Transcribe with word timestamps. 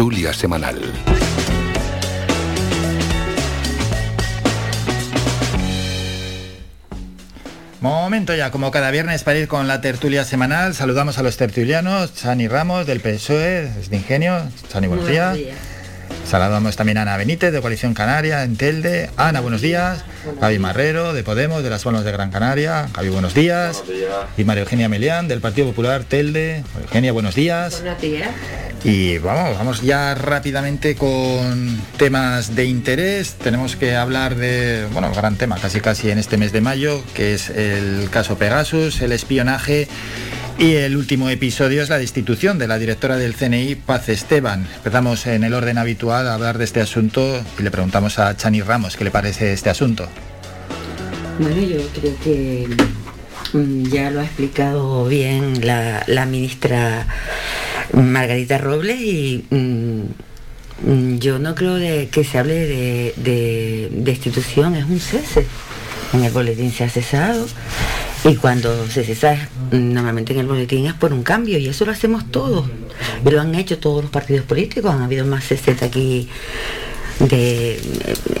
tertulia 0.00 0.32
semanal. 0.32 0.80
Momento 7.82 8.34
ya, 8.34 8.50
como 8.50 8.70
cada 8.70 8.90
viernes, 8.92 9.24
para 9.24 9.38
ir 9.38 9.46
con 9.46 9.68
la 9.68 9.82
tertulia 9.82 10.24
semanal. 10.24 10.74
Saludamos 10.74 11.18
a 11.18 11.22
los 11.22 11.36
tertulianos, 11.36 12.14
Chani 12.14 12.48
Ramos 12.48 12.86
del 12.86 13.00
PSOE, 13.00 13.68
de 13.90 13.96
Ingenio. 13.96 14.40
Chani, 14.72 14.86
buenos 14.86 15.06
días. 15.06 15.38
Saludamos 16.26 16.76
también 16.76 16.96
a 16.96 17.02
Ana 17.02 17.18
Benítez 17.18 17.52
de 17.52 17.60
Coalición 17.60 17.92
Canaria 17.92 18.42
en 18.44 18.56
Telde. 18.56 19.10
Ana, 19.18 19.40
buenos 19.40 19.60
días. 19.60 20.02
Javi 20.40 20.58
Marrero 20.58 21.12
de 21.12 21.24
Podemos, 21.24 21.62
de 21.62 21.68
las 21.68 21.84
Bonos 21.84 22.04
de 22.04 22.12
Gran 22.12 22.30
Canaria. 22.30 22.88
Javi, 22.94 23.10
buenos 23.10 23.34
días. 23.34 23.84
Y 24.38 24.44
María 24.44 24.62
Eugenia 24.62 24.88
Melián 24.88 25.28
del 25.28 25.42
Partido 25.42 25.66
Popular 25.66 26.04
Telde. 26.04 26.64
Eugenia, 26.80 27.12
buenos 27.12 27.34
días. 27.34 27.82
Buenos 27.82 28.00
días. 28.00 28.30
Y 28.82 29.18
vamos, 29.18 29.58
vamos 29.58 29.82
ya 29.82 30.14
rápidamente 30.14 30.94
con 30.94 31.80
temas 31.98 32.54
de 32.56 32.64
interés. 32.64 33.34
Tenemos 33.34 33.76
que 33.76 33.94
hablar 33.94 34.36
de, 34.36 34.86
bueno, 34.92 35.12
gran 35.12 35.36
tema 35.36 35.58
casi 35.58 35.80
casi 35.80 36.10
en 36.10 36.18
este 36.18 36.36
mes 36.36 36.52
de 36.52 36.60
mayo, 36.60 37.02
que 37.14 37.34
es 37.34 37.50
el 37.50 38.08
caso 38.10 38.38
Pegasus, 38.38 39.02
el 39.02 39.12
espionaje 39.12 39.88
y 40.60 40.74
el 40.74 40.94
último 40.98 41.30
episodio 41.30 41.82
es 41.82 41.88
la 41.88 41.96
destitución 41.96 42.58
de 42.58 42.68
la 42.68 42.78
directora 42.78 43.16
del 43.16 43.34
CNI, 43.34 43.76
Paz 43.76 44.10
Esteban. 44.10 44.66
Empezamos 44.76 45.26
en 45.26 45.42
el 45.42 45.54
orden 45.54 45.78
habitual 45.78 46.28
a 46.28 46.34
hablar 46.34 46.58
de 46.58 46.64
este 46.64 46.82
asunto 46.82 47.42
y 47.58 47.62
le 47.62 47.70
preguntamos 47.70 48.18
a 48.18 48.36
Chani 48.36 48.60
Ramos 48.60 48.98
qué 48.98 49.04
le 49.04 49.10
parece 49.10 49.54
este 49.54 49.70
asunto. 49.70 50.06
Bueno, 51.38 51.62
yo 51.62 51.78
creo 51.98 52.14
que 52.22 52.68
mm, 53.54 53.84
ya 53.84 54.10
lo 54.10 54.20
ha 54.20 54.24
explicado 54.24 55.06
bien 55.06 55.66
la, 55.66 56.26
ministra 56.26 57.06
Margarita 57.92 58.58
Robles 58.58 59.00
y 59.00 59.44
mm, 59.50 60.90
mm, 60.90 61.18
yo 61.18 61.38
no 61.38 61.54
creo 61.54 61.76
que 62.10 62.24
se 62.24 62.38
hable 62.38 62.54
de, 62.54 63.14
de 63.16 63.88
destitución, 63.92 64.76
es 64.76 64.84
un 64.84 65.00
cese. 65.00 65.46
En 66.12 66.24
el 66.24 66.32
boletín 66.32 66.72
se 66.72 66.82
ha 66.84 66.90
cesado 66.90 67.46
y 68.24 68.36
cuando 68.36 68.86
se 68.88 69.02
cesa, 69.02 69.48
normalmente 69.70 70.34
en 70.34 70.40
el 70.40 70.46
boletín 70.46 70.86
es 70.86 70.92
por 70.92 71.12
un 71.12 71.22
cambio, 71.22 71.58
y 71.58 71.68
eso 71.68 71.86
lo 71.86 71.92
hacemos 71.92 72.30
todos. 72.30 72.66
Y 73.24 73.30
lo 73.30 73.40
han 73.40 73.54
hecho 73.54 73.78
todos 73.78 74.02
los 74.02 74.10
partidos 74.10 74.44
políticos, 74.44 74.92
han 74.92 75.02
habido 75.02 75.24
más 75.24 75.44
60 75.44 75.86
aquí 75.86 76.28
de, 77.18 77.80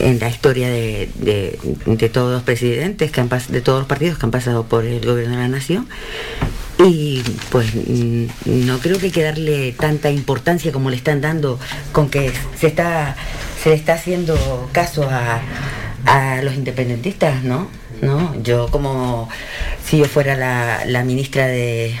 en 0.00 0.18
la 0.18 0.28
historia 0.28 0.68
de, 0.68 2.10
todos 2.12 2.34
los 2.34 2.42
presidentes, 2.42 3.10
que 3.10 3.20
han, 3.22 3.30
de 3.48 3.60
todos 3.62 3.80
los 3.80 3.88
partidos 3.88 4.18
que 4.18 4.26
han 4.26 4.30
pasado 4.30 4.64
por 4.64 4.84
el 4.84 5.04
gobierno 5.04 5.36
de 5.36 5.42
la 5.42 5.48
nación. 5.48 5.88
Y 6.84 7.22
pues 7.50 7.74
mm, 7.74 8.26
no 8.66 8.78
creo 8.78 8.98
que 8.98 9.06
hay 9.06 9.12
que 9.12 9.22
darle 9.22 9.72
tanta 9.72 10.10
importancia 10.10 10.72
como 10.72 10.90
le 10.90 10.96
están 10.96 11.20
dando 11.20 11.58
con 11.92 12.08
que 12.08 12.32
se 12.58 12.68
está 12.68 13.16
se 13.62 13.74
está 13.74 13.92
haciendo 13.94 14.70
caso 14.72 15.08
a, 15.10 15.42
a 16.06 16.42
los 16.42 16.54
independentistas, 16.54 17.42
¿no? 17.42 17.68
¿no? 18.00 18.34
Yo 18.42 18.68
como 18.70 19.28
si 19.84 19.98
yo 19.98 20.06
fuera 20.06 20.36
la, 20.86 21.04
ministra 21.04 21.46
de 21.46 21.98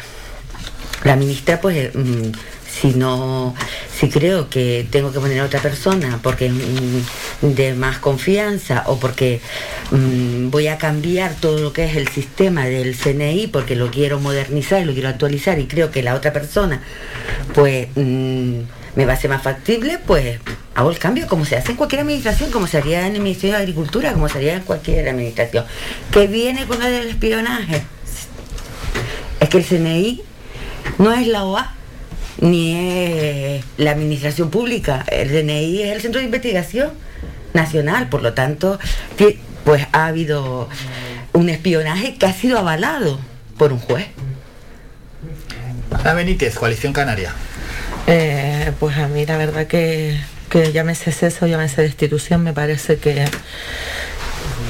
la 1.04 1.16
ministra, 1.16 1.60
pues 1.60 1.94
mm, 1.94 2.30
si 2.70 2.94
no, 2.94 3.54
si 3.98 4.08
creo 4.08 4.48
que 4.48 4.86
tengo 4.90 5.12
que 5.12 5.20
poner 5.20 5.40
a 5.40 5.44
otra 5.44 5.60
persona 5.60 6.20
porque 6.22 6.48
mm, 6.48 7.54
de 7.54 7.74
más 7.74 7.98
confianza 7.98 8.84
o 8.86 8.98
porque 8.98 9.40
mm, 9.90 10.50
voy 10.50 10.68
a 10.68 10.78
cambiar 10.78 11.34
todo 11.34 11.58
lo 11.58 11.72
que 11.72 11.84
es 11.84 11.96
el 11.96 12.08
sistema 12.08 12.66
del 12.66 12.96
CNI 12.96 13.48
porque 13.48 13.76
lo 13.76 13.90
quiero 13.90 14.20
modernizar 14.20 14.82
y 14.82 14.84
lo 14.84 14.92
quiero 14.92 15.08
actualizar 15.08 15.58
y 15.58 15.66
creo 15.66 15.90
que 15.90 16.02
la 16.02 16.14
otra 16.14 16.32
persona, 16.32 16.80
pues 17.54 17.88
me 17.96 19.04
va 19.06 19.12
a 19.12 19.16
ser 19.16 19.30
más 19.30 19.42
factible, 19.42 19.98
pues 20.06 20.38
hago 20.74 20.90
el 20.90 20.98
cambio 20.98 21.26
como 21.26 21.44
se 21.44 21.56
hace 21.56 21.72
en 21.72 21.76
cualquier 21.76 22.02
administración, 22.02 22.50
como 22.50 22.66
se 22.66 22.78
haría 22.78 23.06
en 23.06 23.16
el 23.16 23.20
Ministerio 23.20 23.56
de 23.56 23.62
Agricultura, 23.62 24.12
como 24.12 24.28
se 24.28 24.38
haría 24.38 24.54
en 24.54 24.62
cualquier 24.62 25.08
administración. 25.08 25.64
¿Qué 26.10 26.26
viene 26.26 26.66
con 26.66 26.82
el 26.82 27.08
espionaje? 27.08 27.82
Es 29.40 29.48
que 29.48 29.58
el 29.58 29.64
CNI 29.64 30.22
no 30.98 31.12
es 31.12 31.26
la 31.26 31.44
OA 31.44 31.79
ni 32.38 32.74
es 32.74 33.64
la 33.76 33.92
administración 33.92 34.50
pública, 34.50 35.04
el 35.08 35.28
CNI 35.30 35.82
es 35.82 35.92
el 35.92 36.00
Centro 36.00 36.20
de 36.20 36.26
Investigación 36.26 36.90
Nacional, 37.52 38.08
por 38.08 38.22
lo 38.22 38.32
tanto, 38.32 38.78
pues 39.64 39.86
ha 39.92 40.06
habido 40.06 40.68
un 41.32 41.48
espionaje 41.48 42.16
que 42.16 42.26
ha 42.26 42.32
sido 42.32 42.58
avalado 42.58 43.18
por 43.58 43.72
un 43.72 43.78
juez. 43.78 44.06
Ana 45.92 46.14
Benítez, 46.14 46.54
Coalición 46.54 46.92
Canaria. 46.92 47.32
Eh, 48.06 48.72
pues 48.78 48.96
a 48.96 49.08
mí 49.08 49.26
la 49.26 49.36
verdad 49.36 49.66
que, 49.66 50.18
que 50.48 50.72
llámese 50.72 51.12
ceso, 51.12 51.46
llámese 51.46 51.82
destitución, 51.82 52.42
me 52.42 52.52
parece 52.52 52.98
que 52.98 53.24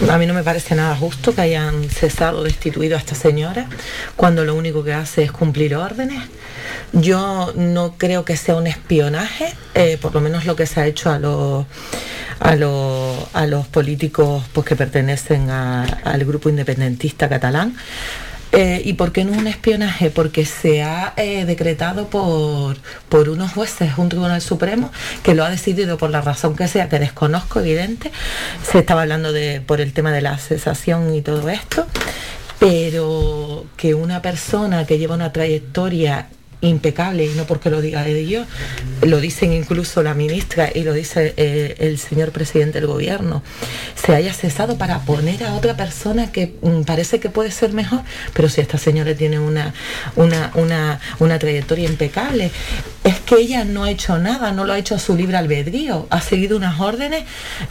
a 0.09 0.19
mí 0.19 0.27
no 0.27 0.34
me 0.34 0.42
parece 0.42 0.75
nada 0.75 0.97
justo 0.97 1.34
que 1.34 1.42
hayan 1.42 1.88
cesado, 1.91 2.42
destituido 2.42 2.97
a 2.97 2.98
esta 2.98 3.15
señora, 3.15 3.66
cuando 4.16 4.44
lo 4.44 4.54
único 4.54 4.82
que 4.82 4.94
hace 4.94 5.25
es 5.25 5.32
cumplir 5.32 5.77
órdenes. 5.77 6.22
Yo 6.92 7.52
no 7.54 7.94
creo 7.96 8.24
que 8.24 8.36
sea 8.36 8.56
un 8.56 8.66
espionaje, 8.66 9.54
eh, 9.74 9.98
por 10.00 10.14
lo 10.14 10.20
menos 10.20 10.44
lo 10.44 10.56
que 10.56 10.66
se 10.66 10.80
ha 10.80 10.86
hecho 10.86 11.10
a 11.10 11.18
los 11.18 11.66
a 12.40 12.56
los, 12.56 13.18
a 13.34 13.46
los 13.46 13.66
políticos 13.68 14.44
pues, 14.52 14.66
que 14.66 14.74
pertenecen 14.74 15.50
al 15.50 16.24
grupo 16.24 16.48
independentista 16.48 17.28
catalán. 17.28 17.76
Eh, 18.52 18.82
¿Y 18.84 18.94
por 18.94 19.12
qué 19.12 19.24
no 19.24 19.32
un 19.32 19.46
espionaje? 19.46 20.10
Porque 20.10 20.44
se 20.44 20.82
ha 20.82 21.12
eh, 21.16 21.44
decretado 21.44 22.08
por, 22.08 22.78
por 23.08 23.28
unos 23.28 23.52
jueces, 23.52 23.92
un 23.96 24.08
tribunal 24.08 24.40
supremo, 24.40 24.90
que 25.22 25.36
lo 25.36 25.44
ha 25.44 25.50
decidido 25.50 25.98
por 25.98 26.10
la 26.10 26.20
razón 26.20 26.56
que 26.56 26.66
sea, 26.66 26.88
que 26.88 26.98
desconozco, 26.98 27.60
evidente. 27.60 28.10
Se 28.68 28.80
estaba 28.80 29.02
hablando 29.02 29.32
de, 29.32 29.60
por 29.60 29.80
el 29.80 29.92
tema 29.92 30.10
de 30.10 30.22
la 30.22 30.36
cesación 30.36 31.14
y 31.14 31.22
todo 31.22 31.48
esto, 31.48 31.86
pero 32.58 33.66
que 33.76 33.94
una 33.94 34.20
persona 34.20 34.84
que 34.84 34.98
lleva 34.98 35.14
una 35.14 35.32
trayectoria 35.32 36.26
impecable 36.60 37.25
y 37.25 37.28
no 37.31 37.47
porque 37.47 37.71
lo 37.71 37.81
diga 37.81 38.03
de 38.03 38.19
ellos, 38.19 38.47
lo 39.03 39.21
dicen 39.21 39.53
incluso 39.53 40.03
la 40.03 40.15
ministra 40.15 40.71
y 40.75 40.82
lo 40.82 40.93
dice 40.93 41.34
eh, 41.37 41.76
el 41.78 41.98
señor 41.98 42.32
presidente 42.32 42.81
del 42.81 42.87
gobierno, 42.87 43.43
se 43.94 44.15
haya 44.15 44.32
cesado 44.32 44.76
para 44.76 45.00
poner 45.00 45.44
a 45.44 45.54
otra 45.54 45.76
persona 45.76 46.32
que 46.32 46.54
mm, 46.60 46.82
parece 46.82 47.21
que 47.21 47.31
puede 47.31 47.50
ser 47.50 47.72
mejor, 47.72 48.03
pero 48.34 48.48
si 48.48 48.60
esta 48.60 48.78
señora 48.78 49.15
tiene 49.15 49.38
una, 49.38 49.75
una, 50.16 50.50
una, 50.54 51.00
una 51.19 51.38
trayectoria 51.38 51.88
impecable, 51.88 52.50
es 53.04 53.21
que 53.21 53.37
ella 53.37 53.65
no 53.65 53.84
ha 53.84 53.91
hecho 53.91 54.19
nada, 54.19 54.53
no 54.53 54.65
lo 54.65 54.72
ha 54.72 54.78
hecho 54.78 54.94
a 54.94 54.98
su 54.98 55.16
libre 55.16 55.37
albedrío, 55.37 56.06
ha 56.10 56.21
seguido 56.21 56.56
unas 56.56 56.81
órdenes. 56.81 57.25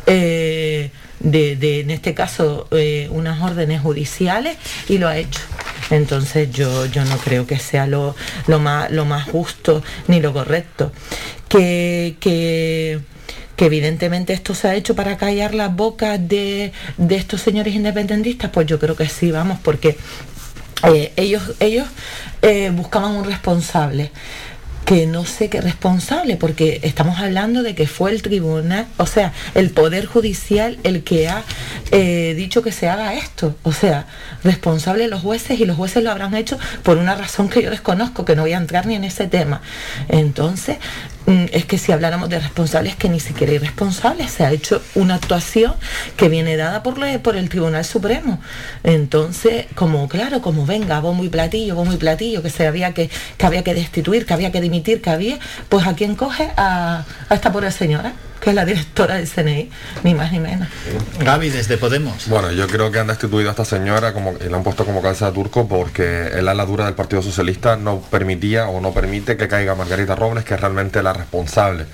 Eh, 0.06 0.90
de, 1.20 1.82
en 1.82 1.92
este 1.92 2.14
caso, 2.14 2.68
eh, 2.72 3.10
unas 3.12 3.42
órdenes 3.42 3.82
judiciales 3.82 4.58
y 4.88 4.98
lo 4.98 5.08
ha 5.08 5.18
hecho. 5.18 5.42
Entonces 5.90 6.52
yo, 6.52 6.86
yo 6.86 7.04
no 7.06 7.18
creo 7.18 7.48
que 7.48 7.60
sea 7.60 7.88
lo, 7.88 8.16
lo, 8.48 8.60
más, 8.60 8.92
lo 8.92 9.06
más 9.06 9.30
justo 9.30 9.84
ni 10.08 10.20
lo 10.20 10.34
correcto. 10.34 10.92
Que, 11.48 12.16
que, 12.20 13.00
evidentemente 13.58 14.32
esto 14.32 14.56
se 14.56 14.70
ha 14.70 14.76
hecho 14.76 14.96
para 14.96 15.18
callar 15.18 15.54
las 15.54 15.76
bocas 15.76 16.18
de, 16.30 16.72
de 16.98 17.16
estos 17.18 17.42
señores 17.42 17.76
independentistas, 17.76 18.52
pues 18.52 18.66
yo 18.68 18.80
creo 18.80 18.96
que 18.96 19.10
sí, 19.10 19.32
vamos, 19.32 19.60
porque 19.62 19.98
eh, 20.84 21.12
ellos, 21.18 21.44
ellos 21.60 21.86
eh, 22.42 22.72
buscaban 22.74 23.12
un 23.12 23.26
responsable 23.26 24.12
que 24.90 25.06
no 25.06 25.24
sé 25.24 25.50
qué 25.50 25.62
responsable, 25.62 26.36
porque 26.36 26.80
estamos 26.82 27.20
hablando 27.20 27.62
de 27.62 27.76
que 27.76 27.86
fue 27.86 28.10
el 28.10 28.24
tribunal, 28.24 28.88
o 28.98 29.06
sea, 29.06 29.34
el 29.54 29.70
Poder 29.70 30.08
Judicial 30.08 30.80
el 30.82 31.04
que 31.04 31.30
ha 31.30 31.44
eh, 31.92 32.34
dicho 32.36 32.64
que 32.64 32.72
se 32.72 32.90
haga 32.90 33.14
esto. 33.14 33.56
O 33.62 33.72
sea, 33.72 34.08
responsable 34.44 35.08
los 35.08 35.22
jueces 35.22 35.60
y 35.60 35.66
los 35.66 35.78
jueces 35.78 36.04
lo 36.04 36.10
habrán 36.10 36.34
hecho 36.34 36.58
por 36.82 36.98
una 36.98 37.14
razón 37.14 37.50
que 37.50 37.62
yo 37.62 37.70
desconozco, 37.70 38.26
que 38.26 38.36
no 38.36 38.42
voy 38.42 38.54
a 38.54 38.58
entrar 38.58 38.88
ni 38.88 38.96
en 38.96 39.04
ese 39.04 39.28
tema. 39.28 39.62
Entonces, 40.08 40.78
es 41.52 41.66
que 41.66 41.78
si 41.78 41.92
habláramos 41.92 42.30
de 42.30 42.40
responsables, 42.40 42.96
que 42.96 43.10
ni 43.10 43.20
siquiera 43.20 43.54
hay 43.54 43.60
responsables, 43.60 44.32
se 44.32 44.46
ha 44.46 44.52
hecho 44.52 44.82
una 44.96 45.16
actuación 45.16 45.74
que 46.18 46.30
viene 46.30 46.58
dada 46.58 46.84
por, 46.84 46.96
por 47.22 47.36
el 47.36 47.50
Tribunal 47.50 47.86
Supremo. 47.86 48.40
Entonces, 48.84 49.66
como 49.76 50.08
claro, 50.10 50.42
como 50.42 50.66
venga, 50.66 51.00
bombo 51.00 51.24
y 51.24 51.30
platillo, 51.30 51.76
bombo 51.76 51.94
y 51.94 51.98
platillo, 51.98 52.42
que 52.42 52.50
se 52.50 52.66
había 52.68 52.94
que, 52.94 53.10
que 53.38 53.46
había 53.46 53.64
que 53.64 53.74
destituir, 53.74 54.26
que 54.26 54.34
había 54.34 54.52
que 54.52 54.62
dimitir, 54.62 55.02
que 55.02 55.10
había, 55.10 55.40
pues 55.70 55.86
a 55.86 55.96
quién 55.96 56.16
coge 56.16 56.52
a, 56.58 57.06
a 57.30 57.36
esta 57.36 57.52
pobre 57.52 57.72
señora 57.72 58.14
que 58.40 58.50
es 58.52 58.56
la 58.56 58.66
directora 58.66 59.16
del 59.16 59.28
CNI, 59.28 59.70
ni 60.04 60.14
más 60.14 60.32
ni 60.32 60.40
menos. 60.40 60.68
Gaby, 61.20 61.50
desde 61.50 61.78
Podemos. 61.78 62.28
Bueno, 62.28 62.52
yo 62.52 62.68
creo 62.68 62.92
que 62.92 63.00
han 63.00 63.08
destituido 63.08 63.50
a 63.50 63.52
esta 63.52 63.66
señora 63.66 64.14
como, 64.14 64.34
y 64.34 64.50
la 64.50 64.58
han 64.58 64.64
puesto 64.64 64.86
como 64.86 65.02
calza 65.02 65.28
de 65.28 65.32
turco 65.34 65.68
porque 65.68 66.28
el 66.28 66.48
ala 66.48 66.66
dura 66.66 66.86
del 66.86 66.94
Partido 66.94 67.22
Socialista 67.22 67.76
no 67.76 68.00
permitía 68.02 68.68
o 68.68 68.82
no 68.82 68.94
permite 68.94 69.38
que 69.38 69.48
caiga 69.48 69.76
Margarita 69.76 70.16
Robles, 70.16 70.44
que 70.44 70.54
es 70.54 70.60
realmente 70.60 71.02
la 71.04 71.14
responsable 71.14 71.86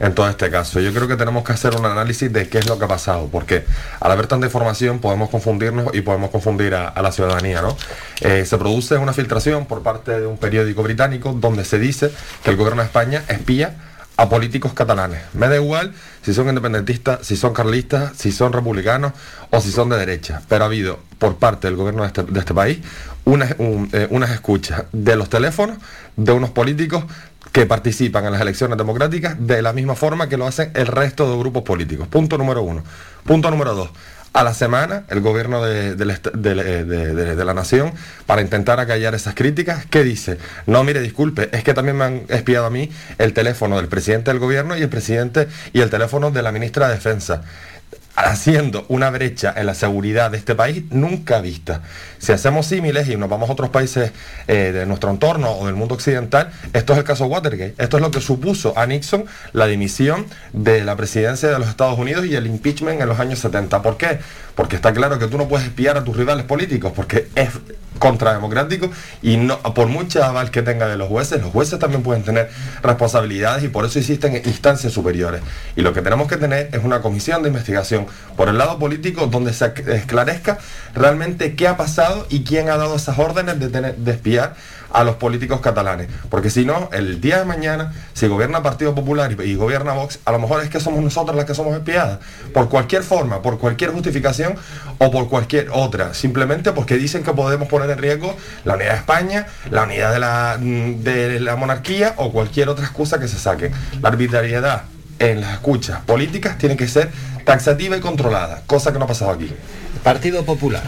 en 0.00 0.14
todo 0.14 0.28
este 0.28 0.50
caso. 0.50 0.80
Yo 0.80 0.92
creo 0.92 1.08
que 1.08 1.16
tenemos 1.16 1.44
que 1.44 1.52
hacer 1.52 1.76
un 1.76 1.86
análisis 1.86 2.32
de 2.32 2.48
qué 2.48 2.58
es 2.58 2.68
lo 2.68 2.78
que 2.78 2.84
ha 2.84 2.88
pasado, 2.88 3.28
porque 3.30 3.64
al 4.00 4.12
haber 4.12 4.26
tanta 4.26 4.46
información 4.46 4.98
podemos 5.00 5.30
confundirnos 5.30 5.94
y 5.94 6.00
podemos 6.00 6.30
confundir 6.30 6.74
a, 6.74 7.00
la 7.02 7.10
ciudadanía, 7.10 7.62
¿no? 7.62 7.76
Eh, 8.20 8.44
se 8.46 8.56
produce 8.58 8.96
una 8.96 9.12
filtración 9.12 9.66
por 9.66 9.82
parte 9.82 10.20
de 10.20 10.26
un 10.26 10.38
periódico 10.38 10.82
británico 10.82 11.32
donde 11.32 11.64
se 11.64 11.78
dice 11.78 12.12
que 12.44 12.50
el 12.50 12.56
gobierno 12.56 12.82
de 12.82 12.86
España 12.86 13.24
espía 13.28 13.74
a 14.22 14.28
políticos 14.28 14.72
catalanes. 14.72 15.20
Me 15.34 15.48
da 15.48 15.56
igual 15.56 15.92
si 16.22 16.32
son 16.32 16.48
independentistas, 16.48 17.26
si 17.26 17.36
son 17.36 17.52
carlistas, 17.52 18.12
si 18.16 18.30
son 18.30 18.52
republicanos 18.52 19.12
o 19.50 19.60
si 19.60 19.72
son 19.72 19.88
de 19.88 19.96
derecha. 19.96 20.40
Pero 20.48 20.62
ha 20.62 20.66
habido 20.68 21.00
por 21.18 21.38
parte 21.38 21.66
del 21.66 21.76
gobierno 21.76 22.02
de 22.02 22.06
este, 22.06 22.24
este 22.38 22.54
país 22.54 22.78
eh, 22.78 24.06
unas 24.10 24.30
escuchas 24.30 24.84
de 24.92 25.16
los 25.16 25.28
teléfonos 25.28 25.78
de 26.16 26.30
unos 26.30 26.50
políticos 26.50 27.04
que 27.50 27.66
participan 27.66 28.24
en 28.24 28.32
las 28.32 28.40
elecciones 28.40 28.78
democráticas 28.78 29.34
de 29.40 29.60
la 29.60 29.72
misma 29.72 29.96
forma 29.96 30.28
que 30.28 30.36
lo 30.36 30.46
hacen 30.46 30.70
el 30.74 30.86
resto 30.86 31.28
de 31.28 31.36
grupos 31.36 31.64
políticos. 31.64 32.06
Punto 32.06 32.38
número 32.38 32.62
uno. 32.62 32.84
Punto 33.24 33.50
número 33.50 33.74
dos 33.74 33.90
a 34.32 34.42
la 34.44 34.54
semana 34.54 35.04
el 35.08 35.20
gobierno 35.20 35.62
de, 35.64 35.94
la 37.44 37.54
nación 37.54 37.92
para 38.26 38.42
intentar 38.42 38.80
acallar 38.80 39.14
esas 39.14 39.34
críticas. 39.34 39.86
¿Qué 39.86 40.04
dice? 40.04 40.38
No, 40.66 40.82
mire, 40.84 41.00
disculpe, 41.00 41.48
es 41.52 41.64
que 41.64 41.74
también 41.74 41.96
me 41.96 42.04
han 42.04 42.22
espiado 42.28 42.66
a 42.66 42.70
mí 42.70 42.90
el 43.18 43.32
teléfono 43.32 43.76
del 43.76 43.88
presidente 43.88 44.30
del 44.30 44.40
gobierno 44.40 44.76
y 44.76 44.82
el 44.82 44.88
presidente 44.88 45.48
y 45.72 45.80
el 45.80 45.90
teléfono 45.90 46.30
de 46.30 46.42
la 46.42 46.52
ministra 46.52 46.88
de 46.88 46.94
Defensa 46.94 47.42
haciendo 48.14 48.84
una 48.88 49.10
brecha 49.10 49.54
en 49.56 49.66
la 49.66 49.74
seguridad 49.74 50.30
de 50.30 50.38
este 50.38 50.54
país 50.54 50.84
nunca 50.90 51.40
vista. 51.40 51.82
Si 52.18 52.32
hacemos 52.32 52.66
símiles 52.66 53.08
y 53.08 53.16
nos 53.16 53.28
vamos 53.28 53.48
a 53.48 53.52
otros 53.52 53.70
países 53.70 54.12
eh, 54.48 54.72
de 54.72 54.86
nuestro 54.86 55.10
entorno 55.10 55.50
o 55.52 55.66
del 55.66 55.74
mundo 55.74 55.94
occidental, 55.94 56.52
esto 56.72 56.92
es 56.92 56.98
el 56.98 57.04
caso 57.04 57.26
Watergate. 57.26 57.74
Esto 57.78 57.96
es 57.96 58.02
lo 58.02 58.10
que 58.10 58.20
supuso 58.20 58.74
a 58.76 58.86
Nixon 58.86 59.24
la 59.52 59.66
dimisión 59.66 60.26
de 60.52 60.84
la 60.84 60.94
presidencia 60.96 61.48
de 61.48 61.58
los 61.58 61.68
Estados 61.68 61.98
Unidos 61.98 62.26
y 62.26 62.34
el 62.34 62.46
impeachment 62.46 63.00
en 63.00 63.08
los 63.08 63.18
años 63.18 63.38
70. 63.38 63.82
¿Por 63.82 63.96
qué? 63.96 64.18
Porque 64.54 64.76
está 64.76 64.92
claro 64.92 65.18
que 65.18 65.26
tú 65.26 65.38
no 65.38 65.48
puedes 65.48 65.66
espiar 65.66 65.96
a 65.96 66.04
tus 66.04 66.16
rivales 66.16 66.44
políticos, 66.44 66.92
porque 66.94 67.28
es 67.34 67.48
contrademocrático 68.02 68.90
y 69.22 69.36
no, 69.36 69.62
por 69.62 69.86
mucha 69.86 70.26
aval 70.26 70.50
que 70.50 70.60
tenga 70.62 70.88
de 70.88 70.96
los 70.96 71.08
jueces, 71.08 71.40
los 71.40 71.52
jueces 71.52 71.78
también 71.78 72.02
pueden 72.02 72.24
tener 72.24 72.50
responsabilidades 72.82 73.62
y 73.62 73.68
por 73.68 73.84
eso 73.84 74.00
existen 74.00 74.34
instancias 74.34 74.92
superiores. 74.92 75.40
Y 75.76 75.82
lo 75.82 75.92
que 75.92 76.02
tenemos 76.02 76.26
que 76.26 76.36
tener 76.36 76.68
es 76.72 76.82
una 76.82 77.00
comisión 77.00 77.44
de 77.44 77.48
investigación 77.50 78.06
por 78.36 78.48
el 78.48 78.58
lado 78.58 78.76
político 78.80 79.28
donde 79.28 79.52
se 79.52 79.72
esclarezca 79.86 80.58
realmente 80.96 81.54
qué 81.54 81.68
ha 81.68 81.76
pasado 81.76 82.26
y 82.28 82.42
quién 82.42 82.70
ha 82.70 82.76
dado 82.76 82.96
esas 82.96 83.20
órdenes 83.20 83.60
de, 83.60 83.68
tener, 83.68 83.94
de 83.94 84.10
espiar 84.10 84.56
a 84.92 85.04
los 85.04 85.16
políticos 85.16 85.60
catalanes. 85.60 86.08
Porque 86.28 86.50
si 86.50 86.64
no, 86.64 86.88
el 86.92 87.20
día 87.20 87.38
de 87.38 87.44
mañana, 87.44 87.92
si 88.12 88.26
gobierna 88.28 88.62
Partido 88.62 88.94
Popular 88.94 89.32
y, 89.32 89.54
gobierna 89.54 89.92
Vox, 89.92 90.18
a 90.24 90.32
lo 90.32 90.38
mejor 90.38 90.62
es 90.62 90.70
que 90.70 90.80
somos 90.80 91.02
nosotros 91.02 91.36
las 91.36 91.44
que 91.44 91.54
somos 91.54 91.76
espiadas. 91.76 92.18
Por 92.52 92.68
cualquier 92.68 93.02
forma, 93.02 93.42
por 93.42 93.58
cualquier 93.58 93.90
justificación 93.90 94.54
o 94.98 95.10
por 95.10 95.28
cualquier 95.28 95.68
otra. 95.70 96.14
Simplemente 96.14 96.72
porque 96.72 96.96
dicen 96.96 97.22
que 97.22 97.32
podemos 97.32 97.68
poner 97.68 97.90
en 97.90 97.98
riesgo 97.98 98.36
la 98.64 98.74
unidad 98.74 98.92
de 98.92 98.98
España, 98.98 99.46
la 99.70 99.84
unidad 99.84 100.12
de 100.12 100.18
la, 100.18 100.58
mm, 100.60 101.02
de 101.02 101.40
la 101.40 101.56
monarquía 101.56 102.14
o 102.16 102.32
cualquier 102.32 102.68
otra 102.68 102.84
excusa 102.84 103.18
que 103.18 103.28
se 103.28 103.38
saque. 103.38 103.70
La 104.00 104.08
arbitrariedad 104.08 104.84
en 105.18 105.40
las 105.40 105.52
escuchas 105.54 106.00
políticas 106.00 106.58
tiene 106.58 106.76
que 106.76 106.88
ser 106.88 107.10
taxativa 107.44 107.96
y 107.96 108.00
controlada, 108.00 108.62
cosa 108.66 108.92
que 108.92 108.98
no 108.98 109.04
ha 109.04 109.08
pasado 109.08 109.30
aquí. 109.30 109.52
Partido 110.02 110.44
Popular. 110.44 110.82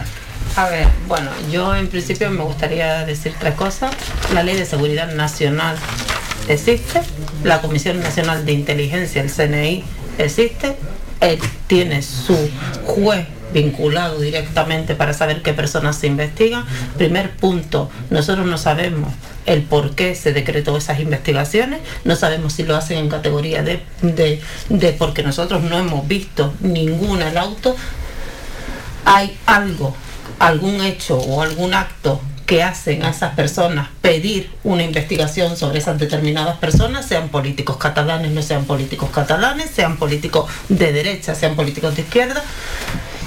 A 0.55 0.69
ver, 0.69 0.87
bueno, 1.07 1.29
yo 1.51 1.75
en 1.75 1.87
principio 1.87 2.29
me 2.31 2.43
gustaría 2.43 3.05
decir 3.05 3.35
tres 3.37 3.55
cosas. 3.55 3.93
La 4.33 4.41
Ley 4.41 4.55
de 4.55 4.65
Seguridad 4.65 5.13
Nacional 5.13 5.75
existe, 6.47 7.01
la 7.43 7.61
Comisión 7.61 7.99
Nacional 8.01 8.45
de 8.45 8.53
Inteligencia, 8.53 9.21
el 9.21 9.29
CNI, 9.29 9.83
existe, 10.17 10.77
él 11.19 11.39
tiene 11.67 12.01
su 12.01 12.37
juez 12.85 13.25
vinculado 13.53 14.19
directamente 14.19 14.95
para 14.95 15.13
saber 15.13 15.41
qué 15.41 15.53
personas 15.53 15.97
se 15.97 16.07
investigan. 16.07 16.65
Primer 16.97 17.31
punto, 17.31 17.89
nosotros 18.09 18.45
no 18.45 18.57
sabemos 18.57 19.13
el 19.45 19.61
por 19.61 19.95
qué 19.95 20.15
se 20.15 20.33
decretó 20.33 20.75
esas 20.77 20.99
investigaciones, 20.99 21.79
no 22.03 22.15
sabemos 22.15 22.53
si 22.53 22.63
lo 22.63 22.75
hacen 22.75 22.97
en 22.97 23.09
categoría 23.09 23.61
de, 23.61 23.81
de, 24.01 24.41
de 24.69 24.91
porque 24.93 25.23
nosotros 25.23 25.63
no 25.63 25.77
hemos 25.77 26.07
visto 26.07 26.53
ninguna 26.61 27.29
el 27.29 27.37
auto. 27.37 27.75
Hay 29.05 29.37
algo 29.45 29.95
algún 30.39 30.81
hecho 30.81 31.17
o 31.17 31.41
algún 31.41 31.73
acto 31.73 32.21
que 32.45 32.61
hacen 32.61 33.03
a 33.03 33.09
esas 33.09 33.33
personas 33.33 33.89
pedir 34.01 34.51
una 34.63 34.83
investigación 34.83 35.57
sobre 35.57 35.79
esas 35.79 35.97
determinadas 35.97 36.57
personas, 36.57 37.05
sean 37.05 37.29
políticos 37.29 37.77
catalanes, 37.77 38.31
no 38.31 38.41
sean 38.41 38.65
políticos 38.65 39.09
catalanes, 39.09 39.71
sean 39.71 39.97
políticos 39.97 40.49
de 40.69 40.91
derecha, 40.91 41.33
sean 41.33 41.55
políticos 41.55 41.95
de 41.95 42.03
izquierda. 42.03 42.43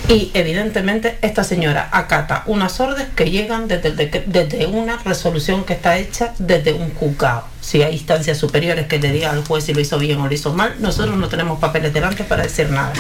Y 0.08 0.30
evidentemente 0.32 1.18
esta 1.20 1.44
señora 1.44 1.90
acata 1.92 2.42
unas 2.46 2.80
órdenes 2.80 3.08
que 3.14 3.30
llegan 3.30 3.68
desde, 3.68 3.92
desde 4.26 4.66
una 4.66 4.96
resolución 4.98 5.64
que 5.64 5.74
está 5.74 5.98
hecha 5.98 6.32
desde 6.38 6.72
un 6.72 6.94
juzgado. 6.94 7.44
Si 7.60 7.82
hay 7.82 7.94
instancias 7.94 8.38
superiores 8.38 8.86
que 8.86 8.98
le 8.98 9.12
digan 9.12 9.36
al 9.36 9.44
juez 9.44 9.64
si 9.64 9.74
lo 9.74 9.80
hizo 9.80 9.98
bien 9.98 10.18
o 10.20 10.26
lo 10.26 10.32
hizo 10.32 10.54
mal, 10.54 10.76
nosotros 10.78 11.16
no 11.16 11.28
tenemos 11.28 11.58
papeles 11.58 11.92
delante 11.92 12.24
para 12.24 12.44
decir 12.44 12.70
nada. 12.70 12.94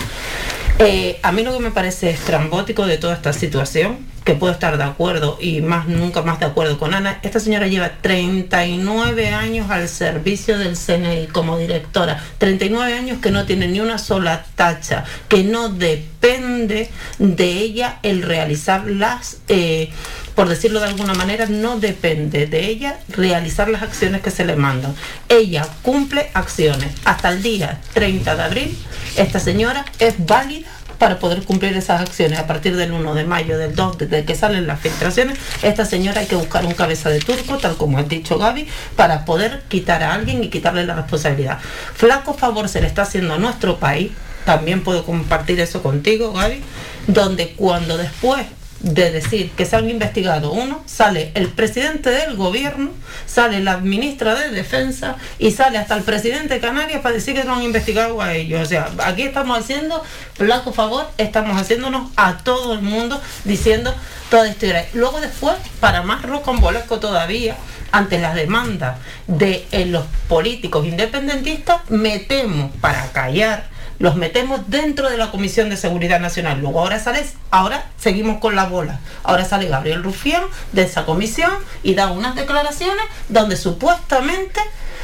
Eh, 0.80 1.18
a 1.24 1.32
mí 1.32 1.42
lo 1.42 1.52
que 1.52 1.58
me 1.58 1.72
parece 1.72 2.10
estrambótico 2.10 2.86
de 2.86 2.98
toda 2.98 3.14
esta 3.14 3.32
situación, 3.32 3.98
que 4.28 4.34
puedo 4.34 4.52
estar 4.52 4.76
de 4.76 4.84
acuerdo 4.84 5.38
y 5.40 5.62
más 5.62 5.88
nunca 5.88 6.20
más 6.20 6.38
de 6.38 6.44
acuerdo 6.44 6.78
con 6.78 6.92
Ana, 6.92 7.18
esta 7.22 7.40
señora 7.40 7.66
lleva 7.66 7.92
39 8.02 9.28
años 9.30 9.70
al 9.70 9.88
servicio 9.88 10.58
del 10.58 10.76
CNI 10.76 11.28
como 11.28 11.56
directora, 11.56 12.22
39 12.36 12.92
años 12.92 13.20
que 13.22 13.30
no 13.30 13.46
tiene 13.46 13.68
ni 13.68 13.80
una 13.80 13.96
sola 13.96 14.44
tacha, 14.54 15.04
que 15.28 15.44
no 15.44 15.70
depende 15.70 16.90
de 17.18 17.52
ella 17.52 18.00
el 18.02 18.20
realizar 18.20 18.84
las... 18.86 19.38
Eh, 19.48 19.88
por 20.34 20.48
decirlo 20.48 20.78
de 20.78 20.86
alguna 20.86 21.14
manera, 21.14 21.46
no 21.46 21.80
depende 21.80 22.46
de 22.46 22.66
ella 22.66 23.00
realizar 23.08 23.68
las 23.68 23.82
acciones 23.82 24.20
que 24.20 24.30
se 24.30 24.44
le 24.44 24.54
mandan. 24.54 24.94
Ella 25.28 25.66
cumple 25.82 26.30
acciones. 26.32 26.92
Hasta 27.04 27.30
el 27.30 27.42
día 27.42 27.80
30 27.94 28.36
de 28.36 28.42
abril, 28.42 28.78
esta 29.16 29.40
señora 29.40 29.84
es 29.98 30.14
válida 30.24 30.68
para 30.98 31.18
poder 31.18 31.44
cumplir 31.44 31.76
esas 31.76 32.00
acciones. 32.00 32.38
A 32.38 32.46
partir 32.46 32.76
del 32.76 32.92
1 32.92 33.14
de 33.14 33.24
mayo, 33.24 33.58
del 33.58 33.74
2, 33.74 33.98
desde 33.98 34.24
que 34.24 34.34
salen 34.34 34.66
las 34.66 34.80
filtraciones, 34.80 35.38
esta 35.62 35.84
señora 35.84 36.20
hay 36.20 36.26
que 36.26 36.36
buscar 36.36 36.64
un 36.66 36.74
cabeza 36.74 37.08
de 37.10 37.20
turco, 37.20 37.58
tal 37.58 37.76
como 37.76 37.98
ha 37.98 38.02
dicho 38.02 38.38
Gaby, 38.38 38.66
para 38.96 39.24
poder 39.24 39.62
quitar 39.68 40.02
a 40.02 40.14
alguien 40.14 40.42
y 40.44 40.48
quitarle 40.48 40.84
la 40.84 40.94
responsabilidad. 40.94 41.58
Flaco 41.94 42.34
favor 42.34 42.68
se 42.68 42.80
le 42.80 42.86
está 42.86 43.02
haciendo 43.02 43.34
a 43.34 43.38
nuestro 43.38 43.78
país, 43.78 44.12
también 44.44 44.82
puedo 44.82 45.04
compartir 45.04 45.60
eso 45.60 45.82
contigo, 45.82 46.32
Gaby, 46.32 46.62
donde 47.06 47.50
cuando 47.50 47.96
después 47.96 48.46
de 48.80 49.10
decir 49.10 49.50
que 49.50 49.64
se 49.64 49.76
han 49.76 49.90
investigado 49.90 50.52
uno, 50.52 50.82
sale 50.86 51.32
el 51.34 51.48
presidente 51.48 52.10
del 52.10 52.36
gobierno, 52.36 52.90
sale 53.26 53.60
la 53.60 53.78
ministra 53.78 54.34
de 54.34 54.50
defensa 54.50 55.16
y 55.38 55.50
sale 55.50 55.78
hasta 55.78 55.96
el 55.96 56.02
presidente 56.02 56.54
de 56.54 56.60
Canarias 56.60 57.00
para 57.00 57.14
decir 57.14 57.34
que 57.34 57.44
no 57.44 57.56
han 57.56 57.62
investigado 57.62 58.22
a 58.22 58.34
ellos. 58.34 58.62
O 58.62 58.66
sea, 58.66 58.90
aquí 59.04 59.22
estamos 59.22 59.58
haciendo, 59.58 60.02
flaco 60.34 60.72
favor, 60.72 61.08
estamos 61.18 61.60
haciéndonos 61.60 62.10
a 62.16 62.38
todo 62.38 62.74
el 62.74 62.82
mundo 62.82 63.20
diciendo 63.44 63.94
toda 64.30 64.48
esta 64.48 64.66
historia. 64.66 64.88
Luego 64.94 65.20
después, 65.20 65.56
para 65.80 66.02
más 66.02 66.22
rocambolesco 66.22 67.00
todavía, 67.00 67.56
ante 67.90 68.18
las 68.18 68.34
demandas 68.34 68.98
de 69.26 69.66
eh, 69.72 69.86
los 69.86 70.04
políticos 70.28 70.86
independentistas, 70.86 71.80
metemos 71.90 72.70
para 72.80 73.10
callar 73.12 73.77
los 73.98 74.16
metemos 74.16 74.68
dentro 74.68 75.10
de 75.10 75.16
la 75.16 75.30
Comisión 75.30 75.70
de 75.70 75.76
Seguridad 75.76 76.20
Nacional. 76.20 76.60
Luego 76.60 76.80
ahora 76.80 76.98
sale, 76.98 77.24
ahora 77.50 77.86
seguimos 77.98 78.38
con 78.38 78.54
la 78.56 78.66
bola. 78.66 79.00
Ahora 79.24 79.44
sale 79.44 79.68
Gabriel 79.68 80.02
Rufián 80.02 80.42
de 80.72 80.82
esa 80.82 81.04
comisión 81.04 81.52
y 81.82 81.94
da 81.94 82.10
unas 82.10 82.34
declaraciones 82.36 83.04
donde 83.28 83.56
supuestamente 83.56 84.60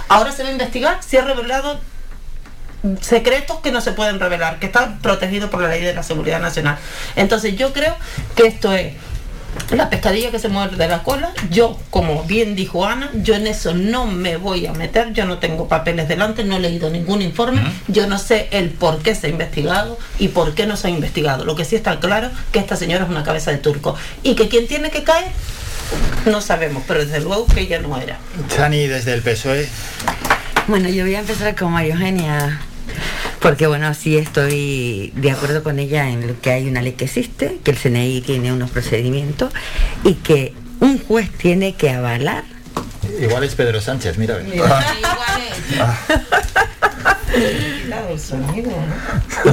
ahora 0.08 0.32
se 0.32 0.42
va 0.42 0.48
a 0.50 0.52
investigar 0.52 0.98
si 1.02 1.16
ha 1.16 1.22
revelado 1.22 1.80
secretos 3.00 3.60
que 3.60 3.72
no 3.72 3.80
se 3.80 3.92
pueden 3.92 4.20
revelar, 4.20 4.58
que 4.58 4.66
están 4.66 4.98
protegidos 5.00 5.50
por 5.50 5.62
la 5.62 5.68
ley 5.68 5.82
de 5.82 5.94
la 5.94 6.02
seguridad 6.02 6.40
nacional. 6.40 6.76
Entonces 7.16 7.56
yo 7.56 7.72
creo 7.72 7.96
que 8.36 8.46
esto 8.46 8.72
es 8.72 8.94
la 9.70 9.90
pescadilla 9.90 10.30
que 10.30 10.38
se 10.38 10.48
muerde 10.48 10.76
de 10.76 10.88
la 10.88 11.02
cola, 11.02 11.32
yo, 11.50 11.78
como 11.90 12.24
bien 12.24 12.54
dijo 12.54 12.86
Ana, 12.86 13.10
yo 13.14 13.34
en 13.34 13.46
eso 13.46 13.74
no 13.74 14.06
me 14.06 14.36
voy 14.36 14.66
a 14.66 14.72
meter, 14.72 15.12
yo 15.12 15.24
no 15.24 15.38
tengo 15.38 15.68
papeles 15.68 16.08
delante, 16.08 16.44
no 16.44 16.56
he 16.56 16.60
leído 16.60 16.90
ningún 16.90 17.22
informe, 17.22 17.62
yo 17.88 18.06
no 18.06 18.18
sé 18.18 18.48
el 18.50 18.70
por 18.70 19.02
qué 19.02 19.14
se 19.14 19.28
ha 19.28 19.30
investigado 19.30 19.98
y 20.18 20.28
por 20.28 20.54
qué 20.54 20.66
no 20.66 20.76
se 20.76 20.88
ha 20.88 20.90
investigado. 20.90 21.44
Lo 21.44 21.56
que 21.56 21.64
sí 21.64 21.76
está 21.76 21.98
claro 22.00 22.30
que 22.52 22.58
esta 22.58 22.76
señora 22.76 23.04
es 23.04 23.10
una 23.10 23.24
cabeza 23.24 23.50
de 23.50 23.58
turco 23.58 23.96
y 24.22 24.34
que 24.34 24.48
quien 24.48 24.66
tiene 24.66 24.90
que 24.90 25.02
caer 25.02 25.30
no 26.26 26.40
sabemos, 26.40 26.82
pero 26.86 27.04
desde 27.04 27.20
luego 27.20 27.46
que 27.46 27.60
ella 27.60 27.78
no 27.80 27.96
era. 27.98 28.18
Chani, 28.48 28.86
desde 28.86 29.12
el 29.12 29.22
PSOE. 29.22 29.68
Bueno, 30.66 30.88
yo 30.88 31.04
voy 31.04 31.14
a 31.14 31.20
empezar 31.20 31.54
con 31.54 31.72
María 31.72 31.94
Eugenia 31.94 32.60
porque 33.44 33.66
bueno, 33.66 33.92
sí 33.92 34.16
estoy 34.16 35.12
de 35.16 35.30
acuerdo 35.30 35.62
con 35.62 35.78
ella 35.78 36.08
en 36.08 36.34
que 36.36 36.50
hay 36.50 36.66
una 36.66 36.80
ley 36.80 36.92
que 36.92 37.04
existe, 37.04 37.58
que 37.62 37.72
el 37.72 37.76
CNI 37.76 38.22
tiene 38.22 38.50
unos 38.54 38.70
procedimientos 38.70 39.52
y 40.02 40.14
que 40.14 40.54
un 40.80 40.98
juez 40.98 41.30
tiene 41.30 41.74
que 41.74 41.90
avalar. 41.90 42.44
Igual 43.20 43.44
es 43.44 43.54
Pedro 43.54 43.82
Sánchez, 43.82 44.16
mira. 44.16 44.40
Igual 44.40 44.82
es. 45.68 46.70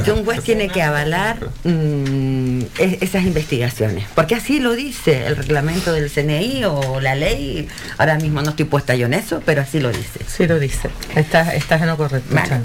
Que 0.04 0.12
un 0.12 0.24
juez 0.24 0.42
tiene 0.42 0.68
que 0.68 0.82
avalar 0.82 1.36
mm, 1.64 2.60
e- 2.78 2.98
esas 3.00 3.24
investigaciones. 3.24 4.04
Porque 4.14 4.34
así 4.34 4.60
lo 4.60 4.72
dice 4.74 5.26
el 5.26 5.36
reglamento 5.36 5.92
del 5.92 6.10
CNI 6.10 6.64
o 6.64 7.00
la 7.00 7.14
ley. 7.14 7.68
Ahora 7.98 8.16
mismo 8.16 8.42
no 8.42 8.50
estoy 8.50 8.64
puesta 8.66 8.94
yo 8.94 9.06
en 9.06 9.14
eso, 9.14 9.42
pero 9.44 9.62
así 9.62 9.80
lo 9.80 9.90
dice. 9.90 10.20
Sí 10.26 10.46
lo 10.46 10.58
dice. 10.58 10.88
Estás, 11.14 11.54
estás 11.54 11.80
en 11.82 11.88
lo 11.88 11.96
correcto. 11.96 12.34
Vale. 12.34 12.60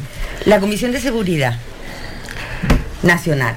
La 0.46 0.60
Comisión 0.60 0.92
de 0.92 1.02
Seguridad 1.02 1.58
Nacional. 3.04 3.56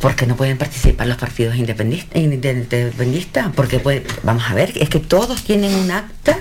¿Por 0.00 0.14
qué 0.14 0.26
no 0.26 0.34
pueden 0.36 0.56
participar 0.56 1.06
los 1.06 1.18
partidos 1.18 1.56
independistas? 1.56 2.16
independistas? 2.22 3.48
Porque 3.54 3.78
puede- 3.80 4.02
vamos 4.22 4.44
a 4.48 4.54
ver, 4.54 4.72
es 4.76 4.88
que 4.88 4.98
todos 4.98 5.42
tienen 5.44 5.74
un 5.74 5.90
acta 5.90 6.38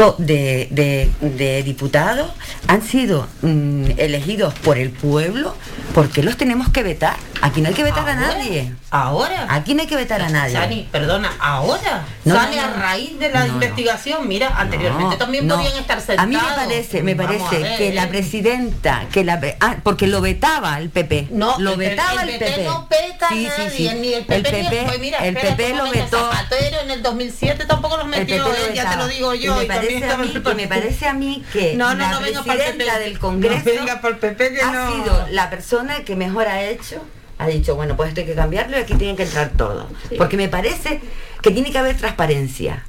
to- 0.00 0.14
de, 0.16 0.66
de- 0.70 1.10
de 1.20 1.62
diputados, 1.62 2.30
han 2.68 2.80
sido 2.82 3.26
mm, 3.42 3.84
elegidos 3.98 4.54
por 4.54 4.78
el 4.78 4.88
pueblo, 4.90 5.54
¿por 5.94 6.08
qué 6.08 6.22
los 6.22 6.38
tenemos 6.38 6.70
que 6.70 6.82
vetar? 6.82 7.16
Aquí 7.42 7.60
no 7.62 7.68
hay 7.68 7.74
que 7.74 7.82
vetar 7.84 8.06
a 8.08 8.14
nadie. 8.16 8.72
Ahora. 8.90 9.46
Aquí 9.48 9.74
no 9.74 9.80
hay 9.82 9.86
que 9.86 9.96
vetar 9.96 10.20
a 10.20 10.28
nadie. 10.28 10.52
Chani, 10.54 10.88
perdona, 10.92 11.32
ahora 11.40 12.04
No, 12.26 12.34
sale 12.34 12.56
no, 12.56 12.62
no. 12.66 12.68
a 12.68 12.76
raíz 12.76 13.18
de 13.18 13.30
la 13.30 13.46
investigación. 13.46 14.28
Mira, 14.28 14.48
anteriormente 14.58 15.16
también 15.16 15.48
podían 15.48 15.74
estar 15.78 15.98
sentados. 16.00 16.22
A 16.24 16.26
mí 16.26 16.36
me 16.36 16.54
parece, 16.54 17.02
me 17.02 17.16
parece 17.16 17.58
ver, 17.58 17.78
que 17.78 17.92
la 17.94 18.04
¿eh? 18.04 18.08
presidenta, 18.08 19.06
que 19.10 19.24
la 19.24 19.40
ah, 19.60 19.76
porque 19.82 20.06
lo 20.06 20.20
vetaba 20.20 20.78
el 20.78 20.90
PP. 20.90 21.28
No, 21.30 21.58
lo 21.58 21.72
el- 21.72 21.78
vetaba 21.78 22.22
el, 22.24 22.28
el, 22.30 22.38
PP 22.38 22.64
no 22.64 22.88
peta 22.88 23.28
Sí, 23.30 23.48
nadie, 23.58 23.70
sí. 23.70 23.90
ni 23.98 24.12
el 24.12 24.24
PP, 24.26 24.36
el 24.36 24.42
PP, 24.66 24.80
ni- 24.82 24.86
pues 24.88 24.98
mira, 25.00 25.18
el 25.26 25.34
PP 25.34 25.74
lo 25.74 25.90
vetó. 25.90 26.30
Zapatero 26.30 26.80
en 26.82 26.90
el 26.90 27.02
2007 27.02 27.64
tampoco 27.64 27.96
los 27.96 28.06
metió, 28.06 28.44
ya 28.74 28.90
te 28.90 28.96
lo 28.96 29.06
digo 29.08 29.34
Y 29.34 29.40
yo. 29.40 29.56
me 29.56 29.64
y 29.64 29.66
también 29.68 29.89
parece 29.92 30.04
a 30.04 30.08
estaba 30.08 30.22
mí, 30.24 30.32
el 30.34 30.52
y 30.52 30.54
me 30.54 30.68
parece 30.68 31.06
a 31.06 31.12
mí 31.14 31.44
que 31.52 31.74
No, 31.76 31.92
no, 31.94 31.98
la 32.00 32.10
no 32.12 32.18
presidenta 32.20 32.84
PP. 32.94 32.98
del 33.04 33.18
Congreso 33.18 33.58
No 33.58 33.64
venga 33.64 34.00
pa'l 34.00 34.16
PP 34.18 34.52
que 34.54 34.62
ha 34.62 34.90
sido 34.92 35.26
la 35.30 35.50
persona 35.50 36.04
que 36.04 36.16
mejor 36.16 36.46
ha 36.48 36.64
hecho 36.64 37.02
ha 37.38 37.46
dicho, 37.46 37.74
bueno, 37.74 37.96
pues 37.96 38.10
esto 38.10 38.20
hay 38.20 38.26
que 38.26 38.34
cambiarlo 38.34 38.76
y 38.78 38.80
aquí 38.82 38.94
tienen 38.96 39.16
que 39.16 39.22
entrar 39.22 39.52
todos. 39.56 39.86
Porque 40.18 40.36
me 40.36 40.48
parece 40.48 41.00
que 41.40 41.50
tiene 41.50 41.72
que 41.72 41.78
haber 41.78 41.96
transparencia. 41.96 42.84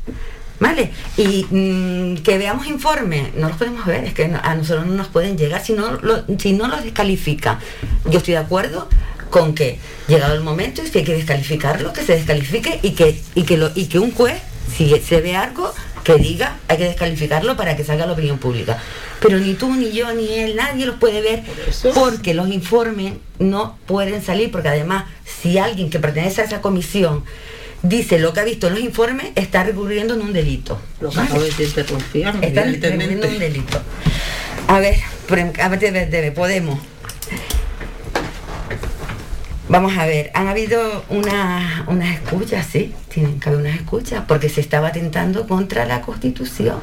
¿Vale? 0.60 0.91
Y 1.17 1.46
mm, 1.50 2.17
que 2.22 2.38
veamos 2.38 2.67
informes, 2.67 3.34
no 3.34 3.48
los 3.48 3.58
podemos 3.58 3.86
ver, 3.86 4.03
es 4.03 4.13
que 4.13 4.27
no- 4.27 4.39
a 4.43 4.53
nosotros 4.53 4.86
no 4.88 4.93
nos 4.93 5.08
pueden 5.08 5.38
llegar 5.38 5.63
si 5.65 5.72
no, 5.74 5.93
lo- 5.93 6.24
si 6.38 6.51
no 6.53 6.67
los 6.67 6.84
descalifica. 6.84 7.60
Yo 8.10 8.17
estoy 8.20 8.34
de 8.34 8.41
acuerdo 8.41 8.88
con 9.29 9.55
que 9.55 9.79
llegado 10.10 10.36
el 10.36 10.41
momento 10.41 10.84
y 10.84 10.88
si 10.88 11.00
hay 11.00 11.03
que 11.05 11.13
descalificarlo, 11.15 11.93
que 11.93 12.03
se 12.03 12.13
descalifique 12.15 12.79
y 12.84 12.91
que, 12.91 13.20
y 13.34 13.43
que, 13.43 13.55
lo, 13.58 13.72
y 13.74 13.86
que 13.86 13.98
un 14.00 14.12
juez, 14.12 14.39
si 14.75 14.93
se 15.00 15.22
ve 15.22 15.36
algo, 15.36 15.74
que 16.03 16.15
diga 16.15 16.58
hay 16.67 16.77
que 16.77 16.86
descalificarlo 16.86 17.55
para 17.55 17.75
que 17.75 17.84
salga 17.84 18.03
a 18.03 18.08
la 18.08 18.13
opinión 18.13 18.38
pública. 18.38 18.77
Pero 19.22 19.38
ni 19.38 19.53
tú, 19.53 19.74
ni 19.75 19.91
yo, 19.91 20.12
ni 20.13 20.34
él, 20.34 20.55
nadie 20.55 20.86
los 20.86 20.96
puede 20.96 21.22
ver 21.22 21.43
porque 21.93 22.34
los 22.34 22.50
informes 22.50 23.13
no 23.39 23.77
pueden 23.86 24.24
salir, 24.24 24.51
porque 24.51 24.70
además 24.70 25.05
si 25.25 25.58
alguien 25.58 25.89
que 25.89 26.00
pertenece 26.00 26.41
a 26.41 26.46
esa 26.46 26.62
comisión 26.62 27.24
dice 27.84 28.20
lo 28.20 28.34
que 28.34 28.39
ha 28.39 28.43
visto 28.43 28.67
en 28.67 28.74
los 28.75 28.84
informes, 28.84 29.27
está 29.36 29.63
recurriendo 29.63 30.13
en 30.13 30.22
un 30.22 30.34
delito. 30.34 30.79
Lo 31.00 31.10
que 31.10 31.20
acabo 31.20 31.41
de 31.41 31.86
confía, 31.86 32.34
Está 32.41 32.63
recurriendo 32.63 33.25
en 33.27 33.34
un 33.34 33.39
delito. 33.39 33.81
A 34.67 34.79
ver, 34.79 34.96
por- 35.27 35.39
a 35.39 35.70
ver, 35.70 35.79
debe, 35.79 36.05
debe, 36.05 36.31
Podemos. 36.31 36.79
Vamos 39.72 39.98
a 39.98 40.06
ver, 40.06 40.32
han 40.34 40.48
habido 40.50 41.06
una- 41.08 41.86
unas 41.88 42.13
escuchas, 42.16 42.68
sí, 42.70 42.94
tienen 43.08 43.40
que 43.40 43.48
haber 43.48 43.62
unas 43.62 43.75
escuchas, 43.78 44.24
porque 44.28 44.50
se 44.50 44.60
estaba 44.60 44.90
atentando 44.90 45.48
contra 45.48 45.86
la 45.86 46.01
Constitución. 46.01 46.80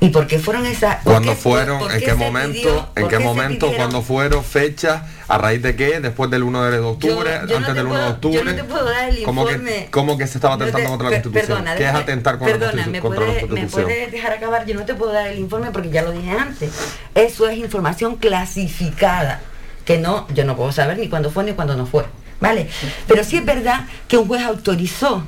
¿Y 0.00 0.08
por 0.08 0.26
qué 0.26 0.38
fueron 0.38 0.64
esas? 0.64 0.96
¿Cuándo 1.04 1.32
qué- 1.32 1.36
fueron? 1.36 1.78
por 1.78 1.92
¿En 1.92 2.00
qué 2.00 2.14
momento? 2.14 2.52
pidió- 2.52 2.88
¿En 2.96 3.08
qué 3.08 3.18
momento? 3.18 3.70
¿Cuándo 3.76 4.00
fueron? 4.00 4.42
¿Fechas? 4.44 5.02
¿A 5.28 5.36
raíz 5.36 5.60
de 5.62 5.76
qué? 5.76 6.00
¿Después 6.00 6.30
del 6.30 6.42
1 6.42 6.62
de 6.64 6.78
octubre? 6.78 7.30
Yo- 7.42 7.46
yo 7.48 7.60
no 7.60 7.66
¿Antes 7.66 7.66
te 7.66 7.74
del 7.74 7.86
1 7.86 7.98
de 8.02 8.08
octubre? 8.10 8.38
yo 8.38 8.44
no 8.44 8.54
te 8.54 8.64
puedo 8.64 8.84
dar 8.86 9.08
el 9.10 9.22
¿Cómo 9.22 9.42
informe. 9.42 9.70
que, 9.84 9.90
cómo 9.90 10.16
que 10.18 10.26
se 10.26 10.38
estaba 10.38 10.56
No 10.56 10.64
atentando 10.64 10.84
te- 10.86 10.90
contra 10.90 11.10
la 11.10 11.16
Constitución? 11.22 11.46
perdona, 11.58 11.76
¿Qué 11.76 11.84
es 11.84 11.94
atentar 11.94 12.38
contra, 12.38 12.58
perdona, 12.58 12.72
la, 12.72 12.82
Constitu- 12.82 12.92
¿me 12.92 13.00
contra 13.00 13.20
la 13.20 13.26
puedes- 13.26 13.42
¿Me 13.42 13.48
Constitución? 13.48 13.84
puedes 13.84 14.12
dejar 14.12 14.32
acabar? 14.32 14.66
Yo 14.66 14.74
no 14.74 14.84
te 14.86 14.94
puedo 14.94 15.12
dar 15.12 15.26
el 15.28 15.38
informe 15.38 15.70
porque 15.70 15.90
ya 15.90 16.02
lo 16.02 16.12
dije 16.12 16.30
antes. 16.30 16.70
Eso 17.14 17.48
es 17.48 17.58
información 17.58 18.16
clasificada, 18.16 19.40
que 19.86 19.96
no, 19.96 20.26
yo 20.34 20.44
no 20.44 20.56
puedo 20.56 20.72
saber 20.72 20.98
ni 20.98 21.08
cuándo 21.08 21.30
fue 21.30 21.44
ni 21.44 21.52
cuándo 21.52 21.74
no 21.76 21.86
fue. 21.86 22.04
¿Vale? 22.38 22.68
Pero 23.06 23.24
sí 23.24 23.38
es 23.38 23.44
verdad 23.46 23.86
que 24.08 24.18
un 24.18 24.28
juez 24.28 24.42
autorizó 24.42 25.24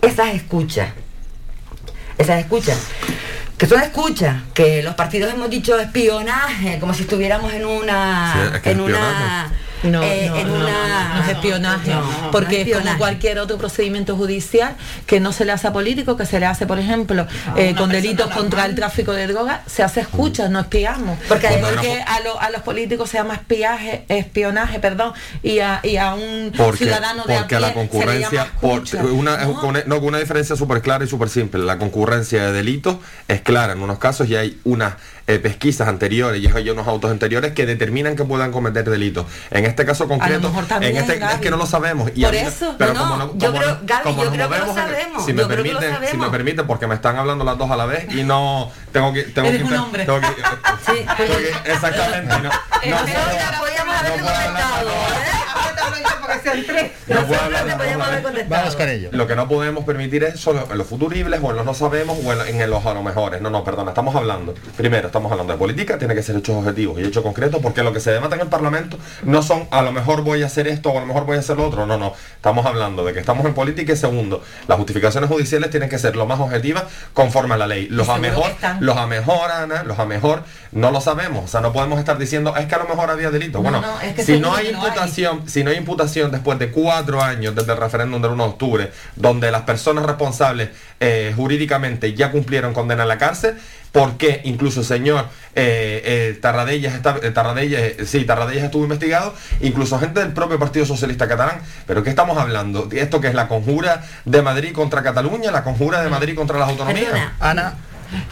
esas 0.00 0.34
escuchas. 0.34 0.90
Esas 2.16 2.40
escuchas. 2.40 2.78
Que 3.58 3.66
son 3.66 3.82
escuchas, 3.82 4.42
que 4.54 4.82
los 4.82 4.94
partidos 4.94 5.32
hemos 5.34 5.50
dicho 5.50 5.78
espionaje, 5.78 6.78
como 6.80 6.94
si 6.94 7.02
estuviéramos 7.02 7.52
en 7.52 7.66
una. 7.66 8.60
Sí, 8.62 8.70
en 8.70 8.80
una. 8.80 9.52
No, 9.82 10.02
eh, 10.02 10.26
no, 10.28 10.36
en 10.36 10.48
no, 10.48 10.54
una. 10.54 11.14
no 11.16 11.22
es 11.24 11.28
espionaje, 11.30 11.90
No, 11.90 12.00
no 12.00 12.30
porque 12.30 12.62
es 12.62 12.76
como 12.78 12.98
cualquier 12.98 13.38
otro 13.38 13.58
procedimiento 13.58 14.16
judicial 14.16 14.74
que 15.06 15.20
no 15.20 15.32
se 15.32 15.44
le 15.44 15.52
hace 15.52 15.66
a 15.68 15.72
políticos, 15.72 16.16
que 16.16 16.26
se 16.26 16.38
le 16.40 16.46
hace, 16.46 16.66
por 16.66 16.78
ejemplo, 16.78 17.26
eh, 17.56 17.70
una 17.70 17.80
con 17.80 17.90
delitos 17.90 18.30
contra 18.30 18.64
el 18.66 18.74
tráfico 18.74 19.12
de 19.12 19.26
drogas, 19.26 19.60
se 19.66 19.82
hace 19.82 20.00
escuchas, 20.00 20.50
no 20.50 20.60
espiamos. 20.60 21.18
Porque 21.28 21.48
Porque, 21.60 22.02
a, 22.06 22.20
lo- 22.20 22.40
a 22.40 22.50
los 22.50 22.62
políticos 22.62 23.10
se 23.10 23.18
llama 23.18 23.34
espiaje, 23.34 24.04
espionaje, 24.08 24.78
perdón, 24.78 25.12
y 25.42 25.58
a, 25.60 25.80
y 25.82 25.96
a 25.96 26.14
un 26.14 26.52
Porque, 26.56 26.84
ciudadano 26.84 27.24
de 27.24 27.34
porque 27.36 27.54
a 27.54 27.58
a 27.58 27.60
la 27.60 27.72
pie 27.72 27.74
se 27.74 27.82
le 27.82 27.88
concurrencia, 27.90 28.44
llama 28.44 28.60
por, 28.60 28.82
escucha. 28.84 29.02
una, 29.04 29.34
es 29.42 29.48
No. 29.48 29.60
con- 29.60 29.82
no, 29.86 29.96
con 29.96 30.04
una 30.08 30.18
diferencia 30.18 30.56
súper 30.56 30.80
clara 30.82 31.04
y 31.04 31.08
súper 31.08 31.28
simple. 31.28 31.62
La 31.64 31.78
concurrencia 31.78 32.44
de 32.46 32.52
delitos 32.52 32.96
es 33.28 33.40
clara 33.40 33.72
en 33.72 33.82
unos 33.82 33.98
casos 33.98 34.28
y 34.28 34.36
hay 34.36 34.58
unas 34.64 34.94
eh, 35.26 35.38
pesquisas 35.38 35.88
anteriores 35.88 36.42
y 36.42 36.46
hay 36.48 36.70
unos 36.70 36.86
autos 36.88 37.10
anteriores 37.10 37.52
que 37.52 37.64
determinan 37.66 38.16
que 38.16 38.24
puedan 38.24 38.52
cometer 38.52 38.88
delitos. 38.88 39.26
En 39.50 39.64
este 39.66 39.84
caso 39.86 40.08
concreto, 40.08 40.52
en 40.80 40.96
este, 40.96 41.16
es 41.16 41.40
que 41.40 41.50
no 41.50 41.56
lo 41.56 41.66
sabemos. 41.66 42.10
Y 42.14 42.24
Por 42.24 42.34
eso, 42.34 42.74
pero 42.78 42.92
no, 42.92 43.00
como 43.00 43.16
no, 43.16 43.26
no, 43.26 43.32
yo 43.38 43.46
como 43.48 43.60
creo- 43.60 43.78
Gaby, 43.82 44.02
como 44.02 44.24
yo 44.24 44.30
creo 44.32 44.50
que 44.50 44.58
lo 44.58 44.66
en- 44.68 44.74
sabemos, 44.74 45.24
Si 45.24 45.32
me 45.32 45.42
yo 45.42 45.48
creo 45.48 45.62
que 45.62 45.72
lo 45.72 45.78
permite, 45.80 45.96
si 45.96 46.00
me 46.00 46.06
sabemos. 46.08 46.28
permite, 46.30 46.62
porque 46.64 46.86
me 46.86 46.94
están 46.94 47.16
hablando 47.16 47.44
las 47.44 47.58
dos 47.58 47.70
a 47.70 47.76
la 47.76 47.86
vez 47.86 48.12
y 48.14 48.22
no 48.24 48.70
tengo 48.92 49.12
que 49.12 49.22
tengo 49.24 49.48
Eres 49.48 49.62
que 49.62 49.68
un 49.68 49.74
inter- 49.74 49.84
hombre. 49.84 50.04
tengo 50.06 50.20
que- 50.20 50.26
Sí, 50.26 51.06
tengo 51.16 51.36
que- 51.38 51.72
exactamente. 51.72 52.34
No, 52.34 52.42
no 52.42 52.50
no 52.52 52.96
No 57.08 57.26
puedo 57.26 57.40
hablar 57.40 58.22
contestado. 58.22 58.48
Vamos 58.48 58.76
con 58.76 58.88
ello. 58.88 59.08
Lo 59.12 59.26
que 59.26 59.36
no 59.36 59.48
podemos 59.48 59.84
permitir 59.84 60.24
es 60.24 60.40
solo 60.40 60.66
en 60.70 60.78
los 60.78 60.86
futuribles 60.86 61.40
o 61.42 61.50
en 61.50 61.56
los 61.56 61.64
no 61.64 61.74
sabemos 61.74 62.18
o 62.24 62.32
en, 62.32 62.38
lo- 62.38 62.44
en 62.44 62.70
los 62.70 62.84
a 62.86 62.94
lo 62.94 63.02
mejores. 63.02 63.40
No, 63.40 63.50
no, 63.50 63.64
perdona, 63.64 63.90
estamos 63.90 64.14
hablando. 64.14 64.54
Primero, 64.76 65.06
estamos 65.08 65.30
hablando 65.32 65.52
de 65.52 65.58
política, 65.58 65.98
tiene 65.98 66.14
que 66.14 66.22
ser 66.22 66.36
hechos 66.36 66.56
objetivos 66.56 66.98
y 67.00 67.04
hechos 67.04 67.22
concretos, 67.22 67.60
porque 67.62 67.82
lo 67.82 67.92
que 67.92 68.00
se 68.00 68.10
debate 68.12 68.34
en 68.36 68.42
el 68.42 68.48
Parlamento 68.48 68.98
no 69.24 69.42
son 69.42 69.66
a 69.70 69.82
lo 69.82 69.92
mejor 69.92 70.22
voy 70.22 70.42
a 70.42 70.46
hacer 70.46 70.66
esto 70.68 70.90
o 70.90 70.98
a 70.98 71.00
lo 71.00 71.06
mejor 71.06 71.24
voy 71.26 71.36
a 71.36 71.40
hacer 71.40 71.56
lo 71.56 71.66
otro. 71.66 71.86
No, 71.86 71.98
no. 71.98 72.14
Estamos 72.36 72.66
hablando 72.66 73.04
de 73.04 73.12
que 73.12 73.20
estamos 73.20 73.44
en 73.46 73.54
política 73.54 73.92
y 73.92 73.96
segundo, 73.96 74.42
las 74.68 74.76
justificaciones 74.78 75.28
judiciales 75.30 75.70
tienen 75.70 75.88
que 75.88 75.98
ser 75.98 76.16
lo 76.16 76.26
más 76.26 76.40
objetivas 76.40 76.84
conforme 77.12 77.54
a 77.54 77.58
la 77.58 77.66
ley. 77.66 77.88
Los 77.88 78.08
a 78.08 78.18
mejor, 78.18 78.50
los 78.80 78.96
a 78.96 79.06
mejor, 79.06 79.50
Ana, 79.50 79.82
los 79.84 79.98
a 79.98 80.04
mejor, 80.06 80.42
no 80.72 80.90
lo 80.90 81.00
sabemos. 81.00 81.44
O 81.44 81.48
sea, 81.48 81.60
no 81.60 81.72
podemos 81.72 81.98
estar 81.98 82.18
diciendo, 82.18 82.54
es 82.56 82.66
que 82.66 82.74
a 82.74 82.78
lo 82.78 82.88
mejor 82.88 83.10
había 83.10 83.30
delito. 83.30 83.58
No, 83.58 83.62
bueno, 83.62 83.80
no, 83.80 84.00
es 84.00 84.14
que 84.14 84.24
si 84.24 84.38
no 84.38 84.54
hay 84.54 84.66
que 84.66 84.72
no 84.72 84.80
hay. 84.82 84.88
imputación, 84.88 85.48
si 85.48 85.64
no 85.64 85.70
hay 85.70 85.76
imputación 85.82 86.30
después 86.30 86.58
de 86.58 86.70
cuatro 86.70 87.22
años 87.22 87.54
desde 87.54 87.72
el 87.72 87.78
referéndum 87.78 88.22
del 88.22 88.32
1 88.32 88.44
de 88.44 88.50
octubre, 88.50 88.92
donde 89.16 89.50
las 89.50 89.62
personas 89.62 90.06
responsables 90.06 90.70
eh, 91.00 91.32
jurídicamente 91.36 92.14
ya 92.14 92.30
cumplieron 92.30 92.72
condena 92.72 93.02
en 93.02 93.08
la 93.08 93.18
cárcel, 93.18 93.56
¿por 93.92 94.16
qué 94.16 94.40
incluso 94.44 94.80
el 94.80 94.86
señor 94.86 95.26
eh, 95.54 96.02
eh, 96.04 96.38
Tarradellas, 96.40 96.94
está, 96.94 97.16
eh, 97.22 97.30
Tarradellas, 97.30 97.80
eh, 97.82 98.06
sí, 98.06 98.24
Tarradellas 98.24 98.64
estuvo 98.64 98.84
investigado, 98.84 99.34
incluso 99.60 99.98
gente 99.98 100.20
del 100.20 100.32
propio 100.32 100.58
Partido 100.58 100.86
Socialista 100.86 101.28
Catalán? 101.28 101.60
¿Pero 101.86 102.02
qué 102.02 102.10
estamos 102.10 102.38
hablando? 102.38 102.88
¿Esto 102.90 103.20
que 103.20 103.28
es 103.28 103.34
la 103.34 103.48
conjura 103.48 104.04
de 104.24 104.42
Madrid 104.42 104.72
contra 104.72 105.02
Cataluña, 105.02 105.50
la 105.50 105.62
conjura 105.62 106.02
de 106.02 106.08
Madrid 106.08 106.34
contra 106.34 106.58
las 106.58 106.70
autonomías? 106.70 107.10
Perdona, 107.10 107.36
Ana, 107.40 107.74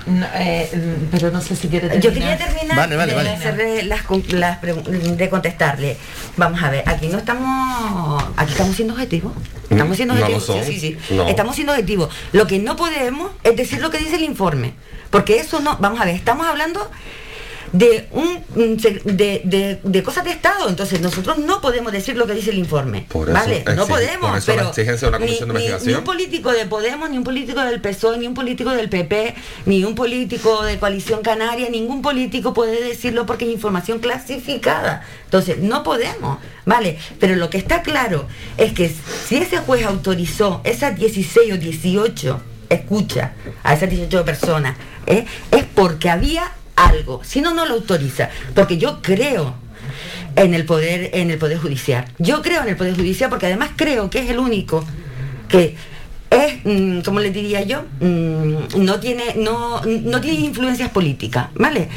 No, 0.07 0.27
eh, 0.35 0.71
pero 1.11 1.31
no 1.31 1.41
sé 1.41 1.57
si 1.57 1.69
quiere 1.69 1.89
terminar. 1.89 2.03
Yo 2.03 2.13
quería 2.13 2.37
terminar 2.39 2.77
Vale, 2.77 2.97
vale, 2.97 3.13
de, 3.13 3.17
vale. 3.17 3.31
hacerle 3.31 3.83
las, 3.85 4.01
las 4.31 4.61
de 4.63 5.29
contestarle. 5.31 5.97
Vamos 6.37 6.63
a 6.63 6.71
ver, 6.71 6.89
aquí 6.89 7.09
no 7.09 7.19
estamos, 7.19 8.23
aquí 8.37 8.53
estamos 8.53 8.77
siendo 8.77 8.95
objetivos. 8.95 9.33
Estamos 9.71 9.97
siendo 9.97 10.15
Mm, 10.15 10.19
no 10.21 10.29
lo 10.29 10.37
objetivos. 10.37 10.45
son. 10.65 10.65
sí, 10.73 10.81
sí, 10.81 10.99
sí. 11.09 11.15
No. 11.15 11.29
Estamos 11.29 11.55
siendo 11.55 11.73
objetivos. 11.73 12.13
Lo 12.33 12.47
que 12.47 12.59
no 12.59 12.77
podemos 12.77 13.31
es 13.45 13.57
decir 13.57 13.81
lo 13.81 13.91
que 13.91 13.99
dice 13.99 14.17
el 14.17 14.23
informe, 14.25 14.73
porque 15.11 15.39
eso 15.39 15.61
no. 15.61 15.77
Vamos 15.79 16.01
a 16.01 16.05
ver, 16.05 16.15
estamos 16.15 16.47
hablando 16.47 16.91
de 17.73 18.09
un 18.13 18.41
de, 19.05 19.43
de- 19.45 19.81
de 19.83 20.03
cosas 20.03 20.25
de 20.25 20.31
Estado, 20.31 20.69
entonces 20.69 21.01
nosotros 21.01 21.39
no 21.39 21.61
podemos 21.61 21.93
decir 21.93 22.17
lo 22.17 22.27
que 22.27 22.35
dice 22.35 22.51
el 22.51 22.59
informe. 22.59 23.07
Por 23.09 23.29
eso 23.29 23.39
¿Vale? 23.39 23.65
No 23.77 23.87
podemos. 23.87 24.29
por 24.31 24.39
eso 24.39 24.51
la 24.53 24.57
pero 24.57 24.69
exigencia 24.71 25.07
de 25.07 25.09
una 25.09 25.19
ni- 25.19 25.25
comisión 25.27 25.49
de 25.49 25.55
ni- 25.55 25.61
investigación. 25.61 25.93
Ni 25.93 25.99
un 25.99 26.05
político 26.05 26.51
de 26.53 26.67
Podemos, 26.67 27.11
ni 27.11 27.19
un 27.19 27.25
político 27.25 27.61
del 27.61 27.81
PSOE, 27.81 28.19
ni 28.19 28.27
un 28.27 28.35
político 28.35 28.71
del 28.71 28.89
PP, 28.89 29.35
ni 29.67 29.85
un 29.85 29.95
político 29.95 30.63
de 30.65 30.79
Coalición 30.79 31.23
Canaria, 31.23 31.69
ningún 31.71 32.03
político 32.03 32.53
puede 32.55 32.83
decirlo 32.83 33.25
porque 33.27 33.45
es 33.45 33.53
información 33.53 33.99
clasificada. 34.01 35.05
Entonces, 35.25 35.59
no 35.59 35.83
podemos, 35.85 36.39
¿vale? 36.67 36.99
Pero 37.21 37.37
lo 37.37 37.51
que 37.51 37.59
está 37.59 37.83
claro 37.83 38.27
es 38.57 38.73
que 38.73 38.93
si 39.29 39.37
ese 39.37 39.59
juez 39.59 39.87
autorizó 39.87 40.61
esas 40.65 40.97
16 40.97 41.53
o 41.53 41.57
18 41.57 42.41
escucha 42.69 43.33
a 43.63 43.75
esas 43.75 43.91
18 43.91 44.25
personas, 44.25 44.77
¿eh? 45.07 45.25
es 45.51 45.65
porque 45.75 46.09
había 46.11 46.51
algo, 46.89 47.21
si 47.25 47.41
no, 47.41 47.55
no 47.55 47.67
lo 47.67 47.75
autoriza, 47.75 48.31
porque 48.55 48.79
yo 48.79 49.01
creo 49.03 49.55
en 50.37 50.55
el 50.55 50.65
poder, 50.65 51.11
en 51.13 51.31
el 51.31 51.39
poder 51.39 51.59
judicial. 51.59 52.07
Yo 52.19 52.43
creo 52.43 52.63
en 52.63 52.69
el 52.69 52.77
poder 52.77 52.95
judicial 52.95 53.31
porque 53.31 53.47
además 53.47 53.71
creo 53.77 54.11
que 54.11 54.21
es 54.21 54.31
el 54.31 54.39
único 54.39 54.85
que 55.49 55.77
es, 56.31 56.65
mm, 56.65 57.01
como 57.01 57.21
le 57.21 57.31
diría 57.31 57.63
yo, 57.63 57.83
mm, 58.01 58.85
no 58.85 59.01
tiene, 59.01 59.35
no, 59.37 59.81
no 59.85 60.21
tiene 60.21 60.41
influencias 60.41 60.91
políticas, 60.91 61.49
¿vale? 61.55 61.89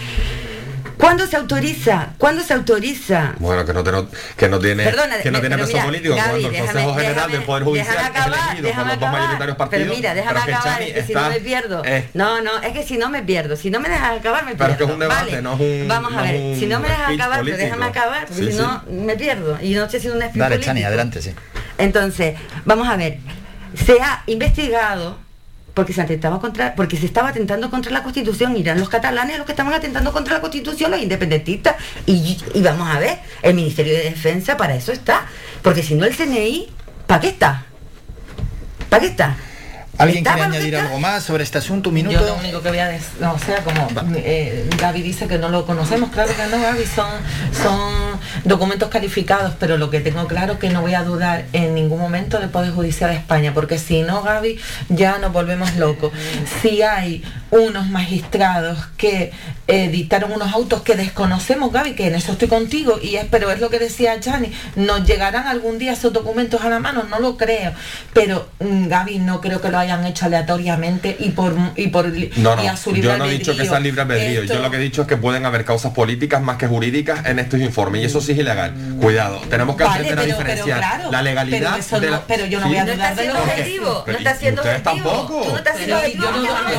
¿Cuándo 1.04 1.28
se 1.28 1.36
autoriza? 1.36 2.14
¿Cuándo 2.18 2.42
se 2.44 2.54
autoriza? 2.54 3.34
Bueno, 3.40 3.66
que 3.66 3.74
no, 3.74 3.84
tiene, 3.84 4.06
que 4.38 4.48
no 4.48 4.58
tiene, 4.58 4.84
Perdona, 4.86 5.18
que 5.18 5.32
no 5.32 5.42
tiene 5.42 5.58
peso 5.58 5.68
mira, 5.74 5.84
político 5.84 6.16
Gaby, 6.16 6.30
cuando 6.30 6.48
el 6.48 6.54
déjame- 6.54 6.66
Consejo 6.72 6.94
General 6.96 7.16
déjame- 7.16 7.32
del 7.34 7.44
Poder 7.44 7.64
Judicial 7.64 7.88
déjame 7.98 8.08
es 8.08 8.16
acabar, 8.22 8.40
elegido 8.40 8.70
por 8.70 8.78
los 8.78 8.88
dos 8.88 8.96
acabar. 8.96 9.12
mayoritarios 9.22 9.58
partidos. 9.58 9.84
Pero 9.84 9.96
mira, 9.96 10.14
déjame 10.14 10.40
pero 10.46 10.58
acabar, 10.58 10.80
Chani 10.80 10.94
que 10.94 11.04
si 11.04 11.14
no 11.14 11.30
me 11.30 11.40
pierdo. 11.42 11.82
eh, 11.84 12.10
No, 12.14 12.42
no, 12.42 12.58
es 12.62 12.72
que 12.72 12.84
si 12.84 12.98
no 12.98 13.10
me 13.10 13.22
pierdo. 13.22 13.56
Si 13.58 13.70
no 13.70 13.80
me 13.82 13.90
dejas 13.90 14.18
acabar, 14.18 14.46
me 14.46 14.56
Pero 14.56 14.72
es 14.72 14.78
pierdo. 14.78 14.78
que 14.78 14.84
es 14.86 14.90
un 14.94 15.00
debate, 15.02 15.26
Vale, 15.32 15.42
no 15.42 15.54
es 15.56 15.60
un- 15.60 15.88
Vamos 15.90 16.12
no 16.14 16.20
a 16.20 16.26
es 16.26 16.32
ver, 16.42 16.56
si 16.58 16.66
no 16.68 16.80
me 16.80 16.88
dejas 16.88 17.14
acabar, 17.14 17.42
pero 17.44 17.58
déjame 17.58 17.86
acabar, 17.86 18.26
porque 18.28 18.42
Sí, 18.42 18.46
si 18.46 18.52
sí. 18.54 18.58
no 18.64 18.84
me 18.88 19.16
pierdo. 19.18 19.58
Y 19.62 19.74
no 19.74 19.90
sé 19.90 20.00
si 20.00 20.08
es 20.08 20.14
un 20.14 20.22
speech 20.22 20.36
Dale, 20.36 20.56
político. 20.56 20.66
Chani, 20.68 20.84
adelante, 20.86 21.22
sí. 21.22 21.34
Entonces, 21.80 22.36
vamos 22.64 22.88
a 22.88 22.96
ver, 22.96 23.18
se 23.76 24.00
ha 24.02 24.24
investigado 24.28 25.20
porque 25.74 25.94
se 25.94 26.02
atentaba 26.02 26.40
contra, 26.40 26.76
porque 26.76 26.98
se 26.98 27.06
estaba 27.06 27.30
atentando 27.30 27.70
contra 27.70 27.92
la 27.92 28.04
Constitución, 28.04 28.56
eran 28.56 28.80
los 28.80 28.90
catalanes 28.90 29.38
los 29.38 29.46
que 29.46 29.54
estaban 29.54 29.74
atentando 29.74 30.12
contra 30.12 30.36
la 30.36 30.42
Constitución, 30.42 30.92
los 30.92 31.02
independentistas, 31.02 31.76
y, 32.06 32.38
y 32.54 32.62
vamos 32.62 32.88
a 32.90 33.00
ver, 33.00 33.20
el 33.42 33.56
Ministerio 33.56 33.94
de 33.94 34.04
Defensa 34.04 34.58
para 34.58 34.76
eso 34.76 34.92
está, 34.92 35.26
porque 35.62 35.82
si 35.82 35.96
no 35.96 36.06
el 36.06 36.16
CNI, 36.16 36.68
¿para 37.08 37.22
qué 37.22 37.28
está? 37.30 37.66
¿Para 38.90 39.02
qué 39.02 39.08
está? 39.08 39.36
¿Alguien 39.98 40.26
¿Está 40.26 40.34
quiere 40.34 40.50
añadir 40.50 40.76
algo 40.76 41.00
más 41.00 41.24
sobre 41.24 41.44
este 41.44 41.60
asunto? 41.60 41.90
Un 41.90 41.96
minuto. 41.96 42.20
Yo 42.20 42.26
lo 42.26 42.36
único 42.36 42.62
que 42.62 42.70
voy 42.70 42.80
a 42.80 42.88
decir, 42.88 43.24
o 43.24 43.38
sea, 43.38 43.64
como 43.64 43.88
eh, 44.16 44.68
Gaby 44.80 45.02
dice 45.04 45.28
que 45.28 45.38
no 45.38 45.50
lo 45.50 45.68
conocemos, 45.68 46.10
claro 46.10 46.32
que 46.36 46.48
no, 46.48 46.62
Gaby, 46.62 46.86
son, 46.86 47.12
son 47.62 48.20
documentos 48.44 48.90
calificados, 48.90 49.54
pero 49.60 49.78
lo 49.78 49.92
que 49.92 50.00
tengo 50.00 50.26
claro 50.28 50.54
es 50.54 50.60
que 50.60 50.70
no 50.70 50.82
voy 50.82 50.96
a 50.96 51.04
dudar 51.04 51.46
en 51.54 51.76
ningún 51.76 52.00
momento 52.00 52.40
del 52.40 52.50
Poder 52.50 52.72
Judicial 52.72 53.12
de 53.12 53.18
España, 53.18 53.54
porque 53.54 53.78
si 53.78 54.02
no, 54.02 54.24
Gaby, 54.24 54.60
ya 54.90 55.20
nos 55.20 55.32
volvemos 55.32 55.76
locos. 55.76 56.12
Si 56.62 56.82
hay 56.82 57.24
unos 57.52 57.88
magistrados 57.88 58.88
que 58.98 59.32
eh, 59.68 59.90
dictaron 59.90 60.32
unos 60.32 60.52
autos 60.54 60.82
que 60.82 60.96
desconocemos, 60.96 61.72
Gaby, 61.72 61.94
que 61.94 62.08
en 62.08 62.16
eso 62.16 62.32
estoy 62.32 62.48
contigo, 62.48 63.00
y 63.00 63.18
es, 63.18 63.26
pero 63.30 63.52
es 63.52 63.60
lo 63.60 63.70
que 63.70 63.78
decía 63.78 64.20
Chani, 64.20 64.52
nos 64.76 65.06
llegarán 65.06 65.46
algún 65.46 65.78
día 65.78 65.94
esos 65.94 66.12
documentos 66.12 66.62
a 66.62 66.70
la 66.70 66.80
mano, 66.80 67.04
no 67.04 67.20
lo 67.20 67.38
creo, 67.38 67.74
pero 68.14 68.50
mm, 68.60 68.88
Gaby 68.88 69.20
no 69.20 69.40
creo 69.40 69.62
que 69.62 69.70
lo 69.70 69.83
hayan 69.84 70.06
hecho 70.06 70.26
aleatoriamente 70.26 71.16
y 71.20 71.30
por 71.30 71.54
y 71.76 71.88
por 71.88 72.08
No, 72.38 72.56
no, 72.56 72.64
y 72.64 72.68
a 72.68 72.76
su 72.78 72.92
libre 72.94 73.10
yo 73.12 73.18
no 73.18 73.26
he 73.26 73.32
dicho 73.32 73.46
que 73.56 73.62
albedrío. 73.62 73.72
sea 73.72 73.80
libre 73.80 74.02
albedrío. 74.02 74.42
Esto- 74.42 74.54
Yo 74.56 74.60
lo 74.62 74.72
que 74.72 74.78
he 74.78 74.80
dicho 74.82 75.02
es 75.04 75.08
que 75.08 75.18
pueden 75.18 75.46
haber 75.46 75.66
causas 75.66 75.92
políticas 75.94 76.42
más 76.42 76.58
que 76.58 76.68
jurídicas 76.68 77.26
en 77.26 77.40
estos 77.40 77.60
informes 77.60 78.02
y 78.02 78.06
eso 78.06 78.20
sí 78.22 78.32
es 78.34 78.38
ilegal. 78.40 78.74
Cuidado, 79.02 79.42
tenemos 79.50 79.76
que 79.76 79.84
Vale, 79.84 79.96
aprender 80.10 80.20
a 80.20 80.22
pero- 80.24 80.38
pero 80.38 80.50
diferenciar 80.50 80.80
claro, 80.80 81.12
la 81.12 81.22
legalidad 81.22 81.78
pero 82.28 82.44
no- 82.44 82.50
yo 82.50 82.60
no 82.60 82.66
Sí. 82.66 82.70
voy 82.70 82.78
a 82.78 82.86
No 82.86 82.92
está 82.92 83.12
dudar 83.12 83.16
de 83.16 83.34
lo 83.34 83.40
objetivo, 83.40 83.86
no 83.90 84.04
Pero 84.06 84.18
está 84.18 84.36
siendo 84.36 84.62
ustedes 84.62 84.82
objetivo. 84.88 85.10
tampoco. 85.12 85.46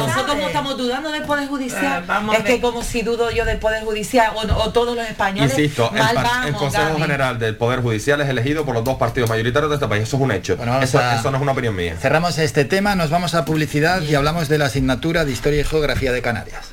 Nosotros 0.06 0.36
no 0.38 0.46
estamos 0.46 0.76
dudando 0.76 1.10
del 1.12 1.22
Poder 1.24 1.48
Judicial. 1.48 2.02
Eh, 2.02 2.04
vamos 2.06 2.36
es 2.36 2.44
que 2.44 2.60
como 2.60 2.82
si 2.82 3.02
dudo 3.02 3.30
yo 3.30 3.44
del 3.44 3.58
Poder 3.58 3.84
Judicial 3.84 4.32
o, 4.34 4.40
o 4.62 4.72
todos 4.72 4.96
los 4.96 5.06
españoles. 5.08 5.50
Insisto, 5.56 5.90
el, 5.92 5.98
mal 6.02 6.14
par- 6.14 6.24
vamos, 6.24 6.46
el 6.46 6.54
Consejo 6.54 6.84
Gaby. 6.90 7.02
General 7.02 7.38
del 7.38 7.56
Poder 7.56 7.80
Judicial 7.80 8.20
es 8.20 8.28
elegido 8.28 8.64
por 8.64 8.74
los 8.74 8.84
dos 8.84 8.96
partidos 8.96 9.28
mayoritarios 9.30 9.70
de 9.70 9.76
este 9.76 9.88
país. 9.88 10.02
Eso 10.04 10.16
es 10.16 10.22
un 10.22 10.32
hecho. 10.32 10.56
Bueno, 10.56 10.72
vamos 10.72 10.88
eso, 10.88 10.98
a- 10.98 11.16
eso 11.16 11.30
no 11.30 11.36
es 11.36 11.42
una 11.42 11.52
opinión 11.52 11.74
mía. 11.76 11.96
Cerramos 12.00 12.38
este 12.38 12.64
tema, 12.64 12.93
nos 12.96 13.10
vamos 13.10 13.34
a 13.34 13.44
publicidad 13.44 14.02
y 14.02 14.14
hablamos 14.14 14.48
de 14.48 14.58
la 14.58 14.66
asignatura 14.66 15.24
de 15.24 15.32
Historia 15.32 15.60
y 15.60 15.64
Geografía 15.64 16.12
de 16.12 16.22
Canarias. 16.22 16.68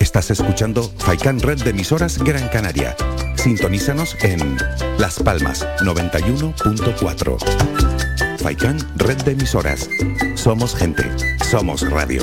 Estás 0.00 0.30
escuchando 0.30 0.92
Faikan 0.98 1.40
Red 1.40 1.62
de 1.62 1.70
emisoras 1.70 2.18
Gran 2.18 2.48
Canaria. 2.48 2.94
Sintonízanos 3.36 4.16
en 4.22 4.58
Las 4.98 5.18
Palmas 5.20 5.66
91.4. 5.80 8.38
Faikan 8.38 8.78
Red 8.96 9.22
de 9.22 9.32
emisoras. 9.32 9.88
Somos 10.34 10.74
gente. 10.74 11.04
Somos 11.44 11.88
radio. 11.90 12.22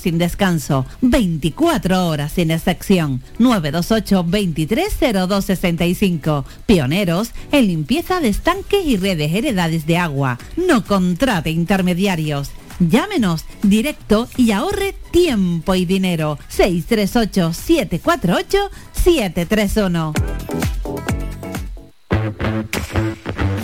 sin 0.00 0.18
descanso. 0.18 0.86
24 1.00 2.06
horas 2.06 2.32
sin 2.32 2.50
excepción. 2.50 3.22
928 3.38 4.22
230265. 4.22 6.44
Pioneros 6.66 7.32
en 7.50 7.66
limpieza 7.66 8.20
de 8.20 8.28
estanques 8.28 8.86
y 8.86 8.96
redes 8.96 9.32
heredades 9.32 9.86
de 9.86 9.98
agua. 9.98 10.38
No 10.56 10.84
contrate 10.84 11.50
intermediarios. 11.50 12.50
Llámenos 12.78 13.44
directo 13.62 14.28
y 14.36 14.52
ahorre 14.52 14.94
tiempo 15.10 15.74
y 15.74 15.84
dinero. 15.84 16.38
638 16.48 17.52
748 17.52 18.70
731. 18.92 20.12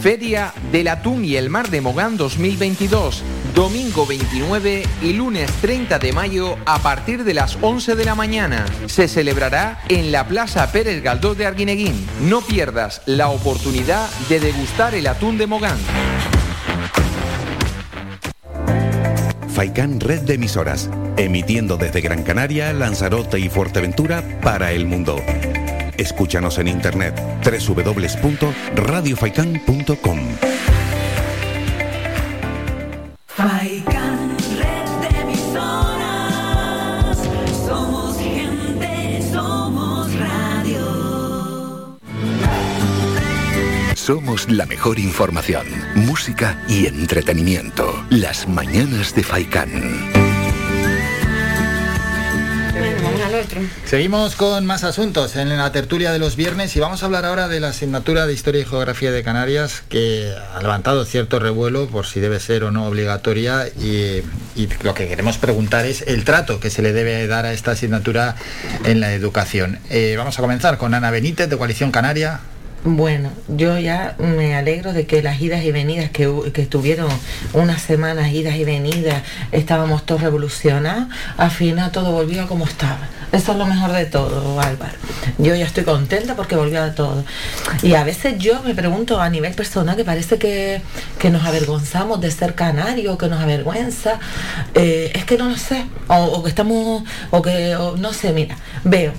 Feria 0.01 0.55
del 0.71 0.89
Atún 0.89 1.25
y 1.25 1.37
el 1.37 1.51
Mar 1.51 1.71
de 1.71 1.81
Mogán 1.81 2.17
2022, 2.17 3.23
domingo 3.55 4.07
29 4.07 4.85
y 5.03 5.13
lunes 5.13 5.51
30 5.61 5.99
de 5.99 6.13
mayo 6.13 6.57
a 6.67 6.79
partir 6.79 7.25
de 7.25 7.35
las 7.35 7.59
11 7.61 7.95
de 7.95 8.05
la 8.05 8.15
mañana. 8.15 8.65
Se 8.87 9.09
celebrará 9.09 9.83
en 9.89 10.13
la 10.13 10.27
Plaza 10.27 10.71
Pérez 10.73 11.03
Galdós 11.03 11.37
de 11.37 11.47
Arguineguín. 11.47 12.07
No 12.23 12.41
pierdas 12.41 13.03
la 13.07 13.29
oportunidad 13.29 14.09
de 14.29 14.41
degustar 14.41 14.95
el 14.95 15.07
atún 15.07 15.39
de 15.39 15.47
Mogán. 15.47 15.79
Faikan 19.59 19.99
Red 19.99 20.21
de 20.21 20.35
emisoras. 20.35 20.89
Emitiendo 21.17 21.77
desde 21.77 22.01
Gran 22.01 22.23
Canaria, 22.23 22.73
Lanzarote 22.73 23.41
y 23.41 23.49
Fuerteventura 23.49 24.23
para 24.41 24.71
el 24.71 24.87
mundo. 24.87 25.17
Escúchanos 25.97 26.59
en 26.59 26.69
internet 26.69 27.21
www.radiofaikan.com. 27.43 30.19
Somos 44.09 44.51
la 44.51 44.65
mejor 44.65 44.99
información, 44.99 45.67
música 45.95 46.65
y 46.67 46.87
entretenimiento. 46.87 48.07
Las 48.09 48.49
mañanas 48.49 49.15
de 49.15 49.23
otro. 49.23 49.71
Seguimos 53.85 54.35
con 54.35 54.65
más 54.65 54.85
asuntos 54.85 55.37
en 55.37 55.55
la 55.55 55.71
tertulia 55.73 56.11
de 56.11 56.19
los 56.19 56.37
viernes 56.37 56.75
y 56.75 56.81
vamos 56.81 57.03
a 57.03 57.07
hablar 57.07 57.27
ahora 57.27 57.49
de 57.49 57.61
la 57.61 57.69
asignatura 57.69 58.27
de 58.27 58.33
Historia 58.33 58.63
y 58.63 58.65
Geografía 58.65 59.13
de 59.13 59.23
Canarias 59.23 59.83
que 59.91 60.33
ha 60.55 60.63
levantado 60.63 61.05
cierto 61.05 61.39
revuelo 61.39 61.87
por 61.89 62.07
si 62.07 62.19
debe 62.19 62.41
ser 62.41 62.65
o 62.65 62.71
no 62.71 62.87
obligatoria 62.87 63.69
y, 63.69 64.23
y 64.57 64.69
lo 64.85 64.95
que 64.95 65.07
queremos 65.07 65.37
preguntar 65.37 65.85
es 65.85 66.01
el 66.07 66.25
trato 66.25 66.61
que 66.61 66.71
se 66.71 66.81
le 66.81 66.95
debe 66.95 67.27
dar 67.27 67.45
a 67.45 67.53
esta 67.53 67.73
asignatura 67.73 68.37
en 68.85 69.01
la 69.01 69.13
educación. 69.13 69.81
Eh, 69.91 70.15
vamos 70.17 70.39
a 70.39 70.41
comenzar 70.41 70.79
con 70.79 70.95
Ana 70.95 71.11
Benítez 71.11 71.51
de 71.51 71.59
Coalición 71.59 71.91
Canaria. 71.91 72.41
Bueno, 72.85 73.31
yo 73.49 73.77
ya 73.79 74.15
me 74.19 74.55
alegro 74.55 74.93
de 74.93 75.05
que 75.05 75.21
las 75.21 75.41
idas 75.41 75.65
y 75.65 75.73
venidas 75.73 76.11
que, 76.11 76.33
que 76.55 76.63
estuvieron 76.63 77.09
unas 77.53 77.83
semanas 77.83 78.33
idas 78.33 78.55
y 78.55 78.65
venidas, 78.65 79.23
estábamos 79.51 80.07
todos 80.07 80.23
revolucionados, 80.23 81.09
al 81.37 81.51
final 81.51 81.91
todo 81.91 82.13
volvió 82.13 82.47
como 82.47 82.65
estaba. 82.65 83.09
Eso 83.33 83.53
es 83.53 83.59
lo 83.59 83.67
mejor 83.67 83.93
de 83.93 84.07
todo, 84.07 84.59
Álvaro. 84.61 84.95
Yo 85.37 85.55
ya 85.55 85.67
estoy 85.67 85.85
contenta 85.85 86.35
porque 86.35 86.57
volvió 86.57 86.83
a 86.83 86.95
todo. 86.95 87.25
Y 87.83 87.95
a 87.95 88.05
veces 88.05 88.39
yo 88.39 88.63
me 88.63 88.75
pregunto 88.75 89.21
a 89.21 89.29
nivel 89.29 89.55
personal 89.55 89.97
que 89.97 90.05
parece 90.05 90.39
que, 90.39 90.81
que 91.19 91.31
nos 91.31 91.45
avergonzamos 91.45 92.21
de 92.21 92.31
ser 92.31 92.55
canarios, 92.55 93.19
que 93.19 93.29
nos 93.29 93.41
avergüenza. 93.41 94.19
Eh, 94.75 95.13
es 95.15 95.25
que 95.25 95.37
no 95.37 95.51
lo 95.51 95.57
sé. 95.57 95.85
O, 96.07 96.15
o 96.15 96.43
que 96.43 96.49
estamos, 96.49 97.03
o 97.31 97.43
que, 97.43 97.77
o 97.77 97.97
no 97.97 98.15
sé, 98.15 98.33
mira, 98.33 98.57
veo. 98.85 99.13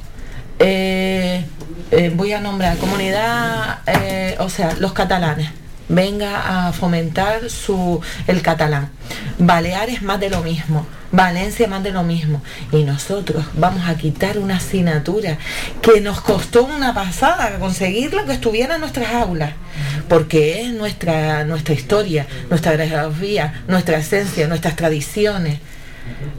Eh, 0.60 1.45
eh, 1.91 2.12
voy 2.13 2.34
a 2.34 2.41
nombrar 2.41 2.78
comunidad, 2.78 3.80
eh, 3.88 4.36
o 4.39 4.50
sea, 4.50 4.76
los 4.80 4.93
catalanes. 4.93 5.50
Venga 5.88 6.67
a 6.67 6.74
fomentar 6.74 7.50
su 7.50 8.00
el 8.28 8.43
catalán. 8.43 8.91
Baleares 9.39 10.04
más 10.04 10.19
de 10.19 10.30
lo 10.30 10.43
mismo. 10.43 10.86
Valencia 11.12 11.67
más 11.67 11.82
de 11.82 11.91
lo 11.91 12.04
mismo. 12.04 12.43
Y 12.72 12.84
nosotros 12.84 13.43
vamos 13.56 13.88
a 13.88 13.95
quitar 13.95 14.38
una 14.38 14.58
asignatura 14.58 15.39
que 15.82 16.00
nos 16.00 16.22
costó 16.22 16.65
una 16.65 16.93
pasada 16.93 17.58
conseguirlo 17.58 18.28
que 18.28 18.34
estuviera 18.34 18.76
en 18.76 18.82
nuestras 18.82 19.12
aulas. 19.13 19.54
Porque 20.08 20.62
es 20.62 20.74
nuestra, 20.74 21.43
nuestra 21.45 21.74
historia, 21.74 22.28
nuestra 22.50 22.78
geografía, 22.78 23.63
nuestra 23.67 23.98
esencia, 23.98 24.48
nuestras 24.48 24.76
tradiciones. 24.76 25.58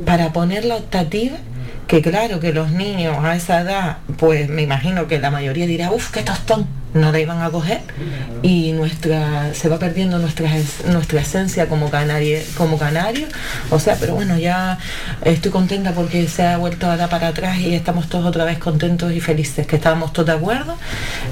Para 0.04 0.32
poner 0.32 0.64
la 0.64 0.76
optativa 0.76 1.38
que 1.86 2.02
claro 2.02 2.40
que 2.40 2.52
los 2.52 2.70
niños 2.70 3.16
a 3.24 3.34
esa 3.34 3.60
edad, 3.62 3.98
pues 4.16 4.48
me 4.48 4.62
imagino 4.62 5.06
que 5.08 5.18
la 5.18 5.30
mayoría 5.30 5.66
dirá, 5.66 5.90
uff, 5.90 6.10
qué 6.10 6.22
tostón, 6.22 6.66
no 6.94 7.12
la 7.12 7.20
iban 7.20 7.40
a 7.42 7.50
coger 7.50 7.80
y 8.42 8.72
nuestra 8.72 9.54
se 9.54 9.68
va 9.68 9.78
perdiendo 9.78 10.18
nuestra 10.18 10.56
es- 10.56 10.84
nuestra 10.86 11.20
esencia 11.20 11.68
como 11.68 11.90
canarie, 11.90 12.44
como 12.56 12.78
canario, 12.78 13.26
o 13.70 13.78
sea, 13.78 13.96
pero 14.00 14.14
bueno, 14.14 14.36
ya 14.38 14.78
estoy 15.24 15.50
contenta 15.52 15.92
porque 15.92 16.26
se 16.28 16.42
ha 16.44 16.56
vuelto 16.56 16.90
a 16.90 16.96
dar 16.96 17.08
para 17.08 17.28
atrás 17.28 17.58
y 17.58 17.74
estamos 17.74 18.08
todos 18.08 18.26
otra 18.26 18.44
vez 18.44 18.58
contentos 18.58 19.12
y 19.12 19.20
felices, 19.20 19.66
que 19.66 19.76
estábamos 19.76 20.12
todos 20.12 20.26
de 20.26 20.32
acuerdo, 20.32 20.76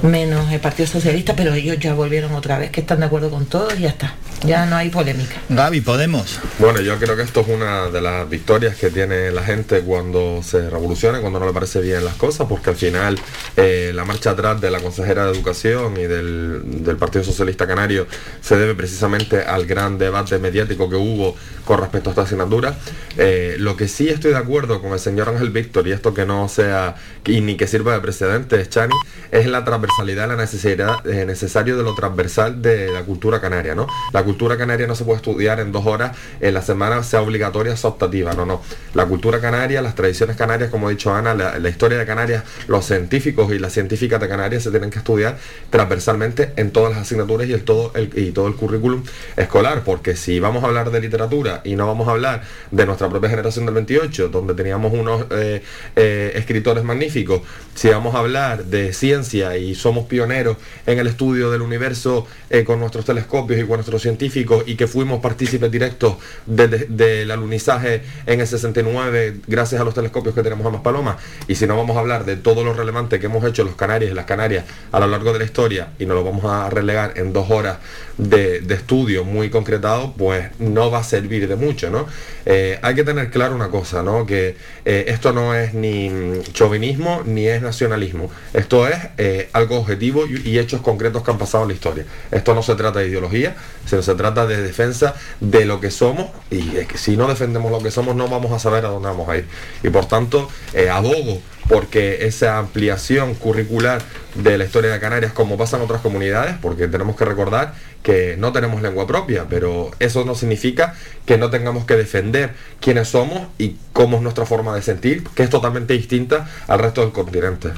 menos 0.02 0.50
el 0.52 0.60
Partido 0.60 0.86
Socialista, 0.86 1.34
pero 1.34 1.54
ellos 1.54 1.76
ya 1.80 1.94
volvieron 1.94 2.34
otra 2.34 2.58
vez, 2.58 2.70
que 2.70 2.80
están 2.80 3.00
de 3.00 3.06
acuerdo 3.06 3.30
con 3.30 3.46
todos 3.46 3.74
y 3.78 3.82
ya 3.82 3.88
está, 3.88 4.14
ya 4.44 4.64
no 4.66 4.76
hay 4.76 4.90
polémica. 4.90 5.36
Gaby, 5.48 5.80
Podemos. 5.80 6.38
Bueno, 6.58 6.80
yo 6.80 6.98
creo 6.98 7.16
que 7.16 7.22
esto 7.22 7.40
es 7.40 7.48
una 7.48 7.88
de 7.88 8.00
las 8.00 8.28
victorias 8.28 8.76
que 8.76 8.90
tiene 8.90 9.30
la 9.32 9.42
gente 9.42 9.80
cuando 9.80 10.40
se 10.42 10.68
revoluciona, 10.70 11.20
cuando 11.20 11.40
no 11.40 11.46
le 11.46 11.52
parece 11.52 11.80
bien 11.80 12.04
las 12.04 12.14
cosas, 12.14 12.46
porque 12.48 12.70
al 12.70 12.76
final 12.76 13.18
eh, 13.56 13.90
la 13.94 14.04
marcha 14.04 14.30
atrás 14.30 14.60
de 14.60 14.70
la 14.70 14.80
consejera 14.80 15.24
de 15.24 15.32
Educación 15.32 15.47
y 15.50 16.02
del, 16.02 16.62
del 16.84 16.96
Partido 16.96 17.24
Socialista 17.24 17.66
Canario 17.66 18.06
se 18.40 18.56
debe 18.56 18.74
precisamente 18.74 19.42
al 19.42 19.66
gran 19.66 19.98
debate 19.98 20.38
mediático 20.38 20.88
que 20.90 20.96
hubo 20.96 21.36
con 21.64 21.80
respecto 21.80 22.10
a 22.10 22.12
esta 22.12 22.22
asignatura. 22.22 22.76
Eh, 23.16 23.56
lo 23.58 23.76
que 23.76 23.88
sí 23.88 24.08
estoy 24.08 24.30
de 24.32 24.38
acuerdo 24.38 24.80
con 24.80 24.92
el 24.92 24.98
señor 24.98 25.28
Ángel 25.28 25.50
Víctor, 25.50 25.86
y 25.88 25.92
esto 25.92 26.14
que 26.14 26.24
no 26.24 26.48
sea 26.48 26.96
y 27.24 27.40
ni 27.40 27.56
que 27.56 27.66
sirva 27.66 27.92
de 27.92 28.00
precedente, 28.00 28.66
Chani, 28.68 28.94
es 29.30 29.46
la 29.46 29.64
transversalidad, 29.64 30.28
la 30.28 30.36
necesidad 30.36 31.06
eh, 31.06 31.26
necesario 31.26 31.76
de 31.76 31.82
lo 31.82 31.94
transversal 31.94 32.62
de 32.62 32.90
la 32.90 33.02
cultura 33.02 33.40
canaria, 33.40 33.74
¿no? 33.74 33.86
La 34.12 34.22
cultura 34.22 34.56
canaria 34.56 34.86
no 34.86 34.94
se 34.94 35.04
puede 35.04 35.16
estudiar 35.16 35.60
en 35.60 35.72
dos 35.72 35.84
horas 35.86 36.16
en 36.40 36.54
la 36.54 36.62
semana, 36.62 37.02
sea 37.02 37.20
obligatoria, 37.20 37.76
sea 37.76 37.90
optativa, 37.90 38.32
no, 38.32 38.46
no. 38.46 38.62
La 38.94 39.06
cultura 39.06 39.40
canaria, 39.40 39.82
las 39.82 39.94
tradiciones 39.94 40.36
canarias, 40.36 40.70
como 40.70 40.88
ha 40.88 40.90
dicho 40.90 41.14
Ana, 41.14 41.34
la, 41.34 41.58
la 41.58 41.68
historia 41.68 41.98
de 41.98 42.06
Canarias, 42.06 42.44
los 42.66 42.86
científicos 42.86 43.52
y 43.52 43.58
las 43.58 43.72
científicas 43.72 44.20
de 44.20 44.28
Canarias 44.28 44.62
se 44.62 44.70
tienen 44.70 44.90
que 44.90 44.98
estudiar 44.98 45.37
transversalmente 45.70 46.52
en 46.56 46.70
todas 46.70 46.92
las 46.92 47.02
asignaturas 47.02 47.46
y, 47.48 47.52
el 47.52 47.62
todo, 47.64 47.92
el, 47.94 48.10
y 48.16 48.30
todo 48.32 48.46
el 48.48 48.54
currículum 48.54 49.02
escolar, 49.36 49.82
porque 49.84 50.16
si 50.16 50.40
vamos 50.40 50.64
a 50.64 50.66
hablar 50.66 50.90
de 50.90 51.00
literatura 51.00 51.60
y 51.64 51.76
no 51.76 51.86
vamos 51.86 52.08
a 52.08 52.12
hablar 52.12 52.42
de 52.70 52.86
nuestra 52.86 53.08
propia 53.08 53.28
generación 53.30 53.66
del 53.66 53.74
28, 53.74 54.28
donde 54.28 54.54
teníamos 54.54 54.92
unos 54.92 55.26
eh, 55.30 55.62
eh, 55.96 56.32
escritores 56.34 56.84
magníficos, 56.84 57.42
si 57.74 57.88
vamos 57.88 58.14
a 58.14 58.18
hablar 58.20 58.64
de 58.64 58.92
ciencia 58.92 59.56
y 59.56 59.74
somos 59.74 60.06
pioneros 60.06 60.56
en 60.86 60.98
el 60.98 61.06
estudio 61.06 61.50
del 61.50 61.62
universo 61.62 62.26
eh, 62.50 62.64
con 62.64 62.80
nuestros 62.80 63.04
telescopios 63.04 63.60
y 63.60 63.64
con 63.64 63.76
nuestros 63.76 64.02
científicos 64.02 64.64
y 64.66 64.74
que 64.74 64.86
fuimos 64.86 65.20
partícipes 65.20 65.70
directos 65.70 66.16
de- 66.46 66.66
de- 66.68 66.86
del 66.88 67.30
alunizaje 67.30 68.02
en 68.26 68.40
el 68.40 68.46
69 68.46 69.36
gracias 69.46 69.80
a 69.80 69.84
los 69.84 69.94
telescopios 69.94 70.34
que 70.34 70.42
tenemos 70.42 70.66
a 70.66 70.70
Maspalomas 70.70 71.16
y 71.46 71.54
si 71.54 71.66
no 71.66 71.76
vamos 71.76 71.96
a 71.96 72.00
hablar 72.00 72.24
de 72.24 72.36
todo 72.36 72.64
lo 72.64 72.72
relevante 72.74 73.20
que 73.20 73.26
hemos 73.26 73.44
hecho 73.44 73.64
los 73.64 73.74
Canarias 73.76 74.10
y 74.10 74.14
las 74.14 74.24
Canarias 74.24 74.64
a 74.92 74.98
lo 75.00 75.06
largo 75.06 75.27
de 75.32 75.38
la 75.38 75.44
historia 75.44 75.88
y 75.98 76.06
nos 76.06 76.16
lo 76.16 76.24
vamos 76.24 76.44
a 76.44 76.70
relegar 76.70 77.14
en 77.16 77.32
dos 77.32 77.50
horas 77.50 77.78
de, 78.18 78.58
estudio 78.68 79.24
muy 79.24 79.50
concretado, 79.50 80.12
pues 80.16 80.50
no 80.58 80.90
va 80.90 80.98
a 80.98 81.04
servir 81.04 81.48
de 81.48 81.56
mucho, 81.56 81.90
¿no? 81.90 82.06
Eh, 82.46 82.78
hay 82.82 82.94
que 82.94 83.04
tener 83.04 83.30
claro 83.30 83.54
una 83.54 83.68
cosa, 83.68 84.02
¿no? 84.02 84.26
Que 84.26 84.56
eh, 84.84 85.04
esto 85.08 85.32
no 85.32 85.54
es 85.54 85.74
ni 85.74 86.42
chauvinismo 86.52 87.22
ni 87.24 87.46
es 87.46 87.62
nacionalismo. 87.62 88.30
Esto 88.52 88.88
es 88.88 88.96
eh, 89.18 89.48
algo 89.52 89.78
objetivo 89.78 90.26
y, 90.26 90.48
y 90.48 90.58
hechos 90.58 90.80
concretos 90.80 91.22
que 91.22 91.30
han 91.30 91.38
pasado 91.38 91.64
en 91.64 91.68
la 91.68 91.74
historia. 91.74 92.04
Esto 92.30 92.54
no 92.54 92.62
se 92.62 92.74
trata 92.74 93.00
de 93.00 93.08
ideología, 93.08 93.56
sino 93.86 94.02
se 94.02 94.14
trata 94.14 94.46
de 94.46 94.62
defensa 94.62 95.14
de 95.40 95.64
lo 95.64 95.80
que 95.80 95.90
somos 95.90 96.30
y 96.50 96.76
es 96.76 96.88
que 96.88 96.98
si 96.98 97.16
no 97.16 97.28
defendemos 97.28 97.70
lo 97.70 97.80
que 97.80 97.90
somos 97.90 98.16
no 98.16 98.28
vamos 98.28 98.52
a 98.52 98.58
saber 98.58 98.84
a 98.84 98.88
dónde 98.88 99.08
vamos 99.08 99.28
a 99.28 99.36
ir. 99.36 99.46
Y 99.82 99.90
por 99.90 100.06
tanto, 100.06 100.48
abogo 100.90 101.40
porque 101.68 102.26
esa 102.26 102.58
ampliación 102.58 103.34
curricular 103.34 104.00
de 104.34 104.58
la 104.58 104.64
historia 104.64 104.90
de 104.90 105.00
Canarias, 105.00 105.32
como 105.32 105.56
pasa 105.56 105.76
en 105.76 105.82
otras 105.82 106.00
comunidades, 106.00 106.56
porque 106.60 106.88
tenemos 106.88 107.16
que 107.16 107.24
recordar 107.24 107.74
que 108.02 108.36
no 108.38 108.52
tenemos 108.52 108.80
lengua 108.80 109.06
propia, 109.06 109.46
pero 109.48 109.90
eso 109.98 110.24
no 110.24 110.34
significa 110.34 110.94
que 111.26 111.36
no 111.36 111.50
tengamos 111.50 111.84
que 111.84 111.94
defender 111.94 112.54
quiénes 112.80 113.08
somos 113.08 113.48
y 113.58 113.76
cómo 113.92 114.16
es 114.16 114.22
nuestra 114.22 114.46
forma 114.46 114.74
de 114.74 114.82
sentir, 114.82 115.24
que 115.34 115.42
es 115.42 115.50
totalmente 115.50 115.94
distinta 115.94 116.48
al 116.66 116.78
resto 116.78 117.02
del 117.02 117.12
continente. 117.12 117.70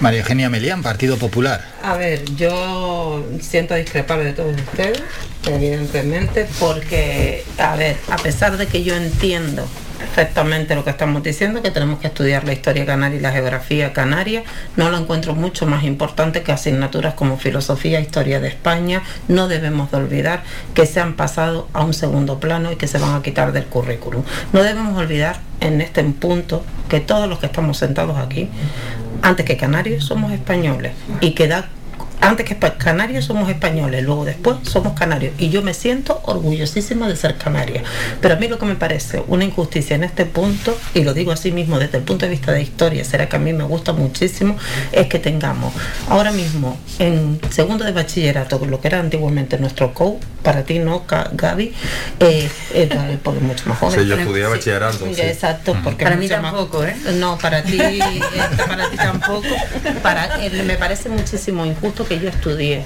María 0.00 0.20
Eugenia 0.20 0.50
Melián, 0.50 0.82
Partido 0.82 1.16
Popular. 1.16 1.64
A 1.80 1.96
ver, 1.96 2.24
yo 2.34 3.24
siento 3.40 3.76
discrepar 3.76 4.18
de 4.24 4.32
todos 4.32 4.56
ustedes, 4.56 5.00
evidentemente, 5.46 6.48
porque, 6.58 7.44
a 7.56 7.76
ver, 7.76 7.96
a 8.10 8.16
pesar 8.16 8.56
de 8.56 8.66
que 8.66 8.82
yo 8.82 8.96
entiendo 8.96 9.64
perfectamente 10.02 10.74
lo 10.74 10.84
que 10.84 10.90
estamos 10.90 11.22
diciendo, 11.22 11.62
que 11.62 11.70
tenemos 11.70 12.00
que 12.00 12.08
estudiar 12.08 12.44
la 12.44 12.52
historia 12.52 12.84
canaria 12.84 13.18
y 13.18 13.20
la 13.20 13.30
geografía 13.30 13.92
canaria, 13.92 14.42
no 14.76 14.90
lo 14.90 14.98
encuentro 14.98 15.34
mucho 15.34 15.66
más 15.66 15.84
importante 15.84 16.42
que 16.42 16.52
asignaturas 16.52 17.14
como 17.14 17.38
filosofía, 17.38 18.00
historia 18.00 18.40
de 18.40 18.48
España. 18.48 19.02
No 19.28 19.48
debemos 19.48 19.90
de 19.90 19.98
olvidar 19.98 20.42
que 20.74 20.86
se 20.86 21.00
han 21.00 21.14
pasado 21.14 21.68
a 21.72 21.84
un 21.84 21.94
segundo 21.94 22.40
plano 22.40 22.72
y 22.72 22.76
que 22.76 22.88
se 22.88 22.98
van 22.98 23.14
a 23.14 23.22
quitar 23.22 23.52
del 23.52 23.66
currículum. 23.66 24.24
No 24.52 24.62
debemos 24.62 24.98
olvidar 24.98 25.38
en 25.60 25.80
este 25.80 26.02
punto 26.04 26.64
que 26.88 27.00
todos 27.00 27.28
los 27.28 27.38
que 27.38 27.46
estamos 27.46 27.78
sentados 27.78 28.18
aquí, 28.18 28.48
antes 29.22 29.46
que 29.46 29.56
canarios 29.56 30.04
somos 30.04 30.32
españoles 30.32 30.92
y 31.20 31.30
que 31.32 31.46
da 31.46 31.68
antes 32.22 32.46
que 32.46 32.56
canarios 32.56 33.24
somos 33.24 33.50
españoles, 33.50 34.04
luego 34.04 34.24
después 34.24 34.56
somos 34.62 34.92
canarios. 34.94 35.34
Y 35.38 35.50
yo 35.50 35.60
me 35.62 35.74
siento 35.74 36.20
orgullosísima 36.24 37.08
de 37.08 37.16
ser 37.16 37.36
canaria. 37.36 37.82
Pero 38.20 38.34
a 38.34 38.36
mí 38.38 38.46
lo 38.48 38.58
que 38.58 38.64
me 38.66 38.76
parece 38.76 39.22
una 39.26 39.44
injusticia 39.44 39.96
en 39.96 40.04
este 40.04 40.24
punto, 40.24 40.78
y 40.94 41.02
lo 41.02 41.14
digo 41.14 41.32
así 41.32 41.50
mismo 41.50 41.78
desde 41.78 41.98
el 41.98 42.04
punto 42.04 42.24
de 42.24 42.30
vista 42.30 42.52
de 42.52 42.62
historia, 42.62 43.04
será 43.04 43.28
que 43.28 43.36
a 43.36 43.38
mí 43.40 43.52
me 43.52 43.64
gusta 43.64 43.92
muchísimo, 43.92 44.56
es 44.92 45.08
que 45.08 45.18
tengamos 45.18 45.74
ahora 46.08 46.30
mismo 46.32 46.78
en 47.00 47.40
segundo 47.50 47.84
de 47.84 47.92
bachillerato, 47.92 48.64
lo 48.66 48.80
que 48.80 48.88
era 48.88 49.00
antiguamente 49.00 49.58
nuestro 49.58 49.92
COU, 49.92 50.20
para 50.44 50.62
ti 50.64 50.78
no, 50.78 51.04
Gaby, 51.32 51.72
eh, 52.20 52.48
eh, 52.74 53.18
porque 53.22 53.38
es 53.40 53.44
mucho 53.44 53.68
más 53.68 53.78
joven. 53.78 54.00
Sí, 54.00 54.06
yo 54.06 54.16
estudié 54.16 54.46
bachillerato, 54.46 55.06
sí. 55.12 55.20
Exacto, 55.20 55.76
porque 55.82 56.04
Para 56.04 56.16
mí 56.16 56.28
más- 56.28 56.40
tampoco, 56.40 56.84
¿eh? 56.84 56.94
no, 57.14 57.36
para 57.38 57.62
ti, 57.62 57.80
eh, 57.80 58.20
para 58.66 58.88
ti 58.90 58.96
tampoco. 58.96 59.46
Para, 60.02 60.44
eh, 60.44 60.62
me 60.64 60.76
parece 60.76 61.08
muchísimo 61.08 61.64
injusto 61.66 62.06
que 62.06 62.11
yo 62.20 62.28
estudié 62.28 62.84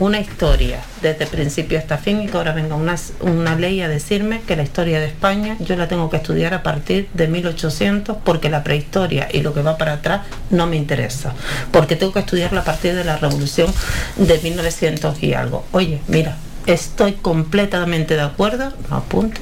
una 0.00 0.18
historia 0.18 0.80
desde 1.02 1.26
principio 1.26 1.78
hasta 1.78 1.98
fin 1.98 2.22
y 2.22 2.26
que 2.26 2.36
ahora 2.36 2.52
venga 2.52 2.74
una, 2.74 2.96
una 3.20 3.54
ley 3.54 3.82
a 3.82 3.88
decirme 3.88 4.40
que 4.46 4.56
la 4.56 4.62
historia 4.62 4.98
de 4.98 5.06
España 5.06 5.56
yo 5.60 5.76
la 5.76 5.88
tengo 5.88 6.08
que 6.08 6.16
estudiar 6.16 6.54
a 6.54 6.62
partir 6.62 7.08
de 7.12 7.28
1800 7.28 8.16
porque 8.24 8.48
la 8.48 8.64
prehistoria 8.64 9.28
y 9.30 9.42
lo 9.42 9.52
que 9.52 9.60
va 9.60 9.76
para 9.76 9.94
atrás 9.94 10.22
no 10.48 10.66
me 10.66 10.76
interesa. 10.76 11.34
Porque 11.70 11.96
tengo 11.96 12.12
que 12.12 12.20
estudiarla 12.20 12.60
a 12.60 12.64
partir 12.64 12.94
de 12.94 13.04
la 13.04 13.18
revolución 13.18 13.72
de 14.16 14.38
1900 14.38 15.22
y 15.22 15.34
algo. 15.34 15.66
Oye, 15.72 16.00
mira, 16.08 16.36
estoy 16.66 17.12
completamente 17.14 18.14
de 18.14 18.22
acuerdo, 18.22 18.72
apunte, 18.90 19.40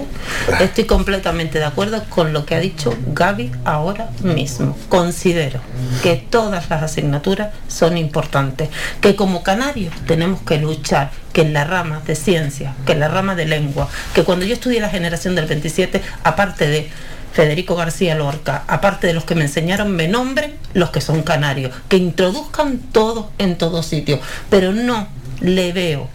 estoy 0.60 0.84
completamente 0.84 1.58
de 1.58 1.64
acuerdo 1.64 2.02
con 2.08 2.32
lo 2.32 2.46
que 2.46 2.54
ha 2.54 2.60
dicho 2.60 2.96
Gaby 3.08 3.52
ahora 3.64 4.10
mismo. 4.22 4.76
Considero 4.88 5.60
que 6.02 6.16
todas 6.16 6.68
las 6.70 6.82
asignaturas 6.82 7.52
son 7.68 7.96
importantes, 7.96 8.68
que 9.00 9.16
como 9.16 9.42
canarios 9.42 9.94
tenemos 10.06 10.40
que 10.42 10.58
luchar, 10.58 11.10
que 11.32 11.42
en 11.42 11.52
la 11.52 11.64
rama 11.64 12.00
de 12.06 12.14
ciencia, 12.14 12.74
que 12.86 12.92
en 12.92 13.00
la 13.00 13.08
rama 13.08 13.34
de 13.34 13.46
lengua, 13.46 13.88
que 14.14 14.24
cuando 14.24 14.44
yo 14.44 14.54
estudié 14.54 14.80
la 14.80 14.90
generación 14.90 15.34
del 15.34 15.46
27, 15.46 16.02
aparte 16.24 16.66
de 16.66 16.90
Federico 17.32 17.76
García 17.76 18.14
Lorca, 18.14 18.64
aparte 18.66 19.06
de 19.06 19.12
los 19.12 19.24
que 19.24 19.34
me 19.34 19.42
enseñaron, 19.42 19.92
me 19.92 20.08
nombren 20.08 20.54
los 20.72 20.90
que 20.90 21.00
son 21.00 21.22
canarios, 21.22 21.72
que 21.88 21.96
introduzcan 21.96 22.78
todo 22.78 23.30
en 23.38 23.56
todo 23.56 23.82
sitio, 23.82 24.18
pero 24.50 24.72
no 24.72 25.08
le 25.40 25.72
veo 25.72 26.08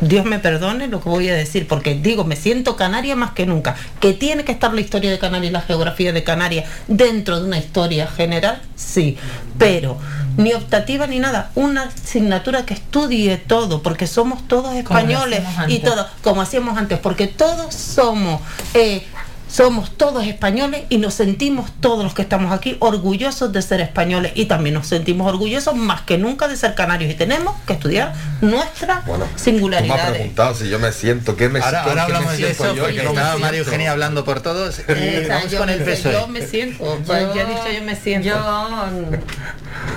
Dios 0.00 0.24
me 0.24 0.38
perdone 0.38 0.88
lo 0.88 1.02
que 1.02 1.08
voy 1.08 1.28
a 1.28 1.34
decir, 1.34 1.68
porque 1.68 1.94
digo, 1.94 2.24
me 2.24 2.36
siento 2.36 2.76
canaria 2.76 3.16
más 3.16 3.32
que 3.32 3.46
nunca. 3.46 3.76
Que 4.00 4.12
tiene 4.12 4.44
que 4.44 4.52
estar 4.52 4.72
la 4.72 4.80
historia 4.80 5.10
de 5.10 5.18
Canarias 5.18 5.52
la 5.52 5.60
geografía 5.60 6.12
de 6.12 6.24
Canarias 6.24 6.68
dentro 6.88 7.40
de 7.40 7.46
una 7.46 7.58
historia 7.58 8.06
general, 8.06 8.60
sí. 8.76 9.16
Pero 9.58 9.98
ni 10.36 10.54
optativa 10.54 11.06
ni 11.06 11.18
nada, 11.18 11.50
una 11.54 11.84
asignatura 11.84 12.64
que 12.64 12.74
estudie 12.74 13.36
todo, 13.36 13.82
porque 13.82 14.06
somos 14.06 14.46
todos 14.48 14.74
españoles 14.74 15.42
y 15.68 15.80
todos, 15.80 16.06
como 16.22 16.40
hacíamos 16.40 16.78
antes, 16.78 16.98
porque 16.98 17.26
todos 17.26 17.74
somos 17.74 18.40
eh, 18.74 19.04
somos 19.50 19.90
todos 19.96 20.24
españoles 20.26 20.82
y 20.90 20.98
nos 20.98 21.14
sentimos 21.14 21.70
todos 21.80 22.04
los 22.04 22.14
que 22.14 22.22
estamos 22.22 22.52
aquí 22.52 22.76
orgullosos 22.78 23.52
de 23.52 23.60
ser 23.62 23.80
españoles 23.80 24.30
y 24.36 24.46
también 24.46 24.74
nos 24.74 24.86
sentimos 24.86 25.26
orgullosos 25.28 25.74
más 25.74 26.02
que 26.02 26.18
nunca 26.18 26.46
de 26.46 26.56
ser 26.56 26.74
canarios 26.76 27.10
y 27.10 27.14
tenemos 27.14 27.54
que 27.66 27.72
estudiar 27.72 28.12
nuestra 28.40 29.02
Bueno, 29.06 29.24
Tú 29.24 29.30
me 29.30 29.34
has 29.34 29.42
singularidad. 29.42 30.10
preguntado 30.12 30.54
si 30.54 30.68
yo 30.68 30.78
me 30.78 30.92
siento, 30.92 31.36
¿qué 31.36 31.48
me, 31.48 31.58
Ahora, 31.60 31.82
ahora 31.82 31.94
me 31.94 32.00
hablamos 32.02 32.30
de 32.32 32.36
siento 32.38 32.64
eso, 32.64 32.74
yo? 32.76 32.86
¿Qué 32.86 32.92
me 33.02 33.08
estaba 33.08 33.38
María? 33.38 33.58
Eugenia 33.60 33.90
hablando 33.92 34.24
por 34.24 34.40
todos. 34.40 34.80
Eh, 34.86 35.26
vamos 35.28 35.50
yo, 35.50 35.58
con 35.58 35.68
el 35.68 35.80
me- 35.80 35.84
PSOE. 35.84 36.12
yo 36.12 36.28
me 36.28 36.42
siento, 36.46 36.98
pues, 37.06 37.34
ya 37.34 37.42
he 37.42 37.46
dicho 37.46 37.70
yo 37.76 37.84
me 37.84 37.96
siento. 37.96 38.28
Yo 38.28 38.86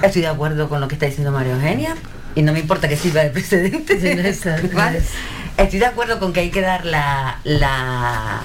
estoy 0.02 0.22
de 0.24 0.28
acuerdo 0.28 0.68
con 0.70 0.82
lo 0.82 0.88
que 0.88 0.96
está 0.96 1.06
diciendo 1.06 1.32
María 1.32 1.54
Eugenia 1.54 1.96
y 2.36 2.42
no 2.42 2.54
me 2.54 2.60
importa 2.60 2.88
que 2.90 2.98
sirva 2.98 3.22
de 3.22 3.30
precedente. 3.30 3.96
¿vale? 4.74 5.02
Estoy 5.58 5.80
de 5.80 5.86
acuerdo 5.86 6.20
con 6.20 6.34
que 6.34 6.40
hay 6.40 6.50
que 6.50 6.62
dar 6.62 6.84
la, 6.84 7.40
la, 7.44 8.42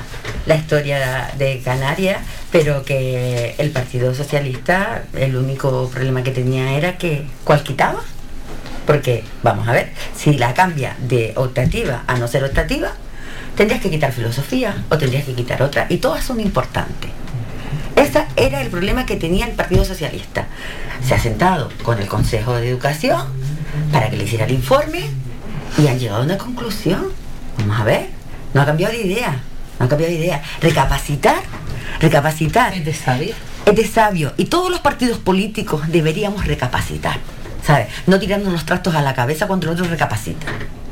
historia 0.55 1.31
de 1.39 1.61
Canarias, 1.65 2.21
pero 2.53 2.85
que 2.85 3.55
el 3.57 3.71
Partido 3.71 4.15
Socialista, 4.15 5.05
el 5.15 5.35
único 5.37 5.89
problema 5.89 6.23
que 6.23 6.33
tenía 6.33 6.77
era 6.77 6.99
que 6.99 7.25
¿cuál 7.45 7.63
quitaba? 7.63 8.01
Porque, 8.87 9.25
vamos 9.43 9.67
a 9.69 9.73
ver, 9.73 9.91
si 10.15 10.35
la 10.35 10.53
cambia 10.53 10.97
de 10.99 11.33
optativa 11.37 12.05
a 12.07 12.17
no 12.19 12.29
ser 12.29 12.45
optativa, 12.45 12.93
tendrías 13.57 13.81
que 13.81 13.89
quitar 13.89 14.13
filosofía 14.13 14.85
o 14.91 14.99
tendrías 14.99 15.25
que 15.25 15.33
quitar 15.33 15.63
otra, 15.63 15.87
y 15.89 15.97
todas 15.99 16.23
son 16.23 16.41
importantes. 16.41 17.11
Ese 17.97 18.27
era 18.37 18.61
el 18.61 18.69
problema 18.69 19.07
que 19.07 19.17
tenía 19.17 19.47
el 19.47 19.53
Partido 19.53 19.85
Socialista. 19.85 20.47
Se 21.03 21.15
ha 21.15 21.19
sentado 21.19 21.71
con 21.83 21.99
el 21.99 22.07
Consejo 22.07 22.55
de 22.57 22.69
Educación 22.69 23.23
para 23.93 24.11
que 24.11 24.19
le 24.19 24.25
hiciera 24.25 24.45
el 24.45 24.53
informe 24.53 25.05
y 25.79 25.87
han 25.87 25.99
llegado 25.99 26.23
a 26.23 26.25
una 26.25 26.37
conclusión. 26.37 27.07
Vamos 27.59 27.81
a 27.81 27.85
ver, 27.85 28.09
no 28.53 28.61
ha 28.61 28.67
cambiado 28.67 28.93
de 28.93 29.01
idea, 29.07 29.41
no 29.79 29.87
ha 29.87 29.89
cambiado 29.89 30.13
de 30.13 30.19
idea. 30.19 30.43
Recapacitar, 30.61 31.41
recapacitar. 32.01 32.75
Es 32.75 32.85
de 32.85 32.95
sabio. 32.95 33.35
Es 33.65 33.75
de 33.75 33.87
sabio. 33.87 34.33
Y 34.37 34.47
todos 34.47 34.71
los 34.71 34.81
partidos 34.81 35.19
políticos 35.19 35.83
deberíamos 35.89 36.47
recapacitar, 36.47 37.19
¿sabes? 37.65 37.89
No 38.07 38.19
tirarnos 38.19 38.53
los 38.53 38.67
trastos 38.67 38.95
a 38.95 39.03
la 39.03 39.15
cabeza 39.15 39.47
cuando 39.47 39.67
el 39.67 39.73
otro 39.73 39.87
recapacita, 39.87 40.47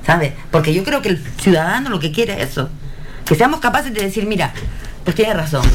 ¿sabes? 0.04 0.32
Porque 0.50 0.72
yo 0.72 0.84
creo 0.84 1.02
que 1.02 1.10
el 1.10 1.24
ciudadano 1.40 1.90
lo 1.90 1.98
que 1.98 2.12
quiere 2.12 2.34
es 2.34 2.50
eso. 2.50 2.68
Que 3.24 3.34
seamos 3.34 3.60
capaces 3.60 3.92
de 3.92 4.02
decir, 4.02 4.26
mira, 4.26 4.52
pues 5.02 5.16
tiene 5.16 5.34
razón. 5.34 5.66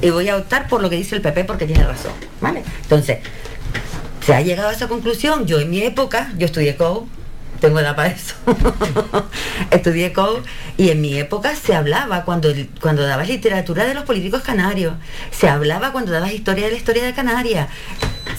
Y 0.00 0.10
voy 0.10 0.28
a 0.28 0.36
optar 0.36 0.68
por 0.68 0.80
lo 0.80 0.88
que 0.88 0.96
dice 0.96 1.16
el 1.16 1.22
PP 1.22 1.44
porque 1.44 1.66
tiene 1.66 1.84
razón, 1.84 2.12
¿vale? 2.40 2.62
Entonces, 2.82 3.18
se 4.24 4.34
ha 4.34 4.40
llegado 4.40 4.68
a 4.68 4.72
esa 4.72 4.86
conclusión. 4.86 5.46
Yo 5.46 5.58
en 5.58 5.70
mi 5.70 5.82
época, 5.82 6.30
yo 6.38 6.46
estudié 6.46 6.76
COU, 6.76 7.08
tengo 7.60 7.78
edad 7.80 7.94
para 7.96 8.08
eso. 8.10 8.34
estudié 9.70 10.12
COU 10.12 10.40
y 10.76 10.90
en 10.90 11.00
mi 11.00 11.18
época 11.18 11.54
se 11.56 11.74
hablaba 11.74 12.24
cuando, 12.24 12.48
cuando 12.80 13.02
dabas 13.06 13.28
literatura 13.28 13.84
de 13.84 13.94
los 13.94 14.04
políticos 14.04 14.42
canarios, 14.42 14.94
se 15.30 15.48
hablaba 15.48 15.92
cuando 15.92 16.12
dabas 16.12 16.32
historia 16.32 16.64
de 16.66 16.72
la 16.72 16.76
historia 16.78 17.04
de 17.04 17.12
Canarias, 17.14 17.68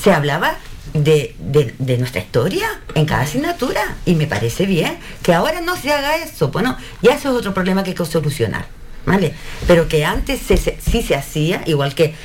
se 0.01 0.11
hablaba 0.11 0.55
de, 0.93 1.35
de- 1.39 1.97
nuestra 1.97 2.19
historia 2.21 2.67
en 2.95 3.05
cada 3.05 3.21
asignatura 3.21 3.95
y 4.05 4.15
me 4.15 4.27
parece 4.27 4.65
bien 4.65 4.97
que 5.23 5.33
ahora 5.33 5.61
no 5.61 5.77
se 5.77 5.91
haga 5.93 6.17
eso. 6.17 6.49
Bueno, 6.49 6.77
ya 7.01 7.13
eso 7.13 7.29
es 7.31 7.35
otro 7.37 7.53
problema 7.53 7.83
que 7.83 7.91
hay 7.91 7.95
que 7.95 8.05
solucionar, 8.05 8.65
¿vale? 9.05 9.33
Pero 9.67 9.87
que 9.87 10.03
antes 10.03 10.41
se- 10.41 10.57
sí 10.57 11.01
se 11.01 11.15
hacía, 11.15 11.61
igual 11.65 11.95
que 11.95 12.15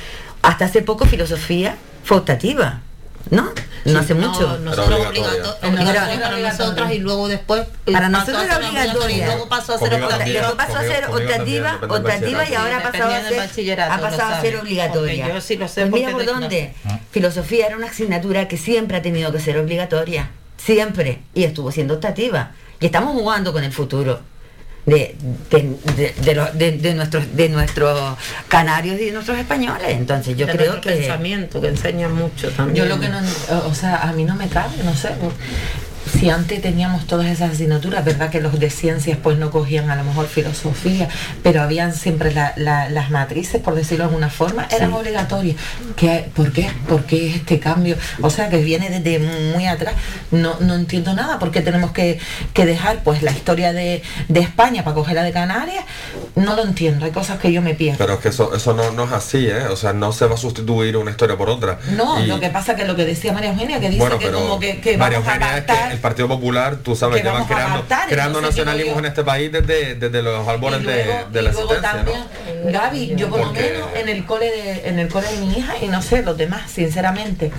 hasta 0.41 0.65
hace 0.65 0.81
poco 0.81 1.05
filosofía 1.05 1.77
fue 2.03 2.17
¿no? 3.31 3.51
No 3.85 3.99
hace 3.99 4.13
No, 4.15 4.27
mucho. 4.29 4.57
nosotros 4.59 4.99
obligatoria. 5.07 6.93
y 6.93 6.99
luego 6.99 7.27
después 7.27 7.61
eh, 7.85 7.91
Para 7.93 8.09
nosotros 8.09 8.43
era 8.43 8.57
obligatoria. 8.57 9.17
y 9.17 9.21
luego 9.25 9.47
pasó 9.49 9.73
a 9.75 9.77
ser 9.79 10.03
optativa. 10.03 10.53
Pasó 10.57 10.77
a 10.77 10.81
ser 10.81 11.05
optativa, 11.09 11.79
optativa 11.87 12.49
y 12.49 12.53
ahora 12.53 12.77
ha 12.77 12.83
pasado 12.91 13.11
a 13.13 13.47
ser, 13.47 13.81
ha 13.81 13.99
pasado 13.99 14.35
a 14.35 14.41
ser 14.41 14.57
obligatoria. 14.57 15.27
yo 15.33 15.41
sí 15.41 15.55
lo 15.57 15.67
sé 15.67 15.85
Pues 15.85 16.01
mira 16.01 16.11
por 16.11 16.21
de 16.21 16.25
dónde. 16.27 16.73
clase. 16.83 16.99
Filosofía 17.11 17.67
era 17.67 17.77
una 17.77 17.87
asignatura 17.87 18.47
que 18.47 18.57
siempre 18.57 18.97
ha 18.97 19.01
tenido 19.01 19.31
que 19.31 19.39
ser 19.39 19.57
obligatoria, 19.57 20.29
siempre, 20.57 21.19
y 21.33 21.43
estuvo 21.45 21.71
siendo 21.71 21.93
optativa. 21.95 22.51
Y 22.79 22.85
estamos 22.87 23.13
jugando 23.13 23.53
con 23.53 23.63
el 23.63 23.71
futuro 23.71 24.19
de, 24.87 25.15
de, 25.51 26.13
de- 26.23 26.33
los- 26.33 26.57
de- 26.57 26.93
nuestros 26.95 27.35
de 27.35 27.49
nuestros 27.49 28.17
canarios 28.47 28.99
y 28.99 29.05
de 29.05 29.11
nuestros 29.11 29.37
españoles. 29.37 29.89
Entonces 29.89 30.35
yo 30.37 30.47
creo 30.47 30.79
que 30.81 30.89
pensamiento 30.91 31.61
que 31.61 31.67
enseña 31.67 32.07
mucho 32.07 32.49
también. 32.51 32.87
Yo 32.87 32.95
lo 32.95 32.99
que 32.99 33.09
no, 33.09 33.19
o 33.67 33.73
sea, 33.75 33.97
a 33.97 34.13
mí 34.13 34.23
no 34.23 34.35
me 34.35 34.47
cabe, 34.47 34.75
no 34.83 34.95
sé. 34.95 35.09
Si 36.07 36.29
antes 36.29 36.61
teníamos 36.61 37.05
todas 37.07 37.27
esas 37.27 37.51
asignaturas, 37.53 38.03
verdad 38.05 38.29
que 38.29 38.41
los 38.41 38.59
de 38.59 38.69
ciencias 38.69 39.17
pues 39.21 39.37
no 39.37 39.51
cogían 39.51 39.89
a 39.89 39.95
lo 39.95 40.03
mejor 40.03 40.27
filosofía, 40.27 41.07
pero 41.43 41.61
habían 41.61 41.93
siempre 41.93 42.33
la- 42.33 42.53
la- 42.57 42.89
las 42.89 43.09
matrices, 43.11 43.61
por 43.61 43.75
decirlo 43.75 44.05
de 44.05 44.09
alguna 44.09 44.29
forma, 44.29 44.67
eran 44.71 44.93
obligatorias. 44.93 45.57
¿Qué, 45.95 46.29
¿Por 46.35 46.51
qué? 46.51 46.69
¿Por 46.87 47.03
qué 47.05 47.35
este 47.35 47.59
cambio? 47.59 47.95
O 48.21 48.29
sea, 48.29 48.49
que 48.49 48.57
viene 48.57 48.89
desde 48.89 49.19
muy 49.19 49.65
atrás. 49.67 49.95
No, 50.31 50.57
no 50.59 50.75
entiendo 50.75 51.13
nada, 51.13 51.39
porque 51.39 51.61
tenemos 51.61 51.91
que, 51.91 52.19
que 52.53 52.65
dejar 52.65 53.03
pues 53.03 53.23
la 53.23 53.31
historia 53.31 53.73
de, 53.73 54.01
de 54.27 54.39
España 54.39 54.83
para 54.83 54.95
coger 54.95 55.15
la 55.15 55.23
de 55.23 55.31
Canarias. 55.31 55.83
No 56.35 56.55
lo 56.55 56.63
entiendo, 56.63 57.05
hay 57.05 57.11
cosas 57.11 57.39
que 57.39 57.51
yo 57.51 57.61
me 57.61 57.73
pierdo. 57.73 57.97
Pero 57.97 58.13
es 58.15 58.19
que 58.19 58.29
eso, 58.29 58.55
eso 58.55 58.73
no, 58.73 58.91
no 58.91 59.05
es 59.05 59.11
así, 59.11 59.47
¿eh? 59.47 59.65
O 59.69 59.75
sea, 59.75 59.93
no 59.93 60.11
se 60.11 60.25
va 60.25 60.35
a 60.35 60.37
sustituir 60.37 60.97
una 60.97 61.11
historia 61.11 61.37
por 61.37 61.49
otra. 61.49 61.79
No, 61.95 62.23
Y- 62.23 62.27
lo 62.27 62.39
que 62.39 62.49
pasa 62.49 62.75
que 62.75 62.85
lo 62.85 62.95
que 62.95 63.05
decía 63.05 63.33
María 63.33 63.49
Eugenia, 63.51 63.79
que 63.79 63.87
dice 63.89 63.99
bueno, 63.99 64.17
que 64.19 64.31
como 64.31 64.59
que, 64.59 64.79
que 64.79 64.97
vamos 64.97 65.15
a 65.15 65.17
Eugenia 65.17 65.57
es 65.57 65.63
que 65.63 65.96
el 65.97 66.01
Partido 66.01 66.27
Popular, 66.27 66.77
tú 66.77 66.95
sabes, 66.95 67.17
que 67.17 67.27
llevan 67.27 67.45
creando, 67.45 67.83
creando 68.07 68.41
yo- 68.41 68.97
en 68.99 69.05
este 69.05 69.23
país 69.23 69.51
desde, 69.51 69.95
desde 69.95 70.21
los 70.21 70.47
luego, 70.47 70.83
de, 71.31 71.41
la 71.41 71.49
existencia, 71.49 71.81
también, 71.81 72.19
¿no? 72.63 72.71
Gaby, 72.71 73.15
yo 73.15 73.29
por 73.29 73.39
lo 73.39 73.51
menos 73.51 73.89
en 73.95 74.09
el 74.09 74.25
cole 74.25 74.45
de, 74.45 74.87
en 74.89 74.99
el 74.99 75.07
cole 75.07 75.27
de 75.27 75.37
mi 75.37 75.57
hija, 75.57 75.73
y 75.81 75.87
no 75.87 76.01
sé, 76.01 76.21
los 76.21 76.37
demás, 76.37 76.69
sinceramente, 76.71 77.51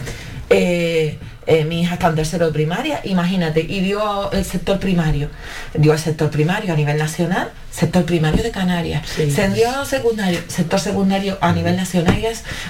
eh, 0.51 1.19
eh, 1.47 1.65
mi 1.65 1.81
hija 1.81 1.95
está 1.95 2.09
en 2.09 2.15
tercero 2.15 2.47
de 2.47 2.53
primaria, 2.53 3.01
imagínate, 3.05 3.61
y 3.61 3.81
dio 3.81 4.31
el 4.33 4.45
sector 4.45 4.79
primario, 4.79 5.31
dio 5.75 5.93
el 5.93 5.99
sector 5.99 6.31
primario 6.31 6.75
a 6.75 6.77
nivel 6.77 6.99
nacional, 6.99 7.51
sector 7.71 8.05
primario 8.05 8.43
de 8.43 8.51
Canarias, 8.51 9.07
se 9.09 9.49
dio 9.49 9.85
secundario, 9.87 10.41
sector 10.49 10.79
secundario 10.79 11.39
a 11.41 11.53
nivel 11.53 11.77
nacional, 11.77 12.23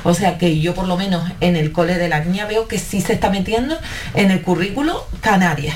o 0.05 0.15
sea 0.15 0.39
que 0.39 0.61
yo 0.61 0.75
por 0.75 0.87
lo 0.87 0.97
menos 0.97 1.29
en 1.41 1.57
el 1.57 1.73
cole 1.73 1.99
de 1.99 2.09
la 2.09 2.21
niña 2.21 2.47
veo 2.47 2.69
que 2.69 2.79
sí 2.79 3.01
se 3.01 3.15
está 3.15 3.31
metiendo 3.31 3.77
en 4.15 4.31
el 4.31 4.43
currículo 4.43 5.07
Canarias. 5.21 5.75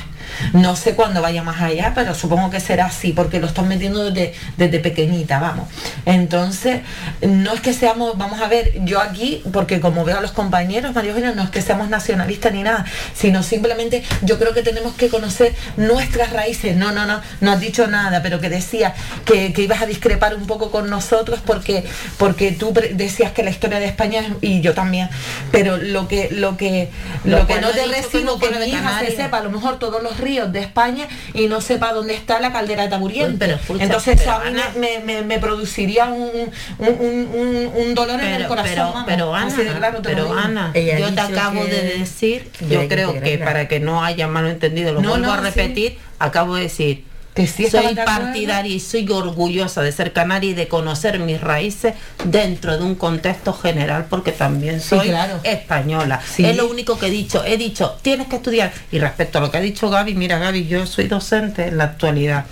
No 0.53 0.77
sé 0.77 0.95
cuándo 0.95 1.23
vaya 1.23 1.43
más 1.43 1.61
allá, 1.61 1.93
pero 1.95 2.15
supongo 2.15 2.51
que 2.51 2.61
será 2.61 2.87
así, 2.87 3.13
porque 3.13 3.41
lo 3.41 3.47
están 3.47 3.69
metiendo 3.69 4.05
desde, 4.11 4.35
desde 4.57 4.79
pequeñita, 4.81 5.39
vamos. 5.41 5.69
Entonces, 6.07 6.81
no 7.23 7.53
es 7.55 7.61
que 7.61 7.73
seamos, 7.73 8.17
vamos 8.19 8.41
a 8.41 8.49
ver, 8.49 8.73
yo 8.85 9.01
aquí, 9.01 9.43
porque 9.53 9.81
como 9.81 10.05
veo 10.05 10.19
a 10.19 10.21
los 10.21 10.33
compañeros, 10.33 10.95
María 10.95 11.11
Eugenia, 11.11 11.33
no 11.33 11.43
es 11.45 11.51
que 11.51 11.63
seamos 11.63 11.89
nacionalistas 11.89 12.53
ni 12.53 12.63
nada, 12.63 12.85
sino 13.15 13.43
simplemente 13.43 14.03
yo 14.23 14.39
creo 14.39 14.53
que 14.55 14.63
tenemos 14.63 14.95
que 14.95 15.09
conocer 15.09 15.55
nuestras 15.77 16.33
raíces. 16.33 16.77
No, 16.77 16.93
no, 16.93 17.07
no, 17.07 17.21
no 17.41 17.53
has 17.53 17.61
dicho 17.61 17.87
nada, 17.87 18.23
pero 18.23 18.41
que 18.41 18.49
decías 18.49 18.93
que, 19.25 19.53
que 19.53 19.63
ibas 19.63 19.83
a 19.83 19.87
discrepar 19.87 20.35
un 20.35 20.47
poco 20.47 20.71
con 20.71 20.91
nosotros 20.91 21.41
porque, 21.45 21.85
porque 22.19 22.53
tú 22.53 22.73
decías 22.95 23.33
que 23.33 23.43
la 23.43 23.51
historia 23.51 23.79
de 23.79 23.87
España 23.87 24.21
es- 24.21 24.33
y 24.41 24.61
yo 24.61 24.75
también, 24.75 25.09
pero 25.51 25.77
lo 25.77 26.09
que, 26.09 26.29
lo 26.33 26.57
que, 26.57 26.91
Lo 27.25 27.39
lo 27.39 27.47
que 27.47 27.61
no 27.61 27.69
te 27.71 27.81
que 27.85 27.87
recibo 27.87 28.25
no 28.25 28.39
que 28.39 28.47
fuera 28.49 28.65
mi 28.65 28.71
hija 28.71 28.99
se 29.01 29.17
sepa 29.17 29.39
a 29.39 29.43
lo 29.43 29.51
mejor 29.51 29.79
todos 29.79 30.03
los 30.03 30.19
ríos 30.23 30.53
de 30.53 30.61
España 30.61 31.07
y 31.35 31.49
no 31.49 31.61
sepa 31.61 31.93
dónde 31.93 32.15
está 32.15 32.41
la 32.41 32.53
caldera 32.53 32.85
de 32.85 32.89
Taburiente. 32.89 33.37
Pero 33.47 33.57
escucha, 33.57 33.85
Entonces 33.85 34.15
eso 34.21 34.25
pero 34.25 34.37
a 34.37 34.51
mí 34.51 34.59
Ana- 34.61 34.73
me, 34.79 34.99
me- 35.01 35.23
me 35.23 35.39
produciría 35.39 36.07
un, 36.07 36.51
un, 36.79 36.89
un- 36.89 37.31
un- 37.35 37.71
un 37.75 37.95
dolor 37.95 38.21
en 38.21 38.27
el 38.29 38.37
Pero, 38.37 38.49
corazón. 38.49 38.73
pero, 38.75 39.05
pero 39.07 39.35
Ana, 39.35 39.47
Así 39.49 39.63
de 39.65 39.73
claro 39.73 40.01
te 40.01 40.09
lo 40.11 40.15
pero 40.15 40.25
digo. 40.27 40.39
Ana, 40.39 40.71
Ella 40.75 40.97
ha 40.97 40.99
yo 40.99 41.15
te 41.15 41.21
acabo 41.21 41.65
que- 41.65 41.71
de 41.71 41.99
decir, 41.99 42.51
yo 42.69 42.81
que 42.81 42.89
creo 42.89 43.21
que 43.21 43.39
para 43.39 43.69
que 43.69 43.81
no 43.81 44.05
haya 44.05 44.29
malentendido, 44.29 44.93
lo 44.93 45.01
No, 45.03 45.11
vuelvo 45.11 45.27
no, 45.27 45.33
a 45.33 45.39
sí. 45.39 45.45
repetir, 45.45 45.99
acabo 46.19 46.55
de 46.55 46.63
decir 46.63 47.05
Que 47.35 47.47
sí 47.47 47.69
soy 47.71 47.95
partidaria 47.95 48.75
y 48.75 48.81
soy 48.81 49.09
orgullosa 49.11 49.81
de 49.81 49.91
ser 49.91 50.13
canaria 50.13 50.51
y 50.51 50.55
de 50.55 50.69
conocer 50.69 51.19
mis 51.19 51.41
raíces 51.41 51.95
dentro 52.25 52.77
de 52.77 52.85
un 52.85 52.95
contexto 52.95 53.55
general 53.55 54.07
porque 54.11 54.33
también 54.33 54.81
soy 54.81 55.09
claro. 55.09 55.41
española. 55.43 56.21
Sí. 56.25 56.45
Es 56.45 56.57
lo 56.57 56.69
único 56.69 56.99
que 56.99 57.07
he 57.07 57.11
dicho. 57.11 57.43
He 57.45 57.57
dicho, 57.57 57.97
tienes 58.03 58.27
que 58.27 58.37
estudiar. 58.37 58.73
Y 58.91 58.99
respecto 58.99 59.39
a 59.39 59.41
lo 59.41 59.51
que 59.51 59.57
ha 59.57 59.63
dicho 59.63 59.89
Gaby, 59.89 60.15
mira 60.15 60.39
Gaby, 60.39 60.67
yo 60.67 60.87
soy 60.87 61.09
docente 61.09 61.69
en 61.69 61.79
la 61.79 61.85
actualidad. 61.85 62.45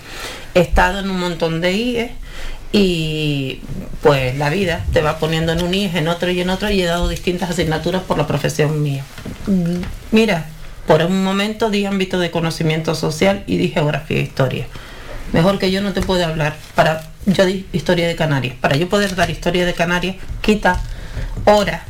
He 0.55 0.61
estado 0.61 0.99
en 0.99 1.09
un 1.09 1.19
montón 1.19 1.61
de 1.61 1.73
IE 1.73 2.11
y 2.73 3.59
pues 4.01 4.37
la 4.37 4.49
vida 4.49 4.85
te 4.93 5.01
va 5.01 5.19
poniendo 5.19 5.51
en 5.51 5.61
un 5.61 5.73
IE, 5.73 5.91
en 5.93 6.07
otro 6.07 6.31
y 6.31 6.41
en 6.41 6.49
otro 6.49 6.69
y 6.69 6.81
he 6.81 6.85
dado 6.85 7.09
distintas 7.09 7.49
asignaturas 7.49 8.01
por 8.03 8.17
la 8.17 8.25
profesión 8.27 8.81
mía. 8.81 9.03
Mira, 10.11 10.45
por 10.91 11.03
un 11.03 11.23
momento 11.23 11.69
di 11.69 11.85
ámbito 11.85 12.19
de 12.19 12.31
conocimiento 12.31 12.95
social 12.95 13.45
y 13.47 13.55
di 13.55 13.69
geografía 13.69 14.17
e 14.17 14.23
historia. 14.23 14.67
Mejor 15.31 15.57
que 15.57 15.71
yo 15.71 15.79
no 15.79 15.93
te 15.93 16.01
puedo 16.01 16.25
hablar. 16.25 16.57
Para 16.75 17.07
yo 17.25 17.45
di 17.45 17.65
historia 17.71 18.09
de 18.09 18.17
Canarias. 18.17 18.55
Para 18.59 18.75
yo 18.75 18.89
poder 18.89 19.15
dar 19.15 19.29
historia 19.29 19.65
de 19.65 19.73
Canarias, 19.73 20.17
quita 20.41 20.81
horas. 21.45 21.83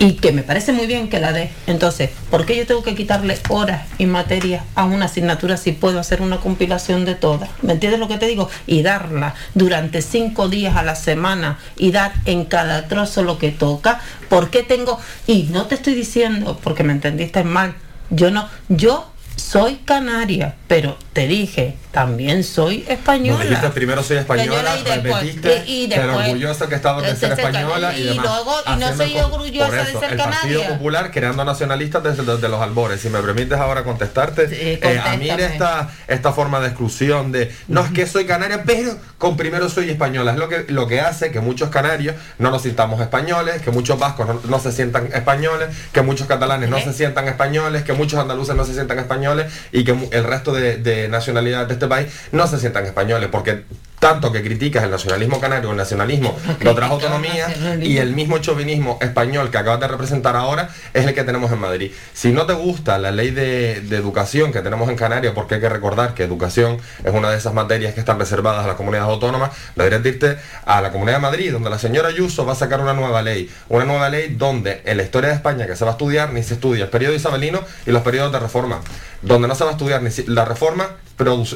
Y 0.00 0.14
que 0.14 0.32
me 0.32 0.42
parece 0.42 0.72
muy 0.72 0.88
bien 0.88 1.08
que 1.08 1.20
la 1.20 1.32
dé. 1.32 1.52
Entonces, 1.68 2.10
¿por 2.32 2.44
qué 2.44 2.56
yo 2.56 2.66
tengo 2.66 2.82
que 2.82 2.96
quitarle 2.96 3.38
horas 3.48 3.86
y 3.98 4.06
materias 4.06 4.64
a 4.74 4.86
una 4.86 5.04
asignatura 5.04 5.56
si 5.56 5.70
puedo 5.70 6.00
hacer 6.00 6.20
una 6.20 6.38
compilación 6.38 7.04
de 7.04 7.14
todas? 7.14 7.48
¿Me 7.62 7.74
entiendes 7.74 8.00
lo 8.00 8.08
que 8.08 8.18
te 8.18 8.26
digo? 8.26 8.50
Y 8.66 8.82
darla 8.82 9.36
durante 9.54 10.02
cinco 10.02 10.48
días 10.48 10.74
a 10.74 10.82
la 10.82 10.96
semana 10.96 11.60
y 11.76 11.92
dar 11.92 12.12
en 12.24 12.44
cada 12.46 12.88
trozo 12.88 13.22
lo 13.22 13.38
que 13.38 13.52
toca. 13.52 14.00
¿Por 14.28 14.50
qué 14.50 14.64
tengo? 14.64 14.98
Y 15.28 15.44
no 15.52 15.66
te 15.66 15.76
estoy 15.76 15.94
diciendo, 15.94 16.58
porque 16.60 16.82
me 16.82 16.92
entendiste 16.92 17.44
mal, 17.44 17.76
yo 18.10 18.30
no, 18.30 18.48
yo 18.68 19.06
soy 19.36 19.76
canaria, 19.84 20.56
pero 20.72 20.96
te 21.12 21.26
dije, 21.26 21.76
también 21.90 22.42
soy 22.42 22.86
española. 22.88 23.40
Nos 23.40 23.46
dijiste 23.50 23.68
primero 23.74 24.02
soy 24.02 24.16
española, 24.16 24.78
y 24.78 24.82
después- 24.84 25.24
y- 25.66 25.84
y 25.84 25.88
pero 25.88 26.06
después- 26.06 26.28
orgullosa 26.28 26.66
que 26.70 26.76
de 26.76 27.16
ser 27.16 27.32
española 27.32 27.92
y, 27.94 28.00
y 28.00 28.04
demás. 28.04 28.24
luego- 28.24 28.54
y 28.66 28.76
no 28.80 28.96
soy 28.96 29.18
orgullosa 29.18 29.70
de 29.84 29.84
ser 29.92 30.12
el 30.12 30.16
Partido 30.16 30.30
canaria. 30.40 30.68
Popular 30.70 31.10
creando 31.10 31.44
nacionalistas 31.44 32.02
desde, 32.02 32.22
desde 32.24 32.48
los 32.48 32.62
albores. 32.62 33.02
Si 33.02 33.10
me 33.10 33.20
permites 33.20 33.58
ahora 33.58 33.84
contestarte, 33.84 34.48
eh, 34.50 34.80
a 34.98 35.16
mí 35.18 35.28
esta, 35.28 35.90
esta 36.08 36.32
forma 36.32 36.60
de 36.60 36.68
exclusión 36.68 37.32
de 37.32 37.54
no 37.68 37.84
es 37.84 37.90
que 37.92 38.06
soy 38.06 38.24
canaria, 38.24 38.62
pero 38.64 38.96
con 39.18 39.36
primero 39.36 39.68
soy 39.68 39.90
española. 39.90 40.32
Es 40.32 40.38
lo 40.38 40.48
que, 40.48 40.64
lo 40.68 40.86
que 40.86 41.02
hace 41.02 41.30
que 41.32 41.40
muchos 41.40 41.68
canarios 41.68 42.16
no 42.38 42.50
nos 42.50 42.62
sintamos 42.62 42.98
españoles, 43.02 43.60
que 43.60 43.70
muchos 43.70 43.98
vascos 43.98 44.26
no, 44.26 44.40
no 44.48 44.58
se 44.58 44.72
sientan 44.72 45.10
españoles, 45.12 45.68
que 45.92 46.00
muchos 46.00 46.26
catalanes 46.26 46.70
no 46.70 46.80
se 46.80 46.94
sientan 46.94 47.28
españoles, 47.28 47.82
que 47.82 47.92
muchos 47.92 48.18
andaluces 48.18 48.56
no 48.56 48.64
se 48.64 48.72
sientan 48.72 48.98
españoles 48.98 49.52
y 49.70 49.84
que 49.84 49.94
el 50.12 50.24
resto 50.24 50.52
de, 50.54 50.61
de 50.62 51.08
nacionalidades 51.08 51.68
de 51.68 51.74
este 51.74 51.86
país 51.86 52.12
no 52.32 52.46
se 52.46 52.58
sientan 52.58 52.86
españoles, 52.86 53.28
porque 53.30 53.64
tanto 54.02 54.32
que 54.32 54.42
criticas 54.42 54.82
el 54.82 54.90
nacionalismo 54.90 55.38
canario, 55.38 55.70
el 55.70 55.76
nacionalismo 55.76 56.36
de 56.60 56.68
otras 56.68 56.90
autonomías 56.90 57.52
y 57.86 57.98
el 57.98 58.14
mismo 58.14 58.38
chauvinismo 58.38 58.98
español 59.00 59.48
que 59.52 59.58
acabas 59.58 59.78
de 59.78 59.86
representar 59.86 60.34
ahora 60.34 60.70
es 60.92 61.06
el 61.06 61.14
que 61.14 61.22
tenemos 61.22 61.52
en 61.52 61.60
Madrid. 61.60 61.92
Si 62.12 62.32
no 62.32 62.44
te 62.44 62.52
gusta 62.52 62.98
la 62.98 63.12
ley 63.12 63.30
de, 63.30 63.80
de 63.80 63.96
educación 63.96 64.50
que 64.52 64.60
tenemos 64.60 64.90
en 64.90 64.96
Canarias, 64.96 65.34
porque 65.36 65.54
hay 65.54 65.60
que 65.60 65.68
recordar 65.68 66.14
que 66.14 66.24
educación 66.24 66.78
es 67.04 67.14
una 67.14 67.30
de 67.30 67.36
esas 67.38 67.54
materias 67.54 67.94
que 67.94 68.00
están 68.00 68.18
reservadas 68.18 68.64
a 68.64 68.66
las 68.66 68.74
comunidades 68.76 69.08
autónomas, 69.08 69.52
deberías 69.76 70.04
irte 70.04 70.36
a 70.64 70.80
la 70.80 70.90
Comunidad 70.90 71.18
de 71.18 71.22
Madrid, 71.22 71.52
donde 71.52 71.70
la 71.70 71.78
señora 71.78 72.08
Ayuso 72.08 72.44
va 72.44 72.54
a 72.54 72.56
sacar 72.56 72.80
una 72.80 72.94
nueva 72.94 73.22
ley. 73.22 73.48
Una 73.68 73.84
nueva 73.84 74.08
ley 74.08 74.34
donde 74.36 74.82
en 74.84 74.96
la 74.96 75.04
historia 75.04 75.28
de 75.30 75.36
España 75.36 75.64
que 75.68 75.76
se 75.76 75.84
va 75.84 75.92
a 75.92 75.94
estudiar 75.94 76.32
ni 76.32 76.42
se 76.42 76.54
estudia 76.54 76.82
el 76.84 76.90
periodo 76.90 77.14
isabelino 77.14 77.60
y 77.86 77.92
los 77.92 78.02
periodos 78.02 78.32
de 78.32 78.40
reforma. 78.40 78.80
Donde 79.22 79.46
no 79.46 79.54
se 79.54 79.62
va 79.62 79.70
a 79.70 79.74
estudiar 79.74 80.02
ni 80.02 80.10
si- 80.10 80.24
la 80.26 80.44
reforma 80.44 80.88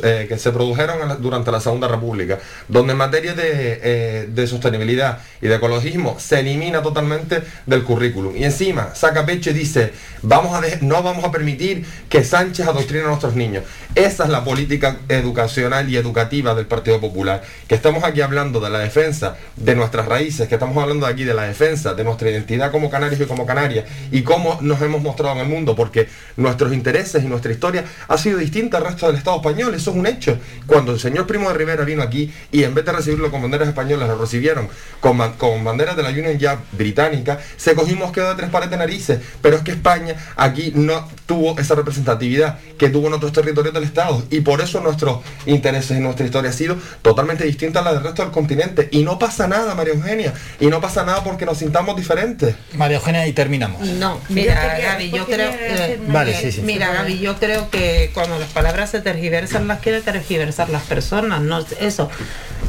eh, 0.03 0.27
que 0.29 0.39
se 0.39 0.53
produjeron 0.53 1.21
durante 1.23 1.51
la 1.51 1.61
Segunda 1.61 1.89
República, 1.89 2.39
donde 2.69 2.93
en 2.93 2.99
materia 2.99 3.35
de, 3.35 3.81
eh, 3.83 4.29
de 4.29 4.47
sostenibilidad 4.47 5.19
y 5.41 5.49
de 5.49 5.57
ecologismo 5.57 6.17
se 6.19 6.41
elimina 6.41 6.83
totalmente 6.83 7.43
del 7.67 7.83
currículum. 7.83 8.37
Y 8.37 8.45
encima 8.45 8.95
saca 8.95 9.27
pecho 9.27 9.51
y 9.51 9.55
dice, 9.55 9.93
vamos 10.23 10.55
a 10.55 10.63
no 10.81 11.03
vamos 11.03 11.25
a 11.25 11.31
permitir 11.31 11.85
que 12.09 12.25
Sánchez 12.25 12.67
adoctrine 12.67 13.05
a 13.05 13.09
nuestros 13.09 13.35
niños. 13.35 13.65
Esa 13.95 14.25
es 14.25 14.31
la 14.31 14.45
política 14.45 14.99
educacional 15.09 15.89
y 15.89 15.97
educativa 15.97 16.55
del 16.55 16.67
Partido 16.67 17.01
Popular. 17.01 17.43
Que 17.67 17.75
estamos 17.75 18.05
aquí 18.05 18.21
hablando 18.21 18.61
de 18.61 18.69
la 18.69 18.81
defensa 18.81 19.37
de 19.57 19.75
nuestras 19.75 20.07
raíces, 20.07 20.49
que 20.49 20.55
estamos 20.55 20.77
hablando 20.77 21.07
aquí 21.07 21.25
de 21.25 21.35
la 21.35 21.45
defensa 21.45 21.95
de 21.95 22.05
nuestra 22.05 22.31
identidad 22.31 22.71
como 22.71 22.91
canarios 22.91 23.21
y 23.21 23.25
como 23.25 23.47
canarias, 23.47 23.87
y 24.11 24.23
cómo 24.23 24.59
nos 24.61 24.81
hemos 24.83 25.03
mostrado 25.03 25.37
en 25.37 25.43
el 25.43 25.49
mundo, 25.49 25.75
porque 25.75 26.09
nuestros 26.37 26.73
intereses 26.73 27.23
y 27.25 27.27
nuestra 27.27 27.53
historia 27.53 27.85
ha 28.09 28.19
sido 28.19 28.39
distinta 28.39 28.79
al 28.79 28.85
resto 28.85 29.07
del 29.07 29.17
Estado 29.17 29.41
eso 29.61 29.91
es 29.91 29.97
un 29.97 30.07
hecho. 30.07 30.39
Cuando 30.67 30.93
el 30.93 31.01
señor 31.01 31.27
Primo 31.27 31.49
de 31.49 31.55
Rivera 31.55 31.85
vino 31.85 32.03
aquí 32.03 32.33
y 32.53 32.65
en 32.65 32.75
vez 32.75 32.85
de 32.85 32.93
recibirlo 32.93 33.31
con 33.31 33.43
banderas 33.43 33.69
españolas, 33.69 34.09
lo 34.09 34.19
recibieron 34.19 34.69
con, 35.01 35.19
con 35.33 35.65
banderas 35.65 35.97
de 35.97 36.03
la 36.03 36.11
Union 36.11 36.39
Jack 36.39 36.61
británica, 36.73 37.39
se 37.57 37.75
cogió 37.75 37.95
un 37.95 38.01
mosqueo 38.01 38.29
de 38.29 38.35
tres 38.35 38.51
pares 38.51 38.71
de 38.71 38.77
narices, 38.77 39.21
pero 39.43 39.57
es 39.57 39.63
que 39.63 39.73
España 39.73 40.15
aquí 40.37 40.73
no 40.75 41.09
tuvo 41.27 41.59
esa 41.59 41.75
representatividad 41.75 42.59
que 42.79 42.89
tuvo 42.89 43.09
en 43.09 43.15
otros 43.15 43.33
territorios 43.33 43.75
del 43.75 43.85
Estado, 43.85 44.23
y 44.31 44.41
por 44.41 44.61
eso 44.61 44.81
nuestros 44.81 45.21
intereses 45.47 45.97
y 45.97 46.01
nuestra 46.01 46.27
historia 46.27 46.51
ha 46.51 46.55
sido 46.55 46.77
totalmente 47.03 47.45
distinta 47.45 47.81
a 47.81 47.83
la 47.83 47.95
del 47.95 48.03
resto 48.03 48.23
del 48.23 48.33
continente, 48.33 48.89
y 48.91 49.03
no 49.03 49.19
pasa 49.19 49.49
nada, 49.49 49.75
María 49.75 49.95
Eugenia, 49.95 50.33
y 50.61 50.67
no 50.67 50.81
pasa 50.81 51.05
nada 51.05 51.23
porque 51.25 51.47
nos 51.47 51.59
sintamos 51.59 51.97
diferentes. 51.97 52.55
María 52.75 52.99
Eugenia, 52.99 53.27
y 53.27 53.33
terminamos. 53.33 53.81
No, 53.81 54.21
Yo 54.29 54.35
mira, 54.35 54.79
Gaby, 54.79 55.11
yo 55.11 55.27
creo. 55.27 55.49
hacer 55.49 55.91
eh, 55.91 56.01
una 56.05 56.15
Vale, 56.15 56.35
sí, 56.41 56.53
sí. 56.53 56.63
Mira, 56.63 56.93
Gaby, 56.93 57.19
yo 57.19 57.37
creo 57.37 57.71
que 57.71 58.11
cuando 58.15 58.39
las 58.39 58.51
palabras 58.51 58.91
se 58.91 59.01
tergiversan, 59.01 59.36
las 59.43 59.81
quiere 59.81 60.01
tergiversar 60.01 60.71
las 60.71 60.83
personas. 60.83 61.41
No, 61.41 61.65
eso. 61.81 62.11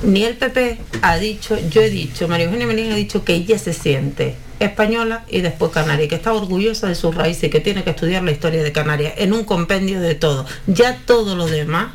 Ni 0.03 0.23
el 0.23 0.35
PP 0.35 0.79
ha 1.01 1.17
dicho, 1.17 1.57
yo 1.69 1.81
he 1.81 1.89
dicho, 1.89 2.27
María 2.27 2.45
Eugenia 2.45 2.67
Melín 2.67 2.91
ha 2.91 2.95
dicho 2.95 3.23
que 3.23 3.33
ella 3.33 3.57
se 3.57 3.73
siente 3.73 4.35
española 4.59 5.23
y 5.27 5.41
después 5.41 5.71
canaria, 5.71 6.07
que 6.07 6.15
está 6.15 6.33
orgullosa 6.33 6.87
de 6.87 6.95
sus 6.95 7.13
raíces 7.13 7.45
y 7.45 7.49
que 7.49 7.59
tiene 7.59 7.83
que 7.83 7.91
estudiar 7.91 8.23
la 8.23 8.31
historia 8.31 8.63
de 8.63 8.71
Canarias 8.71 9.13
en 9.17 9.33
un 9.33 9.43
compendio 9.43 9.99
de 9.99 10.15
todo. 10.15 10.45
Ya 10.67 10.97
todo 11.05 11.35
lo 11.35 11.47
demás 11.47 11.93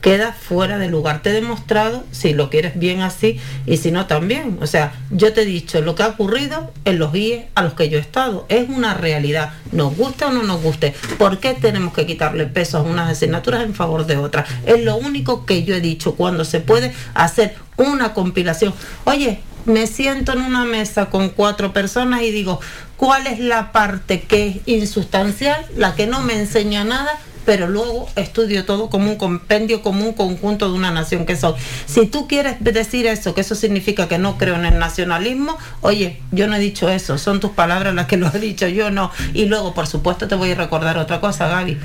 queda 0.00 0.32
fuera 0.32 0.78
de 0.78 0.88
lugar. 0.88 1.22
Te 1.22 1.30
he 1.30 1.32
demostrado 1.32 2.04
si 2.10 2.32
lo 2.32 2.50
quieres 2.50 2.78
bien 2.78 3.00
así 3.00 3.38
y 3.66 3.76
si 3.76 3.90
no 3.90 4.06
también. 4.06 4.58
O 4.60 4.66
sea, 4.66 4.92
yo 5.10 5.32
te 5.32 5.42
he 5.42 5.44
dicho 5.44 5.80
lo 5.80 5.94
que 5.94 6.02
ha 6.02 6.08
ocurrido 6.08 6.72
en 6.84 6.98
los 6.98 7.14
IE 7.14 7.48
a 7.54 7.62
los 7.62 7.74
que 7.74 7.88
yo 7.88 7.98
he 7.98 8.00
estado. 8.00 8.46
Es 8.48 8.68
una 8.68 8.94
realidad. 8.94 9.52
Nos 9.72 9.96
guste 9.96 10.24
o 10.24 10.30
no 10.30 10.42
nos 10.42 10.62
guste. 10.62 10.94
¿Por 11.18 11.38
qué 11.38 11.54
tenemos 11.54 11.92
que 11.92 12.06
quitarle 12.06 12.46
peso 12.46 12.78
a 12.78 12.82
unas 12.82 13.10
asignaturas 13.10 13.62
en 13.62 13.74
favor 13.74 14.06
de 14.06 14.16
otras? 14.16 14.48
Es 14.66 14.82
lo 14.82 14.96
único 14.96 15.44
que 15.46 15.64
yo 15.64 15.74
he 15.74 15.80
dicho 15.80 16.14
cuando 16.14 16.44
se 16.44 16.60
puede 16.60 16.94
hacer 17.14 17.54
una 17.76 18.12
compilación. 18.14 18.74
Oye, 19.04 19.40
me 19.66 19.86
siento 19.86 20.32
en 20.32 20.40
una 20.40 20.64
mesa 20.64 21.06
con 21.06 21.30
cuatro 21.30 21.72
personas 21.72 22.22
y 22.22 22.30
digo, 22.30 22.60
¿cuál 22.96 23.26
es 23.26 23.38
la 23.38 23.72
parte 23.72 24.22
que 24.22 24.48
es 24.48 24.56
insustancial, 24.66 25.64
la 25.76 25.94
que 25.94 26.06
no 26.06 26.22
me 26.22 26.38
enseña 26.38 26.84
nada? 26.84 27.18
Pero 27.44 27.68
luego 27.68 28.08
estudio 28.16 28.64
todo 28.64 28.90
como 28.90 29.10
un 29.10 29.16
compendio, 29.16 29.82
como 29.82 30.04
un 30.04 30.12
conjunto 30.12 30.68
de 30.70 30.74
una 30.74 30.90
nación 30.90 31.26
que 31.26 31.36
soy. 31.36 31.54
Si 31.86 32.06
tú 32.06 32.28
quieres 32.28 32.56
decir 32.60 33.06
eso, 33.06 33.34
que 33.34 33.40
eso 33.40 33.54
significa 33.54 34.08
que 34.08 34.18
no 34.18 34.38
creo 34.38 34.54
en 34.54 34.66
el 34.66 34.78
nacionalismo, 34.78 35.56
oye, 35.80 36.20
yo 36.32 36.46
no 36.46 36.56
he 36.56 36.58
dicho 36.58 36.88
eso, 36.88 37.18
son 37.18 37.40
tus 37.40 37.50
palabras 37.50 37.94
las 37.94 38.06
que 38.06 38.16
lo 38.16 38.28
he 38.32 38.38
dicho, 38.38 38.68
yo 38.68 38.90
no. 38.90 39.10
Y 39.34 39.46
luego, 39.46 39.74
por 39.74 39.86
supuesto, 39.86 40.28
te 40.28 40.34
voy 40.34 40.52
a 40.52 40.54
recordar 40.54 40.98
otra 40.98 41.20
cosa, 41.20 41.48
Gaby. 41.48 41.78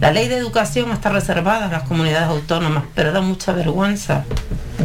La 0.00 0.12
ley 0.12 0.28
de 0.28 0.36
educación 0.36 0.90
está 0.90 1.10
reservada 1.10 1.66
a 1.66 1.70
las 1.70 1.82
comunidades 1.84 2.28
autónomas, 2.28 2.84
pero 2.94 3.12
da 3.12 3.20
mucha 3.20 3.52
vergüenza. 3.52 4.24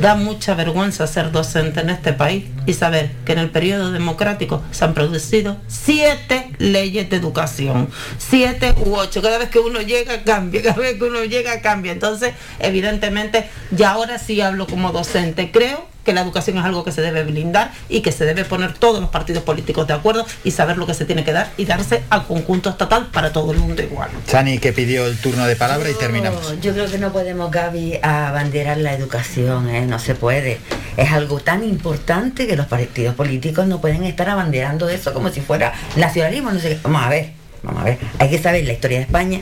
Da 0.01 0.15
mucha 0.15 0.55
vergüenza 0.55 1.07
ser 1.07 1.29
docente 1.31 1.81
en 1.81 1.89
este 1.89 2.13
país 2.13 2.45
y 2.65 2.73
saber 2.73 3.11
que 3.25 3.33
en 3.33 3.39
el 3.39 3.49
periodo 3.49 3.91
democrático 3.91 4.63
se 4.71 4.85
han 4.85 4.93
producido 4.93 5.57
siete 5.67 6.51
leyes 6.57 7.09
de 7.09 7.17
educación, 7.17 7.89
siete 8.17 8.73
u 8.85 8.95
ocho. 8.95 9.21
Cada 9.21 9.37
vez 9.37 9.49
que 9.49 9.59
uno 9.59 9.81
llega 9.81 10.23
cambia, 10.23 10.63
cada 10.63 10.77
vez 10.77 10.97
que 10.97 11.03
uno 11.03 11.25
llega 11.25 11.59
cambia. 11.59 11.91
Entonces, 11.91 12.33
evidentemente, 12.59 13.49
ya 13.71 13.91
ahora 13.91 14.19
sí 14.19 14.39
hablo 14.39 14.67
como 14.67 14.93
docente. 14.93 15.51
Creo 15.51 15.85
que 16.03 16.13
la 16.13 16.21
educación 16.21 16.57
es 16.57 16.65
algo 16.65 16.83
que 16.83 16.91
se 16.91 17.01
debe 17.01 17.23
blindar 17.23 17.71
y 17.89 18.01
que 18.01 18.11
se 18.11 18.25
debe 18.25 18.45
poner 18.45 18.73
todos 18.73 18.99
los 19.01 19.09
partidos 19.09 19.43
políticos 19.43 19.87
de 19.87 19.93
acuerdo 19.93 20.25
y 20.43 20.51
saber 20.51 20.77
lo 20.77 20.85
que 20.85 20.93
se 20.93 21.05
tiene 21.05 21.23
que 21.23 21.33
dar 21.33 21.51
y 21.57 21.65
darse 21.65 22.03
al 22.09 22.25
conjunto 22.25 22.69
estatal 22.69 23.07
para 23.07 23.31
todo 23.31 23.51
el 23.51 23.59
mundo 23.59 23.81
igual. 23.81 24.09
Chani, 24.27 24.59
que 24.59 24.73
pidió 24.73 25.05
el 25.05 25.17
turno 25.17 25.45
de 25.45 25.55
palabra 25.55 25.89
y 25.89 25.93
terminamos. 25.93 26.59
Yo 26.61 26.73
creo 26.73 26.89
que 26.89 26.97
no 26.97 27.11
podemos, 27.11 27.51
Gaby, 27.51 27.99
abanderar 28.01 28.77
la 28.77 28.93
educación, 28.93 29.69
¿eh? 29.69 29.85
no 29.85 29.99
se 29.99 30.15
puede. 30.15 30.57
Es 30.97 31.11
algo 31.11 31.39
tan 31.39 31.63
importante 31.63 32.47
que 32.47 32.55
los 32.55 32.65
partidos 32.65 33.15
políticos 33.15 33.67
no 33.67 33.79
pueden 33.79 34.03
estar 34.03 34.29
abanderando 34.29 34.89
eso 34.89 35.13
como 35.13 35.29
si 35.29 35.41
fuera 35.41 35.73
nacionalismo. 35.95 36.51
No 36.51 36.59
sé 36.59 36.69
qué. 36.69 36.79
Vamos 36.83 37.03
a 37.03 37.09
ver, 37.09 37.31
vamos 37.63 37.81
a 37.81 37.85
ver. 37.85 37.97
Hay 38.19 38.29
que 38.29 38.39
saber 38.39 38.65
la 38.65 38.73
historia 38.73 38.97
de 38.97 39.03
España, 39.03 39.41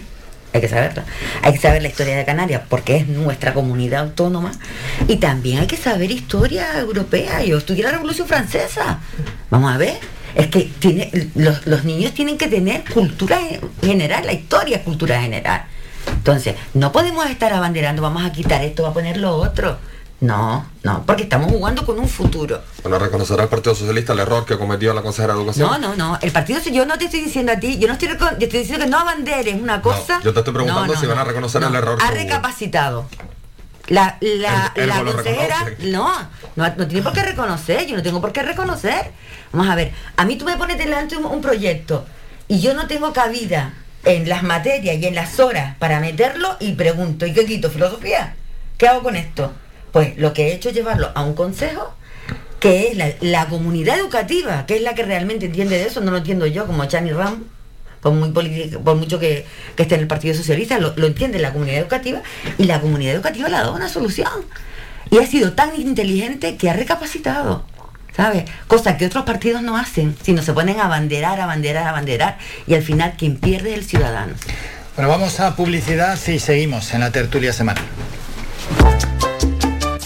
hay 0.53 0.61
que 0.61 0.69
saberla. 0.69 1.05
Hay 1.43 1.53
que 1.53 1.59
saber 1.59 1.81
la 1.81 1.87
historia 1.89 2.17
de 2.17 2.25
Canarias 2.25 2.61
porque 2.69 2.97
es 2.97 3.07
nuestra 3.07 3.53
comunidad 3.53 4.01
autónoma 4.01 4.51
y 5.07 5.17
también 5.17 5.59
hay 5.59 5.67
que 5.67 5.77
saber 5.77 6.11
historia 6.11 6.79
europea. 6.79 7.43
Yo 7.43 7.57
estudié 7.57 7.83
la 7.83 7.91
Revolución 7.91 8.27
Francesa. 8.27 8.99
Vamos 9.49 9.73
a 9.73 9.77
ver. 9.77 9.97
Es 10.35 10.47
que 10.47 10.69
tiene, 10.79 11.09
los, 11.35 11.65
los 11.65 11.83
niños 11.83 12.13
tienen 12.13 12.37
que 12.37 12.47
tener 12.47 12.83
cultura 12.93 13.39
general, 13.81 14.25
la 14.25 14.33
historia 14.33 14.77
es 14.77 14.83
cultura 14.83 15.19
general. 15.19 15.65
Entonces, 16.11 16.55
no 16.73 16.91
podemos 16.91 17.27
estar 17.29 17.53
abanderando, 17.53 18.01
vamos 18.01 18.23
a 18.23 18.31
quitar 18.31 18.63
esto, 18.63 18.83
va 18.83 18.89
a 18.89 18.93
poner 18.93 19.17
lo 19.17 19.35
otro. 19.35 19.79
No, 20.19 20.65
no, 20.81 21.03
porque 21.05 21.23
estamos 21.23 21.51
jugando 21.51 21.85
con 21.85 21.99
un 21.99 22.09
futuro. 22.09 22.59
Bueno, 22.81 22.97
reconocerá 22.97 23.43
el 23.43 23.49
Partido 23.49 23.75
Socialista 23.75 24.13
el 24.13 24.19
error 24.19 24.45
que 24.47 24.57
cometió 24.57 24.91
la 24.93 25.03
consejera 25.03 25.33
de 25.35 25.39
Educación. 25.41 25.69
No, 25.69 25.77
no, 25.77 25.95
no. 25.95 26.17
El 26.21 26.31
partido, 26.31 26.59
yo 26.71 26.87
no 26.87 26.97
te 26.97 27.05
estoy 27.05 27.21
diciendo 27.21 27.51
a 27.51 27.59
ti, 27.59 27.77
yo 27.77 27.87
no 27.87 27.93
estoy, 27.93 28.07
yo 28.09 28.15
estoy 28.39 28.59
diciendo 28.61 28.85
que 28.85 28.89
no 28.89 28.97
abanderes 28.97 29.53
una 29.61 29.79
cosa. 29.81 30.19
yo 30.23 30.33
te 30.33 30.39
estoy 30.39 30.53
preguntando 30.55 30.87
No, 30.87 30.93
no, 30.93 30.99
si 30.99 31.05
van 31.05 31.19
a 31.19 31.21
no. 31.21 31.27
reconocer 31.27 31.61
No, 31.61 31.67
el 31.67 31.75
error. 31.75 31.99
Ha 32.01 32.09
recapacitado. 32.11 33.07
La, 33.89 34.17
la, 34.19 34.73
la 34.75 35.03
consejera, 35.03 35.65
no, 35.83 36.11
no, 36.57 36.75
no 36.75 36.87
tiene 36.87 37.03
por 37.03 37.13
qué 37.13 37.21
reconocer, 37.21 37.85
yo 37.87 37.95
no 37.95 38.03
tengo 38.03 38.19
por 38.19 38.33
qué 38.33 38.41
reconocer. 38.43 39.11
Vamos 39.53 39.69
a 39.69 39.75
ver, 39.75 39.93
a 40.17 40.25
mí 40.25 40.35
tú 40.35 40.43
me 40.45 40.57
pones 40.57 40.77
delante 40.77 41.15
un, 41.15 41.25
un 41.25 41.41
proyecto 41.41 42.05
y 42.49 42.59
yo 42.59 42.73
no 42.73 42.87
tengo 42.87 43.13
cabida 43.13 43.73
en 44.03 44.27
las 44.27 44.43
materias 44.43 44.97
y 44.97 45.05
en 45.05 45.15
las 45.15 45.39
horas 45.39 45.75
para 45.77 45.99
meterlo 46.01 46.57
y 46.59 46.73
pregunto, 46.73 47.25
¿y 47.27 47.33
qué 47.33 47.45
quito? 47.45 47.69
¿Filosofía? 47.69 48.35
¿Qué 48.77 48.87
hago 48.89 49.03
con 49.03 49.15
esto? 49.15 49.53
Pues 49.97 50.15
lo 50.15 50.31
que 50.31 50.49
he 50.49 50.53
hecho 50.53 50.69
es 50.69 50.75
llevarlo 50.75 51.09
a 51.15 51.23
un 51.23 51.33
consejo 51.33 51.91
que 52.59 52.89
es 52.89 53.21
la, 53.23 53.47
comunidad 53.47 53.97
educativa, 53.97 54.67
que 54.67 54.75
es 54.75 54.83
la 54.83 54.93
que 54.93 55.01
realmente 55.01 55.47
entiende 55.47 55.75
de 55.75 55.87
eso, 55.87 56.01
no 56.01 56.11
lo 56.11 56.17
entiendo 56.17 56.45
yo 56.45 56.67
como 56.67 56.85
Chani 56.85 57.13
Ram, 57.13 57.45
por, 58.01 58.13
muy 58.13 58.29
por 58.29 58.95
mucho 58.95 59.17
que, 59.17 59.47
que 59.75 59.81
esté 59.81 59.95
en 59.95 60.01
el 60.01 60.07
Partido 60.07 60.35
Socialista, 60.35 60.77
lo, 60.77 60.93
lo 60.97 61.07
entiende 61.07 61.39
la 61.39 61.51
comunidad 61.51 61.79
educativa 61.79 62.21
y 62.59 62.65
la 62.65 62.79
comunidad 62.79 63.15
educativa 63.15 63.49
le 63.49 63.55
ha 63.55 63.61
dado 63.61 63.73
una 63.73 63.89
solución. 63.89 64.29
Y 65.09 65.17
ha 65.17 65.25
sido 65.25 65.53
tan 65.53 65.71
inteligente 65.81 66.57
que 66.57 66.69
ha 66.69 66.73
recapacitado. 66.73 67.65
¿Sabes? 68.15 68.43
Cosa 68.67 68.97
que 68.97 69.07
otros 69.07 69.25
partidos 69.25 69.63
no 69.63 69.77
hacen, 69.77 70.15
sino 70.21 70.43
se 70.43 70.53
ponen 70.53 70.79
a 70.79 70.85
abanderar, 70.85 71.41
abanderar, 71.41 71.87
abanderar, 71.87 72.37
y 72.67 72.75
al 72.75 72.83
final 72.83 73.15
quien 73.17 73.37
pierde 73.37 73.71
es 73.71 73.79
el 73.79 73.83
ciudadano. 73.83 74.35
Bueno, 74.95 75.09
vamos 75.09 75.39
a 75.39 75.55
publicidad 75.55 76.19
y 76.27 76.37
seguimos 76.37 76.93
en 76.93 76.99
la 76.99 77.11
tertulia 77.11 77.51
semanal. 77.51 77.83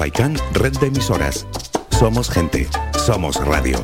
Faikan, 0.02 0.36
red 0.54 0.76
de 0.80 0.88
emisoras. 0.88 1.46
Somos 1.92 2.28
gente, 2.28 2.68
somos 3.06 3.36
radio. 3.36 3.78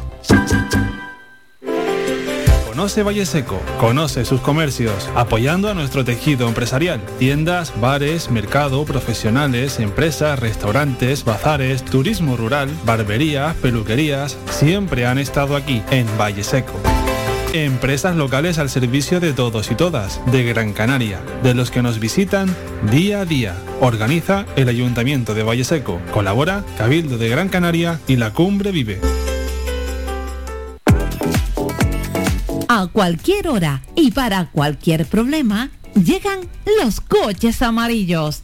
Conoce 2.65 3.03
Valle 3.03 3.23
Seco, 3.23 3.61
conoce 3.79 4.25
sus 4.25 4.41
comercios, 4.41 5.11
apoyando 5.13 5.69
a 5.69 5.75
nuestro 5.75 6.03
tejido 6.03 6.47
empresarial. 6.47 6.99
Tiendas, 7.19 7.71
bares, 7.79 8.31
mercado, 8.31 8.83
profesionales, 8.83 9.79
empresas, 9.79 10.39
restaurantes, 10.39 11.23
bazares, 11.23 11.85
turismo 11.85 12.35
rural, 12.35 12.67
barberías, 12.83 13.55
peluquerías, 13.57 14.39
siempre 14.49 15.05
han 15.05 15.19
estado 15.19 15.55
aquí, 15.55 15.83
en 15.91 16.07
Valle 16.17 16.43
Seco. 16.43 16.73
Empresas 17.53 18.15
locales 18.15 18.59
al 18.59 18.69
servicio 18.69 19.19
de 19.19 19.31
todos 19.31 19.71
y 19.71 19.75
todas, 19.75 20.19
de 20.31 20.43
Gran 20.43 20.73
Canaria, 20.73 21.21
de 21.43 21.53
los 21.53 21.71
que 21.71 21.81
nos 21.81 21.99
visitan 21.99 22.53
día 22.91 23.21
a 23.21 23.25
día. 23.25 23.55
Organiza 23.79 24.45
el 24.57 24.67
Ayuntamiento 24.67 25.33
de 25.33 25.43
Valle 25.43 25.63
Seco. 25.63 25.99
Colabora 26.11 26.63
Cabildo 26.77 27.17
de 27.17 27.29
Gran 27.29 27.47
Canaria 27.47 27.99
y 28.05 28.17
la 28.17 28.33
Cumbre 28.33 28.71
Vive. 28.71 28.99
A 32.67 32.87
cualquier 32.87 33.47
hora 33.47 33.81
y 33.95 34.11
para 34.11 34.51
cualquier 34.51 35.05
problema, 35.05 35.71
llegan 35.95 36.41
los 36.81 36.99
coches 36.99 37.61
amarillos. 37.61 38.43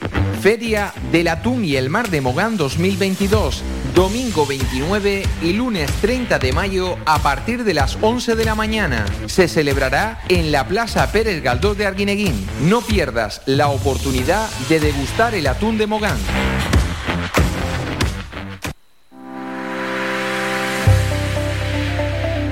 Feria 0.41 0.91
del 1.11 1.27
Atún 1.27 1.63
y 1.63 1.75
el 1.75 1.91
Mar 1.91 2.09
de 2.09 2.19
Mogán 2.19 2.57
2022, 2.57 3.61
domingo 3.93 4.47
29 4.47 5.21
y 5.43 5.53
lunes 5.53 5.91
30 6.01 6.39
de 6.39 6.51
mayo 6.51 6.97
a 7.05 7.19
partir 7.19 7.63
de 7.63 7.75
las 7.75 7.95
11 8.01 8.35
de 8.35 8.45
la 8.45 8.55
mañana. 8.55 9.05
Se 9.27 9.47
celebrará 9.47 10.19
en 10.29 10.51
la 10.51 10.67
Plaza 10.67 11.11
Pérez 11.11 11.43
Galdós 11.43 11.77
de 11.77 11.85
Arguineguín. 11.85 12.33
No 12.63 12.81
pierdas 12.81 13.43
la 13.45 13.67
oportunidad 13.67 14.49
de 14.67 14.79
degustar 14.79 15.35
el 15.35 15.45
atún 15.45 15.77
de 15.77 15.85
Mogán. 15.85 16.17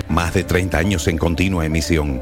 Más 0.10 0.32
de 0.36 0.44
30 0.44 0.78
años 0.78 1.08
en 1.08 1.18
continua 1.18 1.66
emisión. 1.66 2.22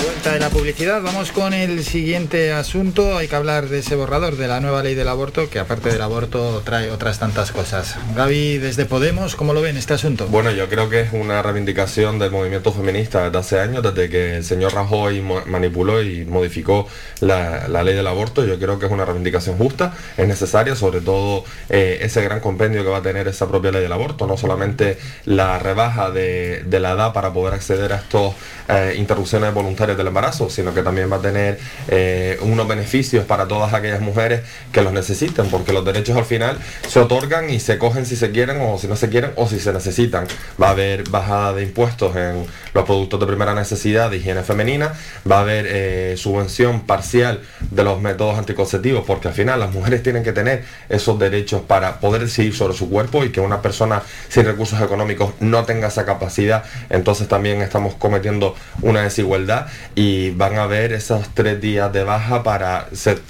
de 0.33 0.39
la 0.39 0.49
publicidad. 0.49 1.01
Vamos 1.01 1.31
con 1.31 1.53
el 1.53 1.83
siguiente 1.83 2.53
asunto. 2.53 3.17
Hay 3.17 3.27
que 3.27 3.35
hablar 3.35 3.67
de 3.67 3.79
ese 3.79 3.95
borrador 3.95 4.37
de 4.37 4.47
la 4.47 4.61
nueva 4.61 4.81
ley 4.81 4.95
del 4.95 5.09
aborto, 5.09 5.49
que 5.49 5.59
aparte 5.59 5.89
del 5.89 6.01
aborto 6.01 6.61
trae 6.63 6.89
otras 6.89 7.19
tantas 7.19 7.51
cosas. 7.51 7.97
Gaby, 8.15 8.57
desde 8.57 8.85
Podemos, 8.85 9.35
¿cómo 9.35 9.53
lo 9.53 9.61
ven 9.61 9.75
este 9.75 9.93
asunto? 9.93 10.27
Bueno, 10.27 10.51
yo 10.51 10.69
creo 10.69 10.89
que 10.89 11.01
es 11.01 11.13
una 11.13 11.41
reivindicación 11.41 12.17
del 12.17 12.31
movimiento 12.31 12.71
feminista 12.71 13.25
desde 13.25 13.37
hace 13.39 13.59
años, 13.59 13.83
desde 13.83 14.09
que 14.09 14.37
el 14.37 14.45
señor 14.45 14.73
Rajoy 14.73 15.21
manipuló 15.47 16.01
y 16.01 16.23
modificó 16.23 16.87
la, 17.19 17.67
ley 17.67 17.95
del 17.95 18.07
aborto. 18.07 18.45
Yo 18.45 18.57
creo 18.57 18.79
que 18.79 18.85
es 18.85 18.91
una 18.91 19.03
reivindicación 19.03 19.57
justa, 19.57 19.93
es 20.15 20.27
necesaria, 20.27 20.75
sobre 20.75 21.01
todo 21.01 21.43
eh, 21.69 21.99
ese 22.01 22.21
gran 22.21 22.39
compendio 22.39 22.83
que 22.83 22.89
va 22.89 22.99
a 22.99 23.03
tener 23.03 23.27
esa 23.27 23.49
propia 23.49 23.71
ley 23.71 23.81
del 23.81 23.91
aborto, 23.91 24.27
no 24.27 24.37
solamente 24.37 24.97
la 25.25 25.59
rebaja 25.59 26.09
de, 26.09 26.63
de 26.65 26.79
la 26.79 26.91
edad 26.91 27.11
para 27.11 27.33
poder 27.33 27.53
acceder 27.53 27.91
a 27.91 27.97
estos 27.97 28.33
eh, 28.69 28.95
interrupciones 28.97 29.53
voluntarias 29.53 29.97
del 29.97 30.07
embarazo, 30.07 30.20
sino 30.49 30.73
que 30.73 30.81
también 30.81 31.11
va 31.11 31.17
a 31.17 31.21
tener 31.21 31.59
eh, 31.87 32.37
unos 32.41 32.67
beneficios 32.67 33.25
para 33.25 33.47
todas 33.47 33.73
aquellas 33.73 34.01
mujeres 34.01 34.41
que 34.71 34.81
los 34.81 34.93
necesiten, 34.93 35.47
porque 35.47 35.73
los 35.73 35.83
derechos 35.83 36.15
al 36.17 36.25
final 36.25 36.57
se 36.87 36.99
otorgan 36.99 37.49
y 37.49 37.59
se 37.59 37.77
cogen 37.77 38.05
si 38.05 38.15
se 38.15 38.31
quieren 38.31 38.61
o 38.61 38.77
si 38.77 38.87
no 38.87 38.95
se 38.95 39.09
quieren 39.09 39.31
o 39.35 39.47
si 39.47 39.59
se 39.59 39.73
necesitan. 39.73 40.27
Va 40.61 40.67
a 40.67 40.71
haber 40.71 41.09
bajada 41.09 41.53
de 41.53 41.63
impuestos 41.63 42.15
en 42.15 42.45
los 42.73 42.85
productos 42.85 43.19
de 43.19 43.25
primera 43.25 43.53
necesidad 43.53 44.09
de 44.09 44.17
higiene 44.17 44.43
femenina, 44.43 44.93
va 45.29 45.37
a 45.37 45.41
haber 45.41 45.65
eh, 45.67 46.15
subvención 46.17 46.81
parcial 46.81 47.41
de 47.69 47.83
los 47.83 48.01
métodos 48.01 48.37
anticonceptivos, 48.37 49.03
porque 49.05 49.27
al 49.27 49.33
final 49.33 49.59
las 49.59 49.71
mujeres 49.71 50.03
tienen 50.03 50.23
que 50.23 50.31
tener 50.31 50.63
esos 50.89 51.19
derechos 51.19 51.61
para 51.67 51.99
poder 51.99 52.21
decidir 52.21 52.55
sobre 52.55 52.73
su 52.73 52.89
cuerpo 52.89 53.23
y 53.23 53.31
que 53.31 53.41
una 53.41 53.61
persona 53.61 54.01
sin 54.29 54.45
recursos 54.45 54.81
económicos 54.81 55.33
no 55.39 55.65
tenga 55.65 55.87
esa 55.87 56.05
capacidad. 56.05 56.63
Entonces 56.89 57.27
también 57.27 57.61
estamos 57.61 57.95
cometiendo 57.95 58.55
una 58.81 59.01
desigualdad 59.01 59.67
y 59.95 60.10
y 60.11 60.31
van 60.31 60.57
a 60.57 60.65
ver 60.65 60.91
esos 60.91 61.29
tres 61.33 61.61
días 61.61 61.91
de 61.93 62.03
baja 62.03 62.43
para, 62.43 62.87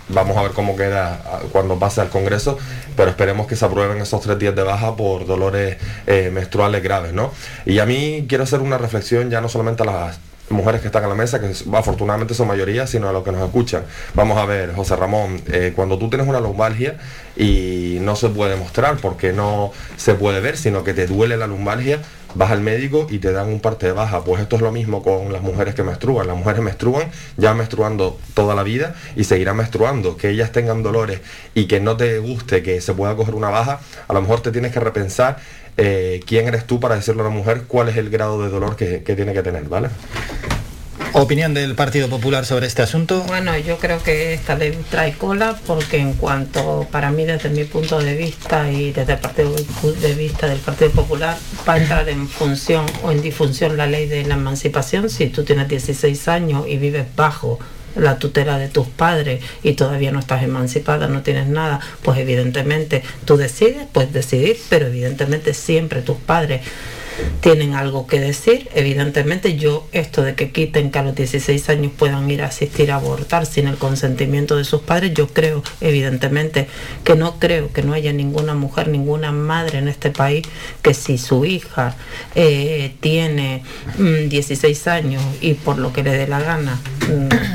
vamos 0.09 0.35
a 0.35 0.41
ver 0.41 0.51
cómo 0.51 0.75
queda 0.75 1.21
ah, 1.25 1.39
cuando 1.51 1.77
pase 1.77 2.01
al 2.01 2.09
Congreso, 2.09 2.57
pero 2.95 3.11
esperemos 3.11 3.45
que 3.45 3.55
se 3.55 3.65
aprueben 3.65 4.01
esos 4.01 4.21
tres 4.21 4.39
días 4.39 4.55
de 4.55 4.63
baja 4.63 4.95
por 4.95 5.27
dolores 5.27 5.77
eh, 6.07 6.31
menstruales 6.33 6.81
graves, 6.81 7.13
¿no? 7.13 7.31
Y 7.65 7.77
a 7.77 7.85
mí 7.85 8.25
quiero 8.27 8.45
hacer 8.45 8.61
una 8.61 8.79
reflexión 8.79 9.29
ya 9.29 9.41
no 9.41 9.49
solamente 9.49 9.83
a 9.83 9.85
las 9.85 10.19
mujeres 10.49 10.81
que 10.81 10.87
están 10.87 11.03
en 11.03 11.09
la 11.09 11.15
mesa, 11.15 11.39
que 11.39 11.51
afortunadamente 11.73 12.33
son 12.33 12.47
mayoría, 12.47 12.87
sino 12.87 13.07
a 13.07 13.13
los 13.13 13.23
que 13.23 13.31
nos 13.31 13.41
escuchan. 13.43 13.83
Vamos 14.15 14.37
a 14.37 14.45
ver, 14.45 14.73
José 14.73 14.95
Ramón, 14.95 15.41
eh, 15.47 15.73
cuando 15.75 15.97
tú 15.97 16.09
tienes 16.09 16.27
una 16.27 16.39
lumbalgia 16.39 16.97
y 17.37 17.99
no 18.01 18.15
se 18.15 18.29
puede 18.29 18.55
mostrar 18.55 18.97
porque 18.97 19.33
no 19.33 19.71
se 19.97 20.15
puede 20.15 20.41
ver, 20.41 20.57
sino 20.57 20.83
que 20.83 20.93
te 20.93 21.07
duele 21.07 21.37
la 21.37 21.47
lumbalgia, 21.47 21.99
vas 22.35 22.51
al 22.51 22.61
médico 22.61 23.07
y 23.09 23.19
te 23.19 23.31
dan 23.31 23.47
un 23.47 23.59
parte 23.59 23.87
de 23.87 23.91
baja. 23.91 24.23
Pues 24.23 24.41
esto 24.41 24.55
es 24.55 24.61
lo 24.61 24.71
mismo 24.71 25.03
con 25.03 25.31
las 25.31 25.41
mujeres 25.41 25.75
que 25.75 25.83
menstruan. 25.83 26.27
Las 26.27 26.37
mujeres 26.37 26.61
menstruan, 26.61 27.09
ya 27.37 27.53
menstruando 27.53 28.19
toda 28.33 28.55
la 28.55 28.63
vida 28.63 28.95
y 29.15 29.23
seguirán 29.23 29.57
menstruando. 29.57 30.17
Que 30.17 30.29
ellas 30.29 30.51
tengan 30.51 30.83
dolores 30.83 31.21
y 31.53 31.65
que 31.65 31.79
no 31.79 31.97
te 31.97 32.19
guste 32.19 32.63
que 32.63 32.81
se 32.81 32.93
pueda 32.93 33.15
coger 33.15 33.35
una 33.35 33.49
baja, 33.49 33.79
a 34.07 34.13
lo 34.13 34.21
mejor 34.21 34.41
te 34.41 34.51
tienes 34.51 34.71
que 34.71 34.79
repensar 34.79 35.37
eh, 35.77 36.19
quién 36.25 36.47
eres 36.47 36.65
tú 36.65 36.79
para 36.79 36.95
decirle 36.95 37.21
a 37.21 37.25
una 37.25 37.35
mujer 37.35 37.63
cuál 37.67 37.89
es 37.89 37.97
el 37.97 38.09
grado 38.09 38.41
de 38.43 38.49
dolor 38.49 38.75
que, 38.75 39.03
que 39.03 39.15
tiene 39.15 39.33
que 39.33 39.41
tener, 39.41 39.63
¿vale? 39.63 39.89
Opinión 41.13 41.53
del 41.53 41.75
Partido 41.75 42.07
Popular 42.07 42.45
sobre 42.45 42.67
este 42.67 42.81
asunto. 42.81 43.23
Bueno, 43.27 43.57
yo 43.57 43.77
creo 43.77 44.01
que 44.01 44.33
esta 44.33 44.55
ley 44.55 44.77
trae 44.89 45.13
cola 45.13 45.59
porque 45.67 45.97
en 45.97 46.13
cuanto, 46.13 46.87
para 46.89 47.11
mí 47.11 47.25
desde 47.25 47.49
mi 47.49 47.65
punto 47.65 47.99
de 47.99 48.15
vista 48.15 48.71
y 48.71 48.93
desde 48.93 49.13
el 49.13 49.19
partido 49.19 49.53
de 49.53 50.13
vista 50.15 50.47
del 50.47 50.59
Partido 50.59 50.91
Popular, 50.91 51.37
va 51.67 51.73
a 51.73 51.77
entrar 51.77 52.07
en 52.07 52.29
función 52.29 52.85
o 53.03 53.11
en 53.11 53.21
difunción 53.21 53.75
la 53.75 53.87
ley 53.87 54.07
de 54.07 54.23
la 54.23 54.35
emancipación. 54.35 55.09
Si 55.09 55.27
tú 55.27 55.43
tienes 55.43 55.67
16 55.67 56.29
años 56.29 56.65
y 56.67 56.77
vives 56.77 57.05
bajo 57.13 57.59
la 57.95 58.17
tutela 58.17 58.57
de 58.57 58.69
tus 58.69 58.87
padres 58.87 59.43
y 59.63 59.73
todavía 59.73 60.13
no 60.13 60.19
estás 60.19 60.43
emancipada, 60.43 61.07
no 61.07 61.23
tienes 61.23 61.47
nada, 61.47 61.81
pues 62.03 62.19
evidentemente 62.19 63.03
tú 63.25 63.35
decides, 63.35 63.85
puedes 63.91 64.13
decidir, 64.13 64.57
pero 64.69 64.87
evidentemente 64.87 65.53
siempre 65.53 66.01
tus 66.01 66.17
padres 66.17 66.61
tienen 67.41 67.73
algo 67.73 68.07
que 68.07 68.19
decir. 68.19 68.69
Evidentemente 68.73 69.57
yo 69.57 69.87
esto 69.91 70.21
de 70.21 70.35
que 70.35 70.51
quiten 70.51 70.91
que 70.91 70.99
a 70.99 71.03
los 71.03 71.15
16 71.15 71.69
años 71.69 71.91
puedan 71.97 72.29
ir 72.29 72.41
a 72.41 72.47
asistir 72.47 72.91
a 72.91 72.95
abortar 72.95 73.45
sin 73.45 73.67
el 73.67 73.77
consentimiento 73.77 74.55
de 74.57 74.63
sus 74.63 74.81
padres, 74.81 75.13
yo 75.13 75.27
creo 75.27 75.63
evidentemente 75.81 76.67
que 77.03 77.15
no 77.15 77.39
creo 77.39 77.71
que 77.71 77.83
no 77.83 77.93
haya 77.93 78.13
ninguna 78.13 78.53
mujer, 78.53 78.87
ninguna 78.87 79.31
madre 79.31 79.79
en 79.79 79.87
este 79.87 80.11
país 80.11 80.45
que 80.81 80.93
si 80.93 81.17
su 81.17 81.45
hija 81.45 81.95
eh, 82.35 82.93
tiene 82.99 83.63
mm, 83.97 84.29
16 84.29 84.87
años 84.87 85.23
y 85.41 85.53
por 85.53 85.77
lo 85.77 85.93
que 85.93 86.03
le 86.03 86.11
dé 86.11 86.27
la 86.27 86.39
gana, 86.39 86.79
mm, 87.07 87.50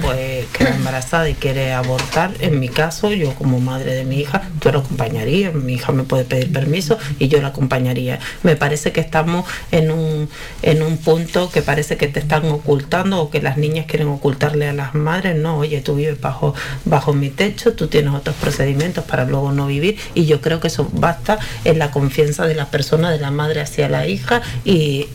queda 0.47 0.75
embarazada 0.75 1.29
y 1.29 1.35
quiere 1.35 1.73
abortar, 1.73 2.33
en 2.41 2.59
mi 2.61 2.69
caso, 2.69 3.13
yo 3.13 3.35
como 3.35 3.61
madre 3.61 3.95
de 3.95 4.05
mi 4.05 4.21
hija, 4.21 4.43
yo 4.61 4.73
la 4.73 4.79
acompañaría, 4.79 5.51
mi 5.53 5.75
hija 5.75 5.93
me 5.93 6.05
puede 6.05 6.25
pedir 6.25 6.53
permiso 6.53 6.99
y 7.19 7.29
yo 7.29 7.41
la 7.41 7.49
acompañaría. 7.49 8.19
Me 8.43 8.57
parece 8.57 8.93
que 8.93 9.01
estamos 9.01 9.45
en 9.71 9.91
un, 9.91 10.29
en 10.63 10.83
un 10.83 10.99
punto 10.99 11.51
que 11.51 11.63
parece 11.63 11.97
que 11.97 12.09
te 12.09 12.21
están 12.21 12.47
ocultando 12.47 13.21
o 13.21 13.31
que 13.31 13.41
las 13.41 13.57
niñas 13.57 13.87
quieren 13.87 14.09
ocultarle 14.09 14.69
a 14.69 14.73
las 14.73 14.95
madres, 14.95 15.37
no, 15.37 15.59
oye, 15.59 15.81
tú 15.81 15.97
vives 15.97 16.21
bajo, 16.21 16.55
bajo 16.85 17.13
mi 17.13 17.31
techo, 17.31 17.73
tú 17.75 17.89
tienes 17.89 18.15
otros 18.15 18.37
procedimientos 18.37 19.05
para 19.05 19.25
luego 19.25 19.53
no 19.53 19.67
vivir 19.67 19.99
y 20.15 20.27
yo 20.27 20.41
creo 20.41 20.61
que 20.61 20.69
eso 20.69 20.89
basta 20.93 21.39
en 21.65 21.79
la 21.79 21.91
confianza 21.91 22.47
de 22.47 22.55
la 22.55 22.67
persona, 22.67 23.11
de 23.11 23.19
la 23.19 23.31
madre 23.31 23.61
hacia 23.61 23.89
la 23.89 24.07
hija 24.07 24.43
y 24.65 25.09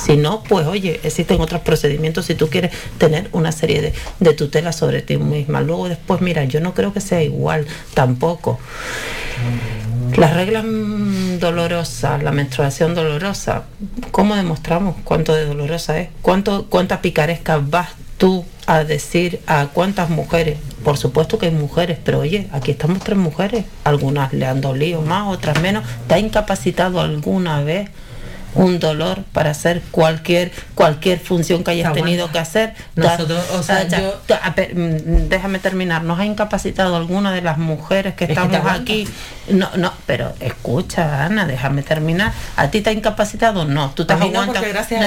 si 0.00 0.16
no, 0.16 0.42
pues 0.42 0.66
oye, 0.66 1.00
existen 1.02 1.40
otros 1.40 1.62
procedimientos 1.62 2.26
si 2.26 2.34
tú 2.34 2.48
quieres 2.48 2.72
tener 2.98 3.28
una 3.32 3.52
serie 3.52 3.82
de, 3.82 3.92
de 4.20 4.34
tutelas 4.34 4.76
sobre 4.76 5.02
ti 5.02 5.16
misma. 5.16 5.60
Luego 5.60 5.88
después, 5.88 6.20
mira, 6.20 6.44
yo 6.44 6.60
no 6.60 6.74
creo 6.74 6.92
que 6.92 7.00
sea 7.00 7.22
igual 7.22 7.66
tampoco. 7.94 8.58
Las 10.16 10.34
reglas 10.34 10.64
mm, 10.64 11.38
dolorosas, 11.38 12.22
la 12.22 12.32
menstruación 12.32 12.94
dolorosa, 12.94 13.64
¿cómo 14.10 14.36
demostramos 14.36 14.96
cuánto 15.04 15.34
de 15.34 15.46
dolorosa 15.46 15.98
es? 15.98 16.08
¿Cuánto, 16.20 16.66
¿Cuántas 16.68 16.98
picarescas 16.98 17.70
vas 17.70 17.88
tú 18.18 18.44
a 18.66 18.84
decir 18.84 19.40
a 19.46 19.68
cuántas 19.68 20.10
mujeres? 20.10 20.58
Por 20.84 20.98
supuesto 20.98 21.38
que 21.38 21.46
hay 21.46 21.52
mujeres, 21.52 21.98
pero 22.04 22.20
oye, 22.20 22.48
aquí 22.52 22.72
estamos 22.72 22.98
tres 22.98 23.16
mujeres, 23.16 23.64
algunas 23.84 24.32
le 24.34 24.46
han 24.46 24.60
dolido 24.60 25.00
más, 25.00 25.34
otras 25.34 25.62
menos. 25.62 25.84
¿Te 26.08 26.14
ha 26.14 26.18
incapacitado 26.18 27.00
alguna 27.00 27.62
vez? 27.62 27.88
Un 28.54 28.78
dolor 28.78 29.24
para 29.32 29.50
hacer 29.50 29.80
cualquier 29.90 30.52
cualquier 30.74 31.18
función 31.18 31.64
que 31.64 31.70
hayas 31.70 31.86
Aguanta. 31.86 32.04
tenido 32.04 32.30
que 32.32 32.38
hacer. 32.38 32.74
Nosotros, 32.96 33.42
o 33.52 33.62
sea, 33.62 33.86
ya, 33.88 34.00
yo- 34.00 34.20
ver, 34.56 34.74
mm, 34.76 35.28
déjame 35.28 35.58
terminar. 35.58 36.02
¿Nos 36.04 36.18
ha 36.20 36.24
incapacitado 36.26 36.96
alguna 36.96 37.32
de 37.32 37.40
las 37.42 37.56
mujeres 37.58 38.14
que 38.14 38.24
Es 38.24 38.30
estamos 38.30 38.66
aquí? 38.66 39.08
No, 39.48 39.68
no, 39.76 39.92
pero 40.06 40.32
escucha, 40.40 41.24
Ana, 41.24 41.46
déjame 41.46 41.82
terminar. 41.82 42.32
¿A 42.56 42.70
ti 42.70 42.80
te 42.82 42.90
ha 42.90 42.92
incapacitado? 42.92 43.64
No, 43.64 43.90
tú 43.90 44.04
te 44.04 44.12
A 44.12 44.16
has 44.16 44.22
mí 44.22 44.30
no, 44.30 44.44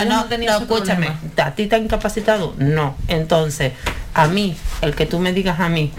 no 0.06 0.26
tenido 0.26 0.54
ese 0.56 0.64
escúchame. 0.64 1.08
problema. 1.08 1.48
¿A 1.48 1.52
ti 1.56 1.68
te 1.68 1.76
ha 1.76 1.80
incapacitado? 1.80 2.54
No. 2.58 2.96
Entonces, 3.08 3.74
a 4.14 4.28
mí, 4.28 4.56
el 4.82 4.96
que 4.96 5.06
tú 5.06 5.20
me 5.20 5.34
digas 5.34 5.60
a 5.60 5.70
mí, 5.70 5.92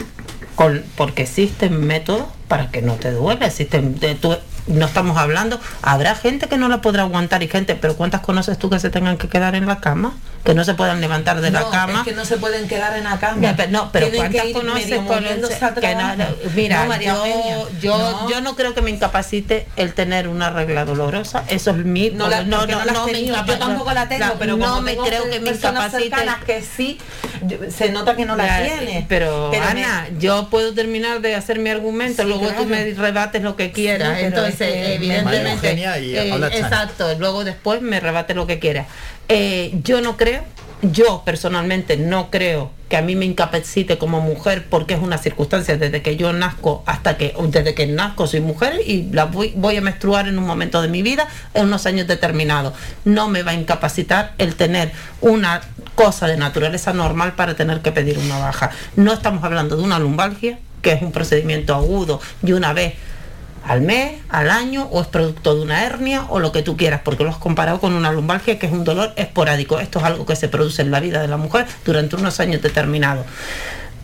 con- 0.55 0.83
porque 0.97 1.23
existen 1.23 1.87
métodos 1.87 2.25
para 2.49 2.71
que 2.71 2.81
no 2.83 2.95
te 2.95 3.11
duele, 3.11 3.47
existen, 3.47 3.99
de- 4.01 4.15
tú- 4.15 4.37
no 4.67 4.87
estamos 4.87 5.17
hablando, 5.19 5.61
habrá 5.83 6.15
gente 6.15 6.49
que 6.49 6.57
no 6.57 6.69
la 6.69 6.81
podrá 6.81 7.03
aguantar 7.03 7.43
y 7.43 7.49
gente, 7.49 7.75
pero 7.75 7.97
¿cuántas 7.97 8.21
conoces 8.21 8.59
tú 8.59 8.69
que 8.71 8.79
se 8.81 8.91
tengan 8.91 9.17
que 9.17 9.29
quedar 9.29 9.55
en 9.55 9.67
la 9.67 9.81
cama? 9.81 10.15
Que 10.45 10.55
no 10.55 10.65
se 10.65 10.75
puedan 10.75 11.01
levantar 11.01 11.41
de 11.41 11.51
la 11.51 11.61
No, 11.61 11.71
cama. 11.71 11.99
es 12.01 12.05
que 12.05 12.13
no 12.13 12.25
se 12.25 12.37
pueden 12.37 12.69
quedar 12.69 12.97
en 12.97 13.03
la 13.05 13.19
cama. 13.19 13.39
Ya, 13.43 13.57
pero 13.57 13.71
no, 13.73 13.91
pero 13.91 14.09
¿cuántas 14.15 14.47
conoces 14.53 14.85
medio 14.91 15.05
con 15.07 15.23
moviéndose 15.25 15.55
ese- 15.55 15.65
al 15.65 15.75
que 15.75 15.95
no- 15.97 16.15
mira, 16.55 16.83
No, 16.83 16.89
María 16.89 17.15
yo, 17.15 17.69
yo, 17.81 17.99
no. 17.99 18.31
yo 18.31 18.41
no 18.41 18.55
creo 18.55 18.73
que 18.73 18.81
me 18.81 18.91
incapacite 18.91 19.67
el 19.77 19.93
tener 19.93 20.29
una 20.29 20.51
regla 20.51 20.85
dolorosa, 20.85 21.43
eso 21.49 21.71
es 21.73 21.79
mi 21.79 22.11
No, 22.11 22.29
la, 22.29 22.43
no, 22.45 22.65
no, 22.65 22.79
no, 22.79 22.85
la 22.85 22.93
no 22.93 23.07
me 23.07 23.25
Yo 23.27 23.59
tampoco 23.59 23.93
la 23.93 24.09
tengo, 24.09 24.25
la- 24.25 24.35
pero 24.35 24.57
no 24.57 24.67
como 24.67 24.83
me 24.83 24.97
creo 24.97 25.29
que 25.29 25.41
me 25.41 25.51
incapacite. 25.51 26.15
que 26.47 26.63
sí, 26.63 26.99
se 27.77 27.91
nota 27.91 28.15
que 28.15 28.25
no 28.25 28.37
la 28.37 28.47
Ya, 28.47 28.63
tiene. 28.77 29.05
Pero, 29.09 29.49
me- 29.51 29.59
Ana, 29.59 30.07
yo 30.21 30.49
puedo 30.49 30.75
terminar 30.75 31.21
de 31.23 31.35
hacer 31.35 31.59
mi 31.59 31.71
argumento, 31.71 32.23
Sí, 32.23 32.29
luego 32.29 32.47
tú 32.49 32.67
claro. 32.67 32.85
me 32.85 32.95
rebates 32.95 33.43
lo 33.43 33.57
que 33.57 33.73
quieras. 33.73 34.11
Sí, 34.11 34.15
pero 34.17 34.27
Entonces, 34.29 34.56
evidentemente. 34.61 35.75
Y 35.75 36.17
eh, 36.17 36.35
exacto, 36.53 37.07
luego 37.19 37.45
después 37.45 37.83
me 37.83 38.01
rebate 38.01 38.35
lo 38.35 38.47
que 38.47 38.59
quieras. 38.59 38.87
Eh, 39.29 39.73
yo 39.83 40.01
no 40.01 40.17
creo, 40.17 40.45
yo 40.83 41.23
personalmente 41.25 41.97
no 41.97 42.31
creo 42.31 42.71
que 42.89 42.97
a 42.97 43.03
mí 43.03 43.17
me 43.17 43.25
incapacite 43.25 43.99
como 43.99 44.21
mujer 44.21 44.67
porque 44.69 44.95
es 44.95 45.01
una 45.01 45.19
circunstancia 45.19 45.77
desde 45.77 46.03
que 46.03 46.17
yo 46.17 46.33
nazco 46.33 46.85
hasta 46.87 47.17
que 47.17 47.35
desde 47.49 47.75
que 47.75 47.87
nazco 47.87 48.27
soy 48.27 48.41
mujer 48.41 48.81
y 48.87 49.11
la 49.11 49.25
voy, 49.25 49.53
voy 49.57 49.77
a 49.77 49.81
menstruar 49.81 50.29
en 50.29 50.39
un 50.39 50.47
momento 50.47 50.81
de 50.81 50.89
mi 50.89 51.03
vida 51.03 51.27
en 51.55 51.65
unos 51.67 51.87
años 51.87 52.07
determinados 52.07 52.75
no 53.05 53.29
me 53.29 53.43
va 53.43 53.53
a 53.53 53.55
incapacitar 53.55 54.35
el 54.39 54.55
tener 54.55 54.93
una 55.21 55.63
cosa 55.97 56.29
de 56.29 56.37
naturaleza 56.37 56.93
normal 56.93 57.33
para 57.33 57.57
tener 57.57 57.81
que 57.81 57.91
pedir 57.91 58.19
una 58.19 58.39
baja 58.39 58.71
no 58.95 59.13
estamos 59.13 59.43
hablando 59.43 59.77
de 59.77 59.83
una 59.83 59.99
lumbalgia 59.99 60.61
que 60.83 60.93
es 60.93 61.03
un 61.03 61.11
procedimiento 61.11 61.75
agudo 61.75 62.21
y 62.45 62.53
una 62.53 62.73
vez 62.73 62.95
al 63.67 63.81
mes, 63.81 64.21
al 64.29 64.51
año, 64.51 64.89
o 64.93 65.01
es 65.01 65.09
producto 65.09 65.55
de 65.55 65.63
una 65.63 65.85
hernia, 65.85 66.27
o 66.29 66.39
lo 66.39 66.53
que 66.53 66.63
tú 66.63 66.77
quieras, 66.77 67.01
porque 67.05 67.25
lo 67.25 67.31
has 67.31 67.37
comparado 67.37 67.81
con 67.81 67.95
una 67.95 68.13
lumbalgia 68.13 68.59
que 68.59 68.67
es 68.67 68.73
un 68.73 68.85
dolor 68.85 69.13
esporádico. 69.17 69.81
Esto 69.81 69.99
es 69.99 70.05
algo 70.05 70.25
que 70.25 70.37
se 70.37 70.49
produce 70.49 70.83
en 70.83 70.91
la 70.91 71.01
vida 71.01 71.21
de 71.21 71.29
la 71.29 71.37
mujer 71.37 71.67
durante 71.85 72.17
unos 72.17 72.39
años 72.39 72.63
determinados. 72.63 73.27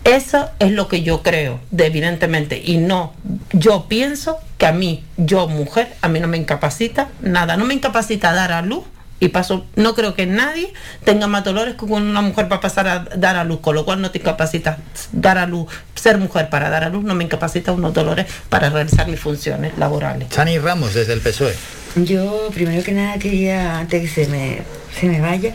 Eso 0.05 0.51
es 0.59 0.73
lo 0.73 0.89
que 0.89 1.03
yo 1.03 1.23
creo, 1.23 1.61
de, 1.71 1.87
evidentemente, 1.87 2.61
y 2.65 2.79
no, 2.79 3.13
yo 3.53 3.87
pienso 3.89 4.39
que 4.59 4.67
a 4.67 4.73
mí, 4.73 5.05
yo 5.17 5.47
mujer, 5.47 5.95
a 6.01 6.09
mí 6.09 6.19
no 6.19 6.27
me 6.27 6.39
incapacita 6.39 7.09
nada, 7.21 7.57
no 7.57 7.65
me 7.65 7.75
incapacita 7.75 8.33
dar 8.33 8.51
a 8.51 8.63
luz, 8.63 8.83
y 9.23 9.29
paso, 9.29 9.65
no 9.77 9.95
creo 9.95 10.15
que 10.15 10.27
nadie 10.27 10.73
tenga 11.05 11.29
más 11.29 11.45
dolores 11.45 11.75
que 11.75 11.87
con 11.87 12.03
una 12.03 12.23
mujer 12.23 12.49
para 12.49 12.61
pasar 12.61 12.89
a 12.89 13.05
dar 13.17 13.37
a 13.37 13.45
luz, 13.45 13.61
con 13.61 13.77
lo 13.77 13.85
cual 13.85 14.01
no 14.01 14.11
te 14.11 14.19
incapacita 14.19 14.79
dar 15.13 15.39
a 15.39 15.47
luz, 15.47 15.69
ser 15.95 16.19
mujer 16.19 16.49
para 16.49 16.71
dar 16.71 16.83
a 16.83 16.89
luz 16.89 17.05
no 17.05 17.15
me 17.15 17.23
incapacita 17.23 17.71
unos 17.71 17.95
dolores 17.95 18.27
para 18.49 18.69
realizar 18.69 19.07
mis 19.07 19.21
funciones 19.21 19.79
laborales. 19.79 20.29
Chani 20.29 20.59
Ramos, 20.59 20.95
desde 20.95 21.13
el 21.13 21.21
PSOE. 21.21 21.55
Yo, 21.95 22.51
primero 22.53 22.83
que 22.83 22.91
nada, 22.91 23.17
quería, 23.21 23.79
antes 23.79 24.03
que 24.03 24.25
se 24.25 24.29
me, 24.29 24.63
se 24.99 25.07
me 25.07 25.21
vaya, 25.21 25.55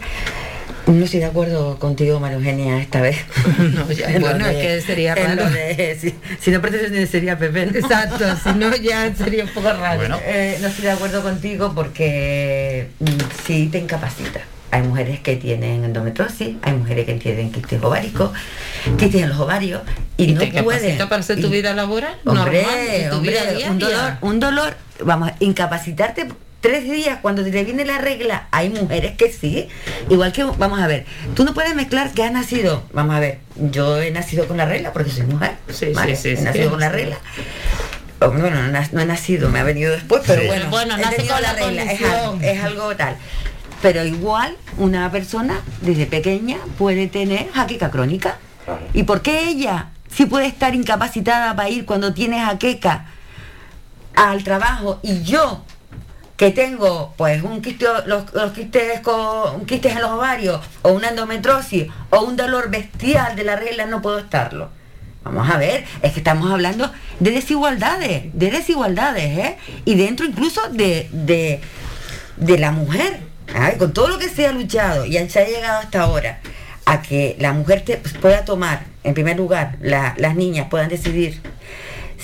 no 0.88 1.06
estoy 1.06 1.20
de 1.20 1.26
acuerdo 1.26 1.78
contigo, 1.80 2.20
María 2.20 2.38
Eugenia, 2.38 2.80
esta 2.82 3.02
vez. 3.02 3.18
No, 3.60 3.92
ya, 3.92 4.08
bueno, 4.20 4.48
es 4.48 4.56
que 4.58 4.82
sería 4.82 5.16
raro. 5.16 5.50
de- 5.50 5.98
si, 6.00 6.16
si 6.40 6.52
no 6.52 6.62
pretendes 6.62 7.10
sería 7.10 7.38
Pepe. 7.38 7.64
Exacto, 7.78 8.24
si 8.44 8.50
no 8.58 8.76
ya 8.76 9.14
sería 9.16 9.44
un 9.44 9.50
poco 9.50 9.72
raro. 9.74 10.00
Bueno. 10.00 10.20
Eh, 10.26 10.58
no 10.62 10.68
estoy 10.68 10.86
de 10.86 10.92
acuerdo 10.92 11.22
contigo 11.22 11.74
porque 11.76 12.88
mm, 13.00 13.06
sí 13.46 13.68
te 13.72 13.80
incapacita. 13.80 14.42
Hay 14.70 14.82
mujeres 14.84 15.22
que 15.22 15.38
tienen 15.38 15.86
endometriosis, 15.86 16.56
hay 16.62 16.74
mujeres 16.74 17.06
que 17.06 17.14
tienen 17.16 17.52
quistes 17.52 17.82
ováricos, 17.82 18.32
quistes 18.98 19.24
en 19.24 19.30
los 19.30 19.40
ovarios 19.40 19.82
y, 20.18 20.26
¿Y 20.26 20.34
no 20.34 20.42
te 20.42 20.62
pueden. 20.62 20.98
para 21.08 21.22
hacer 21.22 21.40
tu 21.40 21.48
y- 21.48 21.52
vida 21.52 21.74
laboral? 21.74 22.16
Hombre, 22.26 22.64
normal, 22.64 22.78
y 23.06 23.10
tu 23.10 23.16
hombre, 23.16 23.32
vida 23.32 23.72
un 23.72 23.80
dolor, 23.80 24.14
un 24.22 24.40
dolor, 24.42 24.78
vamos, 25.06 25.32
incapacitarte 25.40 26.28
tres 26.62 26.84
días 26.89 27.20
cuando 27.22 27.43
te 27.43 27.64
viene 27.64 27.86
la 27.86 27.97
regla, 27.99 28.47
hay 28.51 28.70
mujeres 28.70 29.16
que 29.16 29.32
sí. 29.32 29.68
Igual 30.10 30.32
que, 30.32 30.43
vamos 30.43 30.80
a 30.80 30.88
ver, 30.88 31.05
tú 31.36 31.43
no 31.43 31.53
puedes 31.53 31.76
mezclar 31.76 32.12
que 32.12 32.24
has 32.24 32.32
nacido, 32.32 32.84
vamos 32.93 33.16
a 33.16 33.20
ver, 33.20 33.39
yo 33.55 34.01
he 34.01 34.12
nacido 34.12 34.47
con 34.47 34.58
la 34.58 34.66
regla 34.66 34.91
porque 34.93 35.12
soy 35.12 35.24
mujer, 35.26 35.55
Sí, 35.70 35.88
¿vale? 35.93 36.16
sí, 36.16 36.22
sí, 36.24 36.30
he 36.30 36.38
sí, 36.38 36.43
nacido 36.43 36.72
con 36.72 36.80
la 36.80 36.89
regla. 36.89 37.18
O, 38.20 38.32
Bueno, 38.32 38.49
no, 38.64 38.80
no 38.91 39.01
he 39.01 39.05
nacido, 39.05 39.49
me 39.49 39.60
ha 39.60 39.64
venido 39.64 39.91
después, 39.91 40.24
pero 40.26 40.41
Sí. 40.41 40.47
bueno, 40.47 40.70
Bueno, 40.72 40.95
he 40.95 41.01
nace 41.01 41.28
con 41.28 41.41
la 41.41 41.51
es 41.51 41.60
condición. 41.62 42.12
algo, 42.12 42.38
es 42.41 42.64
algo 42.64 42.95
tal. 42.95 43.16
Pero 43.82 44.03
igual 44.05 44.58
una 44.80 45.12
persona 45.12 45.62
desde 45.82 46.08
pequeña 46.08 46.58
puede 46.80 47.05
tener 47.08 47.51
jaqueca 47.51 47.91
crónica. 47.91 48.38
¿Y 48.93 49.03
por 49.03 49.22
qué 49.22 49.47
ella 49.49 49.89
sí 50.12 50.26
puede 50.26 50.47
estar 50.47 50.74
incapacitada 50.74 51.55
para 51.55 51.70
ir 51.70 51.86
cuando 51.86 52.12
tiene 52.16 52.39
jaqueca 52.43 53.05
al 54.16 54.43
trabajo 54.43 54.99
y 55.03 55.22
yo 55.22 55.64
que 56.38 56.52
tengo 56.52 57.14
pues 57.18 57.42
un 57.44 57.62
quiste, 57.62 57.86
los, 58.06 58.24
quistes 58.52 59.00
con 59.02 59.66
quistes 59.66 59.94
en 59.96 60.02
los 60.02 60.12
ovarios 60.12 60.62
o 60.84 60.92
una 60.92 61.10
endometrosis 61.10 61.88
o 62.12 62.22
un 62.22 62.36
dolor 62.38 62.70
bestial 62.70 63.36
de 63.36 63.44
la 63.44 63.56
regla 63.56 63.86
no 63.88 64.02
puedo 64.02 64.20
estarlo? 64.20 64.70
Vamos 65.24 65.50
a 65.50 65.58
ver, 65.58 65.84
es 66.02 66.14
que 66.14 66.20
estamos 66.20 66.50
hablando 66.50 66.90
de 67.20 67.32
desigualdades, 67.32 68.26
de 68.34 68.50
desigualdades, 68.52 69.38
¿eh? 69.38 69.58
Y 69.84 69.96
dentro 69.96 70.26
incluso 70.26 70.62
de, 70.70 71.10
de, 71.12 71.60
de 72.38 72.58
la 72.60 72.72
mujer, 72.72 73.20
¿sabes? 73.52 73.76
con 73.78 73.92
todo 73.92 74.08
lo 74.08 74.20
que 74.20 74.30
se 74.30 74.48
ha 74.48 74.54
luchado 74.54 75.06
y 75.06 75.18
se 75.28 75.40
ha 75.40 75.46
llegado 75.46 75.80
hasta 75.80 76.02
ahora, 76.04 76.40
a 76.86 77.02
que 77.02 77.36
la 77.40 77.52
mujer 77.52 77.84
pues, 78.02 78.14
pueda 78.14 78.46
tomar, 78.46 78.86
en 79.04 79.14
primer 79.16 79.36
lugar, 79.36 79.76
la- 79.82 80.14
las 80.18 80.36
niñas 80.36 80.68
puedan 80.70 80.88
decidir 80.88 81.42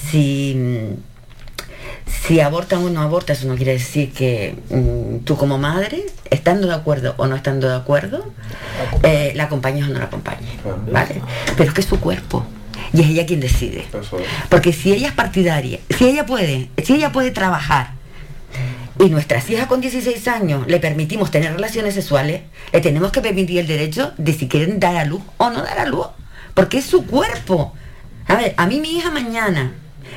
si, 0.09 0.55
si 2.05 2.39
abortan 2.39 2.83
o 2.83 2.89
no 2.89 3.01
abortan, 3.01 3.35
eso 3.35 3.47
no 3.47 3.55
quiere 3.55 3.73
decir 3.73 4.11
que 4.11 4.55
mm, 4.69 5.25
tú 5.25 5.35
como 5.37 5.57
madre, 5.57 6.05
estando 6.29 6.67
de 6.67 6.73
acuerdo 6.73 7.15
o 7.17 7.27
no 7.27 7.35
estando 7.35 7.67
de 7.67 7.75
acuerdo, 7.75 8.25
eh, 9.03 9.33
la 9.35 9.45
acompañes 9.45 9.85
o 9.85 9.89
no 9.89 9.99
la 9.99 10.05
acompañes, 10.05 10.51
¿vale? 10.91 11.21
Pero 11.57 11.69
es 11.69 11.73
que 11.73 11.81
es 11.81 11.87
su 11.87 11.99
cuerpo 11.99 12.45
y 12.93 13.01
es 13.01 13.09
ella 13.09 13.25
quien 13.25 13.39
decide. 13.39 13.85
Porque 14.49 14.73
si 14.73 14.93
ella 14.93 15.09
es 15.09 15.13
partidaria, 15.13 15.79
si 15.89 16.05
ella 16.05 16.25
puede, 16.25 16.69
si 16.83 16.93
ella 16.93 17.11
puede 17.11 17.31
trabajar 17.31 17.91
y 18.99 19.09
nuestras 19.09 19.49
hijas 19.49 19.67
con 19.67 19.81
16 19.81 20.27
años 20.27 20.67
le 20.67 20.79
permitimos 20.79 21.31
tener 21.31 21.53
relaciones 21.53 21.95
sexuales, 21.95 22.41
le 22.71 22.81
tenemos 22.81 23.11
que 23.11 23.21
permitir 23.21 23.59
el 23.59 23.67
derecho 23.67 24.13
de 24.17 24.33
si 24.33 24.47
quieren 24.47 24.79
dar 24.79 24.95
a 24.95 25.05
luz 25.05 25.21
o 25.37 25.49
no 25.49 25.63
dar 25.63 25.79
a 25.79 25.85
luz, 25.85 26.07
porque 26.53 26.77
es 26.77 26.85
su 26.85 27.05
cuerpo. 27.05 27.73
A 28.27 28.35
ver, 28.35 28.53
a 28.57 28.67
mí 28.67 28.79
mi 28.79 28.97
hija 28.97 29.11
mañana, 29.11 29.73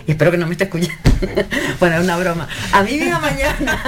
y 0.07 0.13
espero 0.13 0.31
que 0.31 0.39
no 0.39 0.47
me 0.47 0.53
esté 0.53 0.65
escuchando, 0.65 0.95
bueno, 1.81 1.97
es 1.97 2.03
una 2.05 2.17
broma, 2.17 2.49
a 2.73 2.83
mí 2.83 2.93
mi 2.93 3.07
hija 3.07 3.19
mañana, 3.19 3.83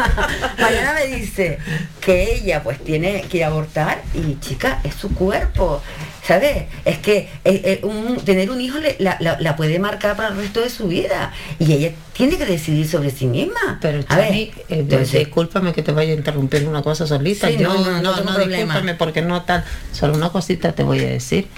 mañana 0.59 0.95
me 0.95 1.17
dice 1.17 1.59
que 2.01 2.35
ella 2.35 2.63
pues 2.63 2.83
tiene 2.83 3.23
que 3.23 3.45
abortar 3.45 4.03
y 4.15 4.39
chica, 4.41 4.81
es 4.85 4.95
su 4.95 5.15
cuerpo. 5.15 5.83
¿Sabes? 6.27 6.65
Es 6.85 6.99
que 6.99 7.17
eh, 7.21 7.31
eh, 7.65 7.81
un- 7.85 8.17
tener 8.23 8.51
un 8.51 8.61
hijo 8.61 8.79
le- 8.79 8.97
la, 8.99 9.17
la- 9.19 9.41
la 9.41 9.57
puede 9.57 9.79
marcar 9.79 10.15
para 10.15 10.29
el 10.29 10.37
resto 10.37 10.61
de 10.61 10.69
su 10.69 10.87
vida. 10.87 11.33
Y 11.59 11.73
ella 11.73 11.93
tiene 12.13 12.37
que 12.37 12.45
decidir 12.45 12.87
sobre 12.87 13.09
sí 13.11 13.25
misma. 13.27 13.79
Pero 13.81 14.05
A 14.09 14.17
ver, 14.17 14.27
Chani, 14.27 14.41
eh, 14.43 14.53
entonces- 14.69 15.21
discúlpame 15.21 15.73
que 15.73 15.83
te 15.83 15.91
vaya 15.93 16.13
a 16.13 16.17
interrumpir 16.17 16.69
una 16.69 16.83
cosa 16.83 17.07
solita. 17.07 17.49
Sí, 17.49 17.57
Yo, 17.57 17.73
no, 17.73 17.79
no, 17.83 18.03
no 18.03 18.15
tengo 18.15 18.35
problema. 18.35 18.57
discúlpame 18.57 18.95
porque 18.95 19.23
no 19.23 19.41
tal. 19.45 19.65
Solo 19.93 20.13
una 20.17 20.29
cosita 20.29 20.73
te 20.73 20.83
voy 20.83 20.99
a 21.01 21.09
decir. 21.09 21.49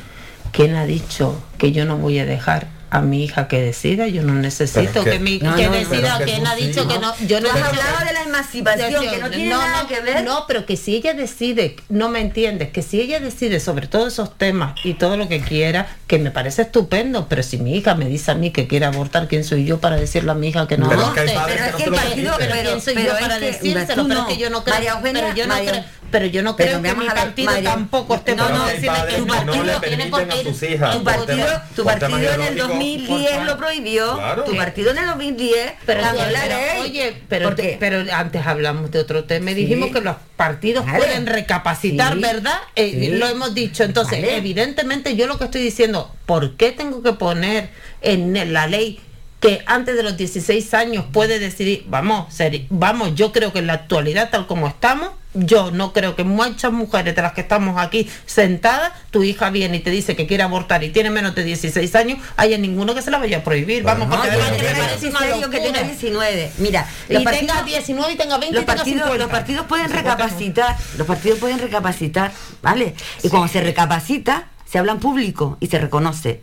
¿Quién 0.53 0.77
ha 0.77 0.87
dicho 0.87 1.43
que 1.59 1.73
yo 1.73 1.85
no 1.85 1.97
voy 1.97 2.21
a 2.21 2.25
dejar 2.27 2.69
a 2.91 3.01
mi 3.01 3.25
hija 3.25 3.49
que 3.49 3.61
decida? 3.61 4.07
Yo 4.09 4.23
no 4.23 4.35
necesito 4.35 5.05
que, 5.05 5.11
que- 5.13 5.19
mi 5.19 5.39
No, 5.39 5.55
que 5.55 5.67
no, 5.67 5.73
decida. 5.73 5.89
pero 5.91 6.07
es 6.07 6.19
que 6.19 6.25
¿Quién 6.25 6.45
tú 6.45 6.51
ha 6.51 6.55
dicho 6.57 6.83
sí. 6.83 6.89
que 6.89 6.99
no? 6.99 7.15
Yo 7.27 7.41
no 7.41 7.47
he 7.49 7.51
hablado 7.51 8.05
de 8.07 8.13
la 8.13 8.23
emancipación, 8.23 9.05
que 9.09 9.19
no 9.19 9.31
tiene 9.31 9.49
nada 9.51 9.87
que 9.87 10.01
ver. 10.01 10.25
No, 10.25 10.45
pero 10.49 10.67
que 10.67 10.77
si 10.77 10.97
ella 10.97 11.15
decide, 11.15 11.77
no 11.89 12.09
me 12.09 12.21
entiendes, 12.21 12.71
que 12.71 12.83
si 12.83 13.01
ella 13.01 13.21
decide 13.21 13.61
sobre 13.61 13.87
todos 13.87 14.13
esos 14.13 14.37
temas 14.37 14.75
y 14.85 14.95
todo 14.95 15.17
lo 15.17 15.29
que 15.29 15.41
quiera, 15.41 15.97
que 16.07 16.19
me 16.19 16.31
parece 16.31 16.63
estupendo, 16.63 17.27
pero 17.29 17.43
si 17.43 17.59
mi 17.59 17.77
hija 17.77 17.95
me 17.95 18.07
dice 18.07 18.31
a 18.31 18.35
mí 18.35 18.51
que 18.51 18.67
quiere 18.67 18.87
abortar, 18.87 19.29
¿quién 19.29 19.45
soy 19.45 19.65
yo 19.65 19.79
para 19.81 19.97
decirle 19.97 20.33
a 20.33 20.35
mi 20.35 20.49
hija 20.49 20.67
que 20.67 20.77
no 20.77 20.87
aborte? 20.91 21.23
Pero 21.25 21.47
que 21.47 21.53
es 21.55 21.75
que 21.77 21.85
el 21.85 21.91
lo 21.91 21.97
partido- 21.97 22.35
pero, 22.39 22.53
pero- 22.55 22.69
¿quién 22.71 22.81
soy 22.81 22.95
pero 22.95 23.07
yo 23.07 23.15
es 23.15 23.21
para 23.21 23.39
que, 23.39 23.47
decírselo? 23.47 23.87
Pero 23.89 24.03
no. 24.05 24.21
es 24.29 24.35
que 24.35 24.41
yo 24.43 24.51
no 24.51 24.65
creo, 24.65 24.99
pero 25.03 25.35
yo 25.35 25.47
no 25.47 25.55
creo, 25.55 25.85
pero 26.11 26.27
yo 26.27 26.43
no 26.43 26.57
creo 26.57 26.81
que 26.83 26.95
mi 26.95 27.07
partido 27.07 27.51
María- 27.53 27.71
tampoco 27.71 28.15
esté 28.17 28.35
No, 28.35 28.49
no, 28.49 28.67
decirle 28.67 28.99
que 29.09 29.17
tu 29.17 29.27
partido 29.27 29.81
tiene 29.81 30.07
por 30.07 30.27
qué 30.29 30.45
Tu 30.93 31.05
partido, 31.05 31.47
tu 31.77 31.85
partido 31.85 32.19
en 32.35 32.41
el 32.43 32.57
2010 32.57 33.45
lo 33.45 33.57
prohibió, 33.57 34.15
Claro. 34.17 34.45
tu 34.45 34.57
partido 34.57 34.91
en 34.91 34.99
el 34.99 35.07
2010 35.07 35.73
Pero, 35.87 36.01
la 36.01 36.13
pero, 36.13 36.31
ley. 36.31 36.81
oye, 36.83 37.23
pero, 37.29 37.55
pero 37.79 38.05
antes 38.15 38.47
hablamos 38.47 38.91
de 38.91 38.99
otro 38.99 39.25
tema 39.25 39.51
y 39.51 39.55
Sí. 39.55 39.61
dijimos 39.63 39.91
que 39.93 40.01
los 40.01 40.17
partidos 40.37 40.85
Vale. 40.87 40.99
pueden 40.99 41.27
recapacitar, 41.27 42.15
Sí. 42.15 42.21
¿verdad? 42.21 42.59
Eh, 42.77 42.91
Sí. 43.01 43.09
Lo 43.17 43.27
hemos 43.29 43.55
dicho. 43.55 43.85
Entonces, 43.85 44.21
Vale. 44.21 44.37
evidentemente 44.37 45.17
yo 45.17 45.27
lo 45.27 45.39
que 45.39 45.45
estoy 45.45 45.63
diciendo, 45.63 46.15
¿por 46.27 46.57
qué 46.57 46.73
tengo 46.73 47.03
que 47.03 47.13
poner 47.13 47.71
en 48.03 48.53
la 48.53 48.67
ley 48.67 49.01
que 49.41 49.63
antes 49.67 49.97
de 49.97 50.03
los 50.03 50.17
16 50.19 50.75
años 50.75 51.07
puede 51.13 51.39
decidir, 51.39 51.85
vamos, 51.89 52.29
seri- 52.37 52.67
vamos, 52.69 53.15
yo 53.15 53.33
creo 53.33 53.53
que 53.55 53.61
en 53.61 53.67
la 53.69 53.73
actualidad 53.75 54.29
tal 54.31 54.47
como 54.47 54.67
estamos, 54.69 55.11
yo 55.33 55.71
no 55.71 55.93
creo 55.93 56.17
que 56.17 56.25
muchas 56.25 56.73
mujeres 56.73 57.15
de 57.15 57.23
las 57.23 57.33
que 57.33 57.43
estamos 57.43 57.81
aquí 57.81 58.09
sentadas, 58.27 58.93
tu 59.11 59.23
hija 59.23 59.51
viene 59.51 59.77
y 59.77 59.81
te 59.81 59.91
dice 59.91 60.17
que 60.17 60.27
quiere 60.27 60.43
abortar 60.43 60.83
y 60.83 60.91
tiene 60.91 61.11
menos 61.11 61.35
de 61.35 61.45
16 61.45 61.95
años, 61.95 62.19
haya 62.37 62.59
ninguno 62.59 62.95
que 62.95 63.03
se 63.03 63.11
la 63.11 63.19
vaya 63.19 63.39
a 63.39 63.45
prohibir, 63.45 63.83
vamos, 63.85 64.09
No, 64.09 64.15
porque 64.17 64.29
que 64.29 64.35
además 64.35 64.51
que 64.51 64.63
me 64.63 64.69
tenga 64.69 64.87
parece 64.87 65.09
una 65.09 65.21
16 65.21 65.47
o 65.47 65.51
que 65.51 65.57
tenga 65.59 65.81
locura. 65.81 65.93
19. 66.01 66.53
Mira, 66.59 66.87
Y 67.09 67.25
tenga 67.25 67.63
19 67.63 68.13
y 68.13 68.17
tenga 68.17 68.39
20 68.39 68.55
los 68.55 68.63
y 68.63 68.67
tenga 68.67 68.77
partidos, 68.77 69.03
50. 69.03 69.19
los 69.25 69.31
partidos 69.31 69.67
pueden 69.67 69.87
50 69.87 70.03
no. 70.03 70.17
recapacitar, 70.19 70.77
los 70.99 71.07
partidos 71.07 71.39
pueden 71.39 71.59
recapacitar, 71.61 72.33
¿vale? 72.63 72.95
Y 73.23 73.29
cuando 73.29 73.49
se 73.49 73.61
recapacita, 73.61 74.49
se 74.65 74.79
habla 74.79 74.93
en 74.93 74.99
público 74.99 75.57
y 75.61 75.69
se 75.69 75.79
reconoce. 75.79 76.43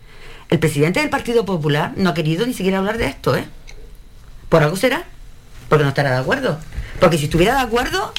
El 0.49 0.59
presidente 0.59 1.01
del 1.01 1.09
Partido 1.09 1.43
Popular 1.45 1.91
no 1.97 2.11
ha 2.11 2.13
querido 2.13 2.45
ni 2.47 2.53
siquiera 2.53 2.77
hablar 2.77 2.97
de 2.97 3.07
esto, 3.07 3.35
¿eh? 3.35 3.45
¿Por 4.47 4.63
algo 4.63 4.77
será? 4.77 5.03
Porque 5.67 5.83
no 5.83 5.89
estará 5.89 6.11
de 6.11 6.17
acuerdo. 6.19 6.57
Porque 7.01 7.17
si 7.17 7.25
estuviera 7.25 7.55
de 7.55 7.61
acuerdo, 7.61 8.13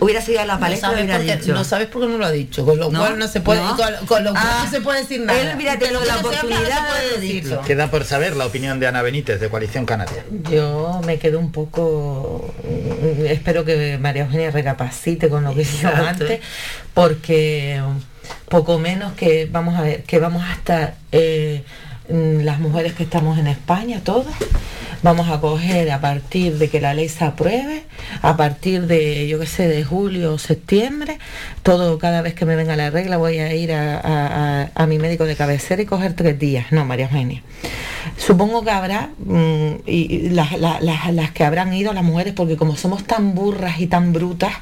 hubiera 0.00 0.20
sido 0.20 0.40
a 0.40 0.44
la 0.46 0.54
No 0.54 0.60
palestra 0.60 0.88
y 0.88 0.90
sabes, 0.92 1.04
hubiera 1.04 1.18
por 1.18 1.26
qué, 1.26 1.36
dicho. 1.36 1.52
no 1.54 1.64
sabes 1.64 1.86
por 1.88 2.02
qué 2.02 2.08
no 2.08 2.18
lo 2.18 2.24
ha 2.26 2.30
dicho, 2.30 2.64
con 2.64 2.78
lo 2.78 2.90
No, 2.90 3.00
cual 3.00 3.18
no 3.18 3.28
se 3.28 3.40
puede, 3.40 3.60
no. 3.62 3.76
con, 3.76 4.06
con 4.06 4.24
lo 4.24 4.30
cual 4.32 4.44
Ah, 4.46 4.62
no 4.64 4.70
se 4.70 4.80
puede 4.80 5.00
decir 5.02 5.20
nada. 5.20 5.40
él 5.40 5.52
hubiera 5.56 5.78
tenido 5.78 6.00
la 6.04 6.16
no 6.16 6.22
no 6.22 6.28
oportunidad 6.28 6.88
puede 6.88 7.04
de 7.04 7.14
decir. 7.20 7.34
decirlo. 7.42 7.62
Queda 7.62 7.90
por 7.90 8.04
saber 8.04 8.36
la 8.36 8.46
opinión 8.46 8.80
de 8.80 8.86
Ana 8.86 9.02
Benítez, 9.02 9.38
de 9.40 9.48
Coalición 9.48 9.86
Canaria. 9.86 10.24
Yo 10.50 11.00
me 11.06 11.18
quedo 11.18 11.38
un 11.38 11.52
poco. 11.52 12.52
mm, 12.64 13.26
Espero 13.26 13.64
que 13.64 13.98
María 13.98 14.22
Eugenia 14.24 14.50
recapacite 14.50 15.28
con 15.28 15.44
lo 15.44 15.54
que 15.54 15.62
hizo 15.62 15.88
antes, 15.88 16.40
porque 16.94 17.80
poco 18.48 18.78
menos 18.78 19.12
que 19.14 19.48
vamos 19.50 19.76
a 19.78 19.82
ver, 19.82 20.02
que 20.04 20.18
vamos 20.18 20.42
a 20.48 20.52
estar 20.52 20.94
eh, 21.12 21.62
las 22.10 22.58
mujeres 22.60 22.94
que 22.94 23.02
estamos 23.04 23.38
en 23.38 23.46
España, 23.46 24.00
todas, 24.02 24.34
vamos 25.02 25.28
a 25.30 25.40
coger 25.40 25.90
a 25.90 26.00
partir 26.00 26.58
de 26.58 26.68
que 26.68 26.80
la 26.80 26.92
ley 26.94 27.08
se 27.08 27.24
apruebe, 27.24 27.84
a 28.22 28.36
partir 28.36 28.86
de, 28.86 29.28
yo 29.28 29.38
qué 29.38 29.46
sé, 29.46 29.68
de 29.68 29.84
julio 29.84 30.34
o 30.34 30.38
septiembre, 30.38 31.18
todo, 31.62 31.98
cada 31.98 32.20
vez 32.22 32.34
que 32.34 32.44
me 32.44 32.56
venga 32.56 32.76
la 32.76 32.90
regla 32.90 33.16
voy 33.16 33.38
a 33.38 33.54
ir 33.54 33.72
a, 33.72 34.68
a- 34.74 34.86
mi 34.86 34.98
médico 34.98 35.24
de 35.24 35.36
cabecera 35.36 35.82
y 35.82 35.86
coger 35.86 36.14
tres 36.14 36.38
días. 36.38 36.66
No, 36.72 36.84
María 36.84 37.06
Eugenia. 37.06 37.42
Supongo 38.16 38.64
que 38.64 38.70
habrá, 38.70 39.10
mm, 39.18 39.70
y, 39.86 40.30
las- 40.30 40.58
las- 40.58 40.82
las 41.12 41.30
que 41.32 41.44
habrán 41.44 41.72
ido 41.72 41.92
las 41.92 42.02
mujeres, 42.02 42.32
porque 42.34 42.56
como 42.56 42.76
somos 42.76 43.04
tan 43.04 43.34
burras 43.34 43.78
y 43.80 43.86
tan 43.86 44.12
brutas, 44.12 44.52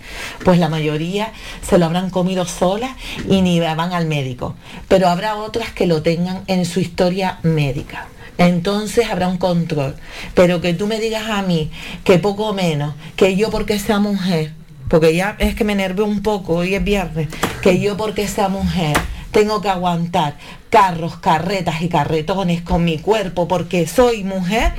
pues 0.45 0.59
la 0.59 0.69
mayoría 0.69 1.33
se 1.63 1.79
lo 1.79 1.87
habrán 1.87 2.11
comido 2.11 2.45
solas 2.47 2.91
y 3.29 3.41
ni 3.43 3.59
van 3.61 3.93
al 3.93 4.07
médico. 4.07 4.55
Pero 4.89 5.09
habrá 5.09 5.37
otras 5.37 5.71
que 5.73 5.87
lo 5.87 6.03
tengan 6.03 6.43
en 6.47 6.65
su 6.65 6.81
historia 6.81 7.38
médica. 7.43 8.09
Entonces 8.39 9.11
habrá 9.11 9.29
un 9.29 9.39
control. 9.39 9.97
Pero 10.35 10.61
que 10.61 10.75
tú 10.75 10.87
me 10.87 11.01
digas 11.01 11.29
a 11.29 11.43
mí 11.43 11.71
que 12.05 12.19
poco 12.19 12.53
menos, 12.53 12.95
que 13.17 13.37
yo 13.37 13.51
porque 13.51 13.79
sea 13.79 13.99
mujer, 13.99 14.53
porque 14.89 15.15
ya 15.15 15.37
es 15.39 15.55
que 15.55 15.65
me 15.65 15.75
nerveo 15.75 16.07
un 16.07 16.23
poco, 16.23 16.55
hoy 16.55 16.75
es 16.75 16.85
viernes, 16.85 17.29
que 17.63 17.81
yo 17.81 17.97
porque 17.97 18.29
sea 18.29 18.49
mujer 18.49 18.97
tengo 19.31 19.61
que 19.61 19.69
aguantar 19.69 20.37
carros, 20.71 21.19
carretas 21.19 21.83
y 21.83 21.89
carretones 21.89 22.63
con 22.63 22.85
mi 22.85 22.99
cuerpo 22.99 23.49
porque 23.49 23.87
soy 23.87 24.25
mujer, 24.25 24.73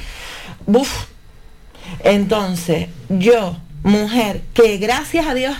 ¡buf! 0.65 1.05
Entonces, 2.03 2.87
yo, 3.09 3.57
mujer, 3.83 4.41
que 4.53 4.77
gracias 4.77 5.27
a 5.27 5.33
Dios 5.33 5.55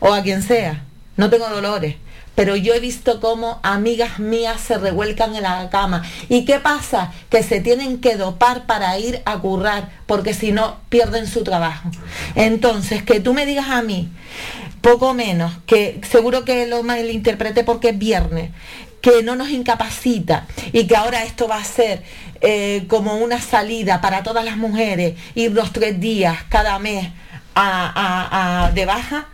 o 0.00 0.12
a 0.12 0.22
quien 0.22 0.42
sea, 0.42 0.84
no 1.16 1.30
tengo 1.30 1.48
dolores, 1.48 1.96
pero 2.38 2.54
yo 2.54 2.72
he 2.72 2.78
visto 2.78 3.18
cómo 3.20 3.58
amigas 3.64 4.20
mías 4.20 4.60
se 4.60 4.78
revuelcan 4.78 5.34
en 5.34 5.42
la 5.42 5.68
cama. 5.70 6.04
¿Y 6.28 6.44
qué 6.44 6.60
pasa? 6.60 7.12
Que 7.30 7.42
se 7.42 7.60
tienen 7.60 8.00
que 8.00 8.14
dopar 8.14 8.64
para 8.64 8.96
ir 8.96 9.20
a 9.24 9.38
currar, 9.38 9.88
porque 10.06 10.34
si 10.34 10.52
no 10.52 10.76
pierden 10.88 11.26
su 11.26 11.42
trabajo. 11.42 11.90
Entonces, 12.36 13.02
que 13.02 13.18
tú 13.18 13.34
me 13.34 13.44
digas 13.44 13.68
a 13.70 13.82
mí, 13.82 14.08
poco 14.82 15.14
menos, 15.14 15.52
que 15.66 16.00
seguro 16.08 16.44
que 16.44 16.68
lo 16.68 16.84
malinterpreté 16.84 17.64
porque 17.64 17.88
es 17.88 17.98
viernes, 17.98 18.52
que 19.00 19.24
no 19.24 19.34
nos 19.34 19.50
incapacita 19.50 20.46
y 20.72 20.86
que 20.86 20.94
ahora 20.94 21.24
esto 21.24 21.48
va 21.48 21.56
a 21.56 21.64
ser 21.64 22.04
eh, 22.40 22.84
como 22.86 23.16
una 23.16 23.40
salida 23.40 24.00
para 24.00 24.22
todas 24.22 24.44
las 24.44 24.56
mujeres, 24.56 25.14
ir 25.34 25.50
los 25.50 25.72
tres 25.72 25.98
días 25.98 26.36
cada 26.50 26.78
mes 26.78 27.08
a, 27.56 27.92
a- 27.96 28.66
a- 28.66 28.70
de 28.70 28.86
baja, 28.86 29.26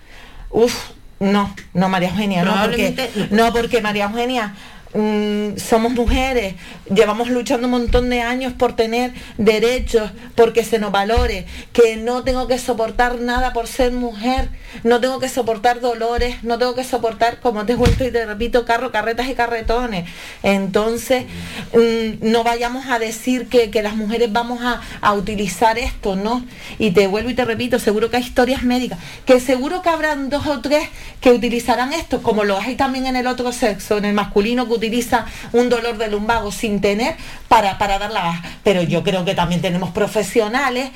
uff, 0.48 0.93
no, 1.24 1.54
no 1.72 1.88
María 1.88 2.10
Eugenia, 2.10 2.44
no 2.44 2.54
porque, 2.62 3.10
no 3.30 3.52
porque 3.52 3.80
María 3.80 4.04
Eugenia 4.04 4.54
mm, 4.94 5.56
somos 5.58 5.92
mujeres, 5.92 6.54
llevamos 6.92 7.28
luchando 7.28 7.66
un 7.66 7.72
montón 7.72 8.10
de 8.10 8.22
años 8.22 8.52
por 8.52 8.76
tener 8.76 9.12
derechos, 9.38 10.10
porque 10.34 10.64
se 10.64 10.78
nos 10.78 10.92
valore, 10.92 11.46
que 11.72 11.96
no 11.96 12.22
tengo 12.24 12.46
que 12.46 12.58
soportar 12.58 13.20
nada 13.20 13.52
por 13.52 13.66
ser 13.66 13.92
mujer, 13.92 14.48
no 14.82 15.00
tengo 15.00 15.20
que 15.20 15.28
soportar 15.28 15.80
dolores, 15.80 16.42
no 16.42 16.58
tengo 16.58 16.74
que 16.74 16.84
soportar, 16.84 17.40
como 17.40 17.66
te 17.66 17.74
vuelto 17.74 18.04
y 18.04 18.10
te 18.10 18.26
repito, 18.26 18.64
carro, 18.64 18.90
carretas 18.90 19.28
y 19.28 19.34
carretones. 19.34 20.08
Entonces, 20.42 21.24
mm, 21.72 22.30
no 22.30 22.44
vayamos 22.44 22.86
a 22.86 22.98
decir 22.98 23.48
que, 23.48 23.70
que 23.70 23.82
las 23.82 23.96
mujeres 23.96 24.32
vamos 24.32 24.62
a, 24.62 24.80
a 25.00 25.12
utilizar 25.14 25.78
esto, 25.78 26.16
¿no? 26.16 26.44
Y 26.78 26.90
te 26.92 27.06
vuelvo 27.06 27.30
y 27.30 27.34
te 27.34 27.44
repito, 27.44 27.78
seguro 27.78 28.10
que 28.10 28.16
hay 28.16 28.22
historias 28.22 28.62
médicas, 28.62 28.98
que 29.26 29.40
seguro 29.40 29.82
que 29.82 29.88
habrán 29.88 30.30
dos 30.30 30.46
o 30.46 30.60
tres 30.60 30.88
que 31.20 31.32
utilizarán 31.32 31.92
esto, 31.92 32.22
como 32.22 32.44
lo 32.44 32.58
hay 32.58 32.76
también 32.76 33.06
en 33.06 33.16
el 33.16 33.26
otro 33.26 33.52
sexo, 33.52 33.98
en 33.98 34.04
el 34.04 34.14
masculino 34.14 34.66
que 34.66 34.74
utiliza 34.84 35.24
un 35.52 35.68
dolor 35.70 35.96
de 35.96 36.08
lumbago 36.08 36.52
sin 36.52 36.80
tener 36.80 37.14
para, 37.48 37.78
para 37.78 37.98
dar 37.98 38.10
la 38.10 38.22
baja. 38.22 38.42
Pero 38.62 38.82
yo 38.82 39.02
creo 39.02 39.24
que 39.24 39.34
también 39.34 39.60
tenemos 39.62 39.90
profesionales 39.90 40.90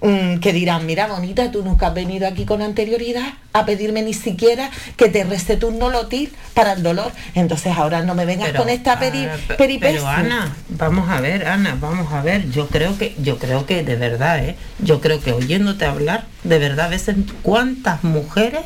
mm, 0.00 0.38
que 0.38 0.52
dirán, 0.52 0.86
mira 0.86 1.06
bonita, 1.06 1.50
tú 1.50 1.62
nunca 1.62 1.88
has 1.88 1.94
venido 1.94 2.26
aquí 2.26 2.44
con 2.46 2.62
anterioridad 2.62 3.34
a 3.52 3.64
pedirme 3.66 4.02
ni 4.02 4.14
siquiera 4.14 4.70
que 4.96 5.08
te 5.08 5.24
recete 5.24 5.66
un 5.66 5.78
nolotil 5.78 6.32
para 6.54 6.72
el 6.72 6.82
dolor. 6.82 7.12
Entonces 7.34 7.76
ahora 7.76 8.02
no 8.02 8.14
me 8.14 8.24
vengas 8.24 8.48
Pero, 8.48 8.60
con 8.60 8.68
esta 8.70 8.98
peri, 8.98 9.26
ah, 9.26 9.36
pe- 9.46 9.54
peripecia. 9.54 9.98
Pero 10.00 10.08
Ana, 10.08 10.56
vamos 10.70 11.08
a 11.10 11.20
ver, 11.20 11.46
Ana, 11.46 11.76
vamos 11.78 12.12
a 12.12 12.22
ver. 12.22 12.50
Yo 12.50 12.68
creo 12.68 12.96
que, 12.96 13.14
yo 13.18 13.38
creo 13.38 13.66
que 13.66 13.82
de 13.84 13.96
verdad, 13.96 14.38
¿eh? 14.44 14.56
Yo 14.78 15.00
creo 15.00 15.20
que 15.20 15.32
oyéndote 15.32 15.84
hablar, 15.84 16.24
de 16.44 16.58
verdad, 16.58 16.86
a 16.86 16.88
veces 16.88 17.16
cuántas 17.42 18.02
mujeres 18.04 18.62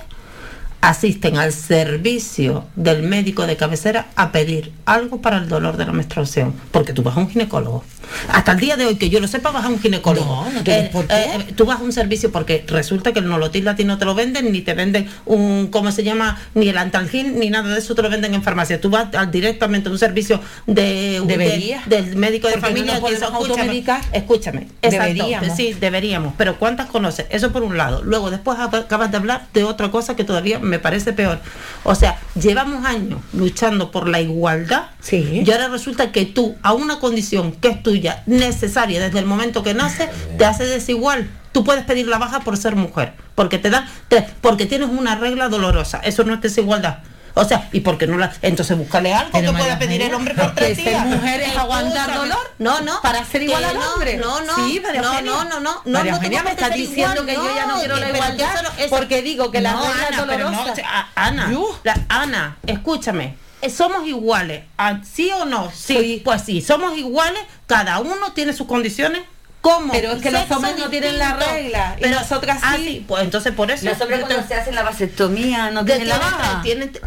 asisten 0.80 1.36
al 1.38 1.52
servicio 1.52 2.64
del 2.76 3.02
médico 3.02 3.46
de 3.46 3.56
cabecera 3.56 4.06
a 4.16 4.32
pedir 4.32 4.72
algo 4.86 5.20
para 5.20 5.38
el 5.38 5.48
dolor 5.48 5.76
de 5.76 5.86
la 5.86 5.92
menstruación. 5.92 6.54
Porque 6.70 6.92
tú 6.92 7.02
vas 7.02 7.16
a 7.16 7.20
un 7.20 7.28
ginecólogo. 7.30 7.84
Hasta 8.32 8.52
el 8.52 8.60
día 8.60 8.76
de 8.76 8.86
hoy, 8.86 8.94
que 8.96 9.10
yo 9.10 9.20
lo 9.20 9.28
sepa, 9.28 9.50
vas 9.50 9.64
a 9.64 9.68
un 9.68 9.78
ginecólogo. 9.80 10.24
No, 10.46 10.50
no 10.50 10.62
tienes 10.62 10.86
Eh, 10.86 10.90
por 10.92 11.06
qué. 11.06 11.14
eh, 11.14 11.52
tú 11.56 11.66
vas 11.66 11.80
a 11.80 11.82
un 11.82 11.92
servicio 11.92 12.32
porque 12.32 12.64
resulta 12.66 13.12
que 13.12 13.18
el 13.18 13.28
nolotil 13.28 13.66
a 13.68 13.76
ti 13.76 13.84
no 13.84 13.98
te 13.98 14.04
lo 14.06 14.14
venden, 14.14 14.50
ni 14.50 14.62
te 14.62 14.72
venden 14.74 15.08
un, 15.26 15.66
¿cómo 15.70 15.92
se 15.92 16.04
llama? 16.04 16.38
Ni 16.54 16.68
el 16.68 16.78
antalgin, 16.78 17.38
ni 17.38 17.50
nada 17.50 17.68
de 17.74 17.78
eso 17.78 17.94
te 17.94 18.00
lo 18.02 18.08
venden 18.08 18.32
en 18.34 18.42
farmacia. 18.42 18.80
Tú 18.80 18.88
vas 18.88 19.14
al- 19.14 19.30
directamente 19.30 19.88
a 19.88 19.92
un 19.92 19.98
servicio 19.98 20.40
de, 20.66 21.20
Debería. 21.26 21.82
de- 21.86 22.02
del 22.02 22.16
médico 22.16 22.46
de 22.48 22.54
Porque 22.54 22.60
no 22.70 22.76
familia 22.76 22.94
que 23.00 23.10
dice, 23.10 23.20
podemos 23.26 23.42
escúchame, 23.48 23.84
escúchame. 24.12 24.60
Exacto, 24.80 24.90
Deberíamos. 25.14 25.56
Sí, 25.56 25.74
deberíamos. 25.78 26.34
Pero 26.38 26.58
¿cuántas 26.58 26.86
conoces? 26.86 27.26
Eso 27.30 27.52
por 27.52 27.62
un 27.62 27.76
lado. 27.76 28.02
Luego, 28.04 28.30
después 28.30 28.58
ab- 28.58 28.74
acabas 28.84 29.10
de 29.10 29.16
hablar 29.18 29.46
de 29.52 29.64
otra 29.64 29.90
cosa 29.90 30.16
que 30.16 30.24
todavía 30.24 30.58
me 30.68 30.78
parece 30.78 31.12
peor. 31.12 31.40
O 31.82 31.94
sea, 31.96 32.20
llevamos 32.40 32.84
años 32.84 33.20
luchando 33.32 33.90
por 33.90 34.08
la 34.08 34.20
igualdad 34.20 34.90
Sí. 35.00 35.42
y 35.44 35.50
ahora 35.50 35.68
resulta 35.68 36.12
que 36.12 36.24
tú, 36.26 36.54
a 36.62 36.72
una 36.74 37.00
condición 37.00 37.52
que 37.52 37.68
es 37.68 37.82
tuya, 37.82 38.22
necesaria 38.26 39.00
desde 39.00 39.18
el 39.18 39.24
momento 39.26 39.62
que 39.62 39.74
nace, 39.74 40.08
te 40.38 40.44
hace 40.44 40.64
desigual. 40.64 41.28
Tú 41.52 41.64
puedes 41.64 41.84
pedir 41.84 42.06
la 42.06 42.18
baja 42.18 42.40
por 42.40 42.56
ser 42.56 42.76
mujer, 42.76 43.14
porque 43.34 43.58
te 43.58 43.70
da, 43.70 43.88
te- 44.08 44.26
porque 44.42 44.66
tienes 44.66 44.88
una 44.90 45.16
regla 45.16 45.48
dolorosa. 45.48 45.98
Eso 46.04 46.22
no 46.24 46.34
es 46.34 46.40
desigualdad. 46.40 46.98
O 47.34 47.44
sea, 47.44 47.68
y 47.72 47.80
porque 47.80 48.06
no 48.06 48.16
la. 48.18 48.32
Entonces 48.42 48.76
búscale 48.76 49.14
algo 49.14 49.30
Pero 49.32 49.52
que 49.52 49.58
pueda 49.58 49.78
pedir 49.78 50.02
el 50.02 50.14
hombre 50.14 50.34
por 50.34 50.54
tres 50.54 50.76
días. 50.76 51.06
mujer 51.06 51.40
es 51.42 51.56
aguantar 51.56 52.14
dolor 52.14 52.54
No, 52.58 52.80
no. 52.80 53.00
para 53.02 53.24
ser 53.24 53.42
igual 53.42 53.64
al 53.64 53.76
no, 53.78 53.92
hombre. 53.94 54.16
No, 54.16 54.40
no. 54.40 54.54
Sí, 54.56 54.80
María 54.80 55.02
no, 55.02 55.08
Eugenia. 55.12 55.30
no, 55.32 55.44
no, 55.44 55.60
no. 55.60 55.82
María 55.86 56.10
no 56.12 56.16
Eugenia 56.18 56.42
me 56.42 56.50
está 56.50 56.70
diciendo 56.70 57.22
igual, 57.22 57.26
que 57.26 57.34
yo 57.34 57.54
ya 57.54 57.66
no 57.66 57.78
quiero 57.78 57.96
la 57.96 58.08
igualdad, 58.10 58.54
eso 58.54 58.62
no- 58.88 58.88
porque 58.90 59.22
digo 59.22 59.50
que 59.50 59.60
la 59.60 59.72
No, 59.72 59.84
Ana, 59.84 60.24
pero 60.26 60.50
no, 60.50 60.56
dolorosa. 60.58 60.82
a- 60.86 61.08
Ana, 61.14 61.52
la- 61.84 61.98
Ana, 62.08 62.56
escúchame. 62.66 63.36
eh, 63.62 63.70
Somos 63.70 64.06
iguales, 64.06 64.64
¿a- 64.76 65.00
¿sí 65.04 65.30
o 65.32 65.44
no? 65.44 65.70
Sí, 65.72 65.94
Sí. 65.98 66.22
pues 66.24 66.42
sí, 66.42 66.60
somos 66.62 66.96
iguales, 66.96 67.40
cada 67.66 67.98
uno 68.00 68.32
tiene 68.34 68.52
sus 68.52 68.66
condiciones. 68.66 69.22
Como 69.60 69.92
Pero 69.92 70.12
es 70.12 70.22
que 70.22 70.30
los 70.30 70.48
hombres 70.50 70.78
no 70.78 70.88
tienen 70.88 71.18
la 71.18 71.34
regla, 71.34 71.96
y 72.00 72.08
nosotras 72.08 72.58
ah, 72.62 72.76
sí. 72.76 73.04
pues 73.06 73.22
entonces 73.24 73.52
por 73.52 73.70
eso 73.70 73.84
Los 73.86 74.00
hombres 74.00 74.20
cuando 74.20 74.46
se 74.46 74.54
hacen 74.54 74.74
la 74.74 74.82
vasectomía 74.82 75.70
no 75.70 75.84
tienen 75.84 76.08
la 76.08 76.62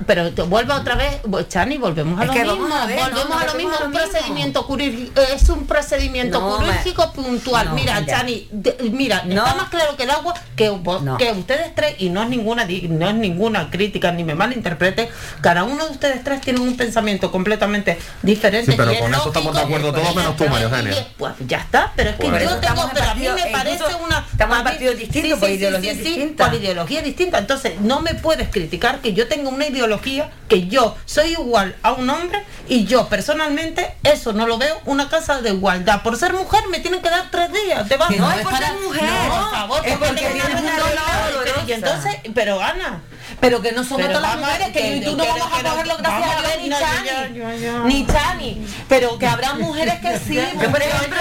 pero 0.06 0.32
te 0.32 0.41
vuelve 0.43 0.74
otra 0.74 0.95
vez, 0.95 1.22
Chani, 1.47 1.78
volvemos 1.78 2.20
a 2.20 2.24
Es 2.24 2.28
lo 2.30 2.34
mismo. 2.34 2.68
vamos 2.70 2.72
a 2.82 2.86
ver, 2.86 2.97
no, 2.97 3.04
volvemos 3.10 3.30
no, 3.30 3.39
a 3.39 3.45
lo 3.45 3.54
mismo. 3.56 3.72
Un 3.86 3.91
procedimiento 3.91 4.68
quirúrgico 4.68 5.22
es 5.22 5.49
un 5.49 5.66
procedimiento 5.68 6.39
No, 6.39 6.58
quirúrgico 6.60 7.14
puntual. 7.14 7.70
no, 7.70 7.76
mira, 7.76 7.99
mira. 7.99 8.18
Chani, 8.18 8.47
de- 8.52 8.78
mira, 8.91 9.24
No. 9.26 9.43
está 9.45 9.56
más 9.56 9.70
claro 9.70 9.95
que 9.95 10.04
el 10.04 10.10
agua 10.12 10.34
que, 10.56 10.70
vos- 10.70 11.02
No. 11.02 11.18
que 11.18 11.32
ustedes 11.32 11.74
tres, 11.76 11.95
y 11.99 12.10
no 12.10 12.24
es 12.24 12.30
ninguna 12.30 12.66
no 12.66 13.10
es 13.10 13.16
ninguna 13.16 13.70
crítica 13.70 14.12
ni 14.12 14.24
me 14.24 14.36
malinterprete, 14.36 15.10
cada 15.41 15.64
uno 15.64 15.86
de 15.86 15.91
ustedes 15.91 16.24
tres 16.24 16.41
tiene 16.41 16.60
un 16.60 16.76
pensamiento 16.78 17.32
completamente 17.32 17.97
diferente. 18.22 18.72
Sí, 18.72 18.78
pero 18.78 18.91
y 18.91 18.95
es 18.95 19.02
con 19.02 19.14
eso 19.14 19.28
estamos 19.28 19.56
de 19.56 19.62
acuerdo 19.62 19.91
todos 19.93 20.16
menos 20.16 20.36
tú, 20.36 20.47
María 20.47 20.66
Eugenia. 20.68 21.08
Pues 21.18 21.34
ya 21.47 21.58
está, 21.60 21.91
pero 21.95 22.12
es 22.12 22.16
que 22.18 22.41
Por 22.44 22.50
yo 22.50 22.50
eso 22.52 22.60
tengo, 22.60 22.74
estamos 22.74 22.86
en 22.86 22.92
pero 22.96 23.12
a 23.12 23.16
mí 23.16 23.26
partido- 23.28 23.46
me 23.46 23.52
parece 23.52 23.76
incluso 23.76 23.98
una. 24.00 24.26
estamos 24.32 24.58
en 24.58 24.64
partidos 24.64 24.98
distintos, 24.98 25.39
por 25.39 25.50
ideologías 25.50 25.98
distintas. 25.98 26.48
por 26.50 26.58
ideologías 26.58 27.04
distintas. 27.04 27.42
Entonces, 27.42 27.80
no 27.82 28.00
me 28.02 28.16
puedes 28.16 28.50
criticar 28.50 29.00
que 29.00 29.14
yo 29.14 29.28
tenga 29.28 29.50
una 29.50 29.68
ideología 29.68 30.30
que 30.48 30.68
yo 30.68 30.98
soy 31.06 31.32
igual 31.32 31.76
a 31.84 31.94
un 31.94 32.10
hombre 32.10 32.44
y 32.68 32.86
yo 32.86 33.08
personalmente 33.08 33.96
eso 34.04 34.34
no 34.34 34.48
lo 34.48 34.58
veo 34.58 34.80
una 34.86 35.10
casa 35.10 35.42
de 35.42 35.50
igualdad. 35.52 36.02
Por 36.04 36.18
ser 36.18 36.34
mujer 36.34 36.64
me 36.70 36.80
tienen 36.80 37.02
que 37.02 37.10
dar 37.10 37.30
tres 37.32 37.50
días. 37.52 37.88
Te 37.88 37.98
vas 37.98 38.10
no 38.12 38.28
a 38.30 38.36
es 38.36 38.42
por 38.44 38.58
ser 38.58 38.74
mujer. 38.84 39.04
No, 39.04 39.30
por 39.42 39.52
favor, 39.52 39.82
Es 39.86 39.98
porque 39.98 40.08
porque 40.08 40.22
tengo 40.22 40.34
tienes 40.46 40.64
una. 40.64 41.68
Y 41.68 41.72
entonces, 41.74 42.16
pero 42.34 42.62
Ana. 42.62 43.02
Pero 43.39 43.62
que 43.62 43.72
no 43.72 43.84
somos 43.84 44.02
Pero 44.06 44.20
todas 44.20 44.36
las 44.36 44.39
mujeres, 44.39 44.68
que, 44.68 44.74
que- 44.74 45.00
yo 45.00 45.12
tú 45.12 45.18
no 45.18 45.26
vamos 45.26 45.48
a 45.48 45.64
cogerlo 45.64 45.98
gracias 45.98 46.30
a 46.32 46.42
Dios 46.42 46.54
ni 46.62 46.70
no, 46.70 46.78
Chani. 46.80 47.84
Ni 47.86 48.06
Chani. 48.06 48.68
Pero 48.89 49.18
que 49.18 49.26
habrá 49.26 49.54
mujeres 49.54 50.00
que 50.00 50.20
sí. 50.20 50.36
Yo, 50.62 50.70
por 50.70 50.82
ejemplo, 50.82 51.18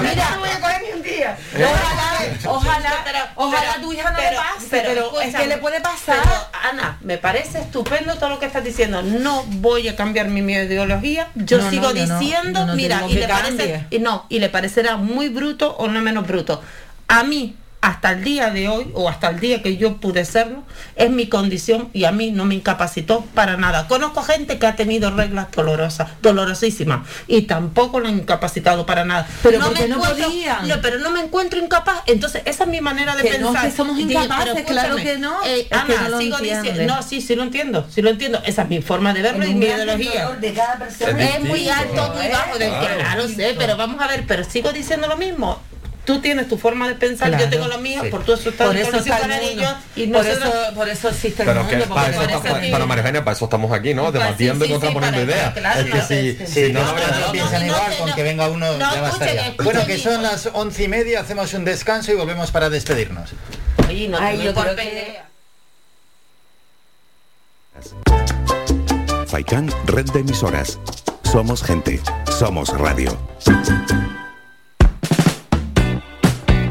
mira, 0.00 0.30
no 0.30 0.38
voy 0.40 0.48
a 0.50 0.60
coger 0.60 0.82
ni 0.82 0.92
un 0.92 1.02
día. 1.02 1.36
ojalá, 1.54 2.52
ojalá, 2.56 2.92
Pero- 3.04 3.18
ojalá 3.36 3.60
pero- 3.74 3.82
tu 3.86 3.92
hija 3.92 4.10
no 4.10 4.16
pero- 4.16 4.30
le 4.30 4.36
pase, 4.36 4.66
pero 4.70 4.88
pero, 5.10 5.20
es 5.20 5.34
que 5.34 5.46
le 5.46 5.58
puede 5.58 5.80
pasar. 5.80 6.18
Pero, 6.22 6.34
Ana, 6.70 6.98
me 7.02 7.18
parece 7.18 7.60
estupendo 7.60 8.14
todo 8.16 8.28
lo 8.30 8.38
que 8.38 8.46
estás 8.46 8.64
diciendo. 8.64 9.02
No 9.02 9.42
voy 9.46 9.88
a 9.88 9.96
cambiar 9.96 10.28
mi, 10.28 10.40
ideología. 10.52 11.28
Yo 11.34 11.58
No, 11.58 11.70
sigo 11.70 11.88
no, 11.88 11.92
diciendo, 11.92 12.60
yo 12.60 12.66
no 12.66 12.74
mira, 12.74 13.02
y 13.08 13.14
le 13.14 13.28
parece, 13.28 13.56
cambie. 13.56 13.86
y 13.90 13.98
no, 13.98 14.26
y 14.28 14.38
le 14.38 14.48
parecerá 14.48 14.96
muy 14.96 15.28
bruto 15.28 15.74
o 15.76 15.88
no 15.88 16.00
menos 16.00 16.26
bruto. 16.26 16.62
A 17.08 17.22
mí, 17.24 17.56
hasta 17.82 18.12
el 18.12 18.22
día 18.24 18.50
de 18.50 18.68
hoy, 18.68 18.90
o 18.94 19.08
hasta 19.08 19.30
el 19.30 19.40
día 19.40 19.62
que 19.62 19.76
yo 19.78 19.96
pude 19.96 20.24
serlo, 20.26 20.64
es 20.96 21.10
mi 21.10 21.28
condición 21.28 21.88
y 21.94 22.04
a 22.04 22.12
mí 22.12 22.30
no 22.30 22.44
me 22.44 22.54
incapacitó 22.54 23.24
para 23.34 23.56
nada. 23.56 23.88
Conozco 23.88 24.22
gente 24.22 24.58
que 24.58 24.66
ha 24.66 24.76
tenido 24.76 25.10
reglas 25.10 25.46
dolorosas, 25.50 26.10
dolorosísimas, 26.20 27.06
y 27.26 27.42
tampoco 27.42 28.00
lo 28.00 28.08
han 28.08 28.18
incapacitado 28.18 28.84
para 28.84 29.04
nada. 29.06 29.26
Pero 29.42 29.58
no 29.60 29.70
me 29.70 29.88
no 29.88 29.98
podían. 29.98 30.68
no, 30.68 30.80
pero 30.82 30.98
no 30.98 31.10
me 31.10 31.20
encuentro 31.20 31.58
incapaz. 31.58 32.02
Entonces, 32.06 32.42
esa 32.44 32.64
es 32.64 32.70
mi 32.70 32.80
manera 32.82 33.16
de 33.16 33.22
Que 33.22 33.38
no, 33.38 33.52
pensar. 33.52 33.70
que 33.70 33.76
somos 33.76 33.98
incapaces, 33.98 34.62
claro 34.66 34.96
que 34.96 35.16
no. 35.18 35.42
eh, 35.46 35.66
que 35.68 35.74
Ana, 35.74 36.02
no 36.02 36.08
lo 36.10 36.18
sigo 36.18 36.38
diciendo. 36.38 36.82
No, 36.94 37.02
sí, 37.02 37.20
sí 37.22 37.34
lo 37.34 37.42
entiendo. 37.44 37.86
Sí 37.90 38.02
lo 38.02 38.10
entiendo. 38.10 38.42
Esa 38.44 38.62
es 38.62 38.68
mi 38.68 38.82
forma 38.82 39.14
de 39.14 39.22
verlo 39.22 39.46
y 39.46 39.54
mi 39.54 39.64
ideología. 39.66 40.28
de 40.38 40.52
cada 40.52 40.78
persona. 40.78 41.24
Es 41.24 41.40
muy 41.40 41.68
alto, 41.68 42.12
muy 42.14 42.28
bajo. 42.28 42.58
del 42.58 42.70
que, 42.70 42.78
Claro. 42.78 42.98
claro, 43.00 43.28
sé, 43.28 43.54
pero 43.58 43.76
vamos 43.78 44.00
a 44.02 44.06
ver, 44.06 44.24
pero 44.26 44.44
sigo 44.44 44.70
diciendo 44.72 45.06
lo 45.08 45.16
mismo. 45.16 45.58
Tú 46.10 46.20
tienes 46.20 46.48
tu 46.48 46.58
forma 46.58 46.88
de 46.88 46.94
pensar, 46.96 47.28
Claro. 47.28 47.44
yo 47.44 47.50
tengo 47.50 47.68
la 47.68 47.78
mía, 47.78 48.00
Sí. 48.02 48.10
por 48.10 48.24
tu 48.24 48.32
eso 48.32 48.48
está 48.50 48.64
Por 48.66 48.76
eso 48.76 48.96
está 48.96 49.18
para 49.20 49.36
el 49.36 49.42
mundo. 49.42 49.62
niños 49.62 49.74
y 49.94 50.06
por, 50.08 50.24
nosotros- 50.26 50.54
eso, 50.64 50.74
por 50.74 50.88
eso 50.88 51.08
existe 51.08 51.42
el 51.42 51.48
Pero 51.48 51.62
mundo. 51.64 51.94
para 51.94 52.10
eso, 52.10 52.22
está- 52.22 52.40
para 52.42 52.86
María 52.86 53.02
Eugenia, 53.02 53.24
para 53.24 53.36
eso 53.36 53.44
estamos 53.44 53.72
aquí, 53.72 53.94
¿no? 53.94 54.10
Debatiendo 54.10 54.64
y 54.64 54.68
sí, 54.68 54.74
sí, 54.74 54.80
sí, 54.80 54.86
contraponiendo 54.86 55.32
ideas. 55.32 55.54
claro, 55.54 55.80
es 55.80 55.86
que 55.86 56.46
si, 56.46 56.72
no, 56.72 56.80
no, 56.82 57.32
piensan 57.32 57.64
igual, 57.66 57.96
con 57.96 58.12
que 58.12 58.22
venga 58.24 58.48
uno 58.48 58.72
No, 58.76 58.92
ya 58.94 59.00
bastaría. 59.02 59.54
Bueno, 59.62 59.86
que 59.86 59.98
son 59.98 60.20
las 60.22 60.48
once 60.52 60.82
y 60.82 60.88
media, 60.88 61.20
hacemos 61.20 61.54
un 61.54 61.64
descanso 61.64 62.10
y 62.10 62.16
volvemos 62.16 62.50
para 62.50 62.68
despedirnos. 62.70 63.30
Oye, 63.88 64.08
no 64.08 64.18
pelea. 64.74 65.26
Faikan, 69.28 69.72
red 69.86 70.06
de 70.10 70.20
emisoras. 70.20 70.78
Somos 71.30 71.62
gente. 71.62 72.00
Somos 72.36 72.68
radio. 72.76 73.16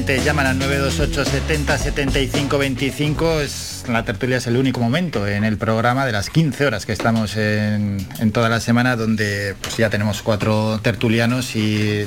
Llaman 0.00 0.46
al 0.46 0.58
928 0.58 1.24
70 1.24 1.76
75 1.76 2.56
25. 2.58 3.40
Es, 3.42 3.84
la 3.88 4.06
tertulia 4.06 4.38
es 4.38 4.46
el 4.46 4.56
único 4.56 4.80
momento 4.80 5.26
en 5.28 5.44
el 5.44 5.58
programa 5.58 6.06
de 6.06 6.12
las 6.12 6.30
15 6.30 6.64
horas 6.64 6.86
que 6.86 6.92
estamos 6.92 7.36
en, 7.36 7.98
en 8.18 8.32
toda 8.32 8.48
la 8.48 8.60
semana, 8.60 8.96
donde 8.96 9.54
pues, 9.60 9.76
ya 9.76 9.90
tenemos 9.90 10.22
cuatro 10.22 10.80
tertulianos 10.82 11.54
y 11.56 12.06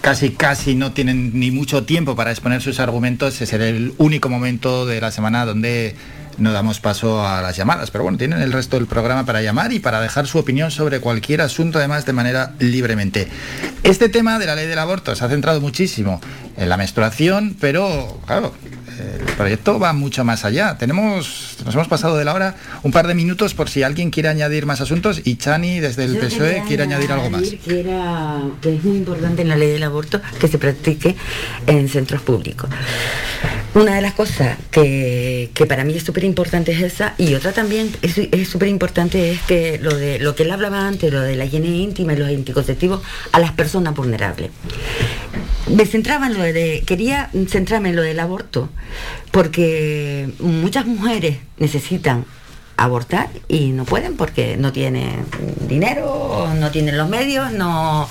casi, 0.00 0.30
casi 0.30 0.74
no 0.74 0.92
tienen 0.92 1.38
ni 1.38 1.50
mucho 1.50 1.84
tiempo 1.84 2.16
para 2.16 2.30
exponer 2.30 2.62
sus 2.62 2.80
argumentos. 2.80 3.42
Es 3.42 3.52
el 3.52 3.92
único 3.98 4.30
momento 4.30 4.86
de 4.86 5.00
la 5.02 5.10
semana 5.10 5.44
donde 5.44 5.94
no 6.38 6.52
damos 6.52 6.80
paso 6.80 7.26
a 7.26 7.40
las 7.42 7.56
llamadas, 7.56 7.90
pero 7.90 8.04
bueno, 8.04 8.18
tienen 8.18 8.40
el 8.40 8.52
resto 8.52 8.76
del 8.76 8.86
programa 8.86 9.24
para 9.24 9.42
llamar 9.42 9.72
y 9.72 9.78
para 9.78 10.00
dejar 10.00 10.26
su 10.26 10.38
opinión 10.38 10.70
sobre 10.70 11.00
cualquier 11.00 11.40
asunto, 11.40 11.78
además 11.78 12.06
de 12.06 12.12
manera 12.12 12.54
libremente. 12.58 13.28
Este 13.82 14.08
tema 14.08 14.38
de 14.38 14.46
la 14.46 14.54
ley 14.54 14.66
del 14.66 14.78
aborto 14.78 15.14
se 15.14 15.24
ha 15.24 15.28
centrado 15.28 15.60
muchísimo 15.60 16.20
en 16.56 16.68
la 16.68 16.76
menstruación, 16.76 17.56
pero 17.60 18.20
claro, 18.26 18.52
el 18.98 19.34
proyecto 19.36 19.78
va 19.78 19.92
mucho 19.92 20.24
más 20.24 20.44
allá. 20.44 20.76
Tenemos, 20.78 21.56
nos 21.64 21.74
hemos 21.74 21.88
pasado 21.88 22.16
de 22.16 22.24
la 22.24 22.34
hora 22.34 22.56
un 22.82 22.92
par 22.92 23.06
de 23.06 23.14
minutos 23.14 23.54
por 23.54 23.68
si 23.68 23.82
alguien 23.82 24.10
quiere 24.10 24.28
añadir 24.28 24.66
más 24.66 24.80
asuntos 24.80 25.22
y 25.24 25.36
Chani 25.36 25.80
desde 25.80 26.04
el 26.04 26.14
Yo 26.14 26.20
PSOE 26.20 26.62
quiere 26.66 26.82
añadir 26.84 27.12
algo 27.12 27.30
más. 27.30 27.42
añadir 27.42 27.60
Que, 27.60 27.80
era, 27.80 28.42
que 28.60 28.76
es 28.76 28.84
muy 28.84 28.98
importante 28.98 29.42
en 29.42 29.48
la 29.48 29.56
ley 29.56 29.70
del 29.70 29.82
aborto 29.82 30.20
que 30.38 30.48
se 30.48 30.58
practique 30.58 31.16
en 31.66 31.88
centros 31.88 32.22
públicos. 32.22 32.68
Una 33.74 33.94
de 33.94 34.02
las 34.02 34.12
cosas 34.12 34.58
que, 34.70 35.50
que 35.54 35.66
para 35.66 35.84
mí 35.84 35.94
es 35.94 36.02
súper 36.02 36.21
importante 36.24 36.72
es 36.72 36.82
esa, 36.82 37.14
y 37.18 37.34
otra 37.34 37.52
también 37.52 37.90
es 38.02 38.48
súper 38.48 38.68
importante 38.68 39.32
es 39.32 39.40
que 39.42 39.78
lo 39.78 39.94
de 39.94 40.18
lo 40.18 40.34
que 40.34 40.42
él 40.44 40.50
hablaba 40.50 40.86
antes, 40.86 41.12
lo 41.12 41.20
de 41.20 41.36
la 41.36 41.44
higiene 41.44 41.68
íntima 41.68 42.12
y 42.12 42.16
los 42.16 42.28
anticonceptivos 42.28 43.02
a 43.32 43.38
las 43.38 43.52
personas 43.52 43.94
vulnerables. 43.94 44.50
Me 45.68 45.86
centraba 45.86 46.26
en 46.26 46.34
lo 46.34 46.42
de, 46.42 46.82
quería 46.86 47.30
centrarme 47.48 47.90
en 47.90 47.96
lo 47.96 48.02
del 48.02 48.20
aborto, 48.20 48.68
porque 49.30 50.30
muchas 50.40 50.86
mujeres 50.86 51.38
necesitan 51.58 52.24
abortar 52.76 53.28
y 53.48 53.70
no 53.70 53.84
pueden 53.84 54.16
porque 54.16 54.56
no 54.56 54.72
tienen 54.72 55.24
dinero, 55.68 56.48
no 56.58 56.70
tienen 56.70 56.96
los 56.96 57.08
medios, 57.08 57.52
no, 57.52 58.08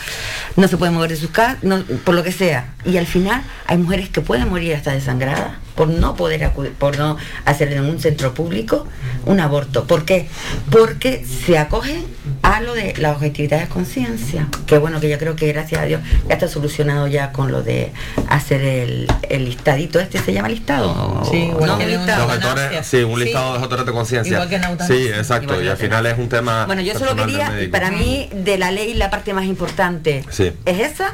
no 0.56 0.68
se 0.68 0.78
pueden 0.78 0.96
mover 0.96 1.12
de 1.12 1.18
sus 1.18 1.32
casas, 1.32 1.58
por 2.04 2.16
lo 2.16 2.24
que 2.24 2.32
sea. 2.32 2.74
Y 2.86 2.98
al 2.98 3.08
final 3.08 3.44
hay 3.68 3.78
mujeres 3.78 4.10
que 4.10 4.22
pueden 4.22 4.50
morir 4.50 4.76
hasta 4.76 4.92
desangradas 4.92 5.54
por 5.76 5.88
no 5.88 6.16
poder 6.16 6.44
acudir, 6.44 6.74
por 6.74 6.98
no 6.98 7.18
hacer 7.46 7.72
en 7.74 7.86
un 7.86 8.00
centro 8.00 8.34
público 8.34 8.86
un 9.26 9.40
aborto. 9.40 9.86
¿Por 9.86 10.06
qué? 10.06 10.28
Porque 10.70 11.26
se 11.26 11.58
acogen 11.58 12.06
a 12.42 12.62
lo 12.62 12.74
de 12.74 12.94
la 12.98 13.12
objetividad 13.12 13.60
de 13.62 13.68
conciencia. 13.68 14.48
Que 14.66 14.78
bueno, 14.78 15.00
que 15.00 15.10
yo 15.10 15.18
creo 15.18 15.36
que 15.36 15.48
gracias 15.52 15.82
a 15.82 15.86
Dios 15.86 16.02
ya 16.28 16.34
está 16.36 16.48
solucionado 16.48 17.08
ya 17.08 17.32
con 17.32 17.52
lo 17.52 17.62
de 17.64 17.92
hacer 18.30 18.62
el, 18.62 19.08
el 19.30 19.46
listadito. 19.46 20.00
¿Este 20.00 20.20
se 20.20 20.34
llama 20.34 20.50
listado? 20.50 21.24
Sí, 21.30 21.38
igual 21.46 21.68
¿No? 21.72 21.78
que 21.78 21.86
de 21.88 21.98
listado. 21.98 22.26
Los 22.28 22.36
gestores, 22.36 22.86
sí, 22.88 22.98
un 23.04 23.20
listado 23.20 23.54
de 23.54 23.60
gestores 23.60 23.86
de 23.86 23.92
conciencia. 23.92 24.34
Igual 24.34 24.50
que 24.50 24.56
en. 24.56 24.88
Sí, 24.88 25.08
exacto. 25.08 25.54
Igual 25.54 25.66
Y 25.66 25.70
al 25.70 25.78
final 25.78 26.06
es 26.06 26.18
un 26.18 26.30
tema. 26.30 26.66
Bueno, 26.66 26.82
yo 26.82 26.98
solo 26.98 27.16
quería, 27.16 27.52
para 27.72 27.92
mí, 27.92 28.30
de 28.34 28.58
la 28.58 28.72
ley 28.72 28.94
la 28.94 29.10
parte 29.10 29.34
más 29.34 29.46
importante 29.46 30.24
Sí. 30.30 30.52
es 30.66 30.80
esa 30.80 31.14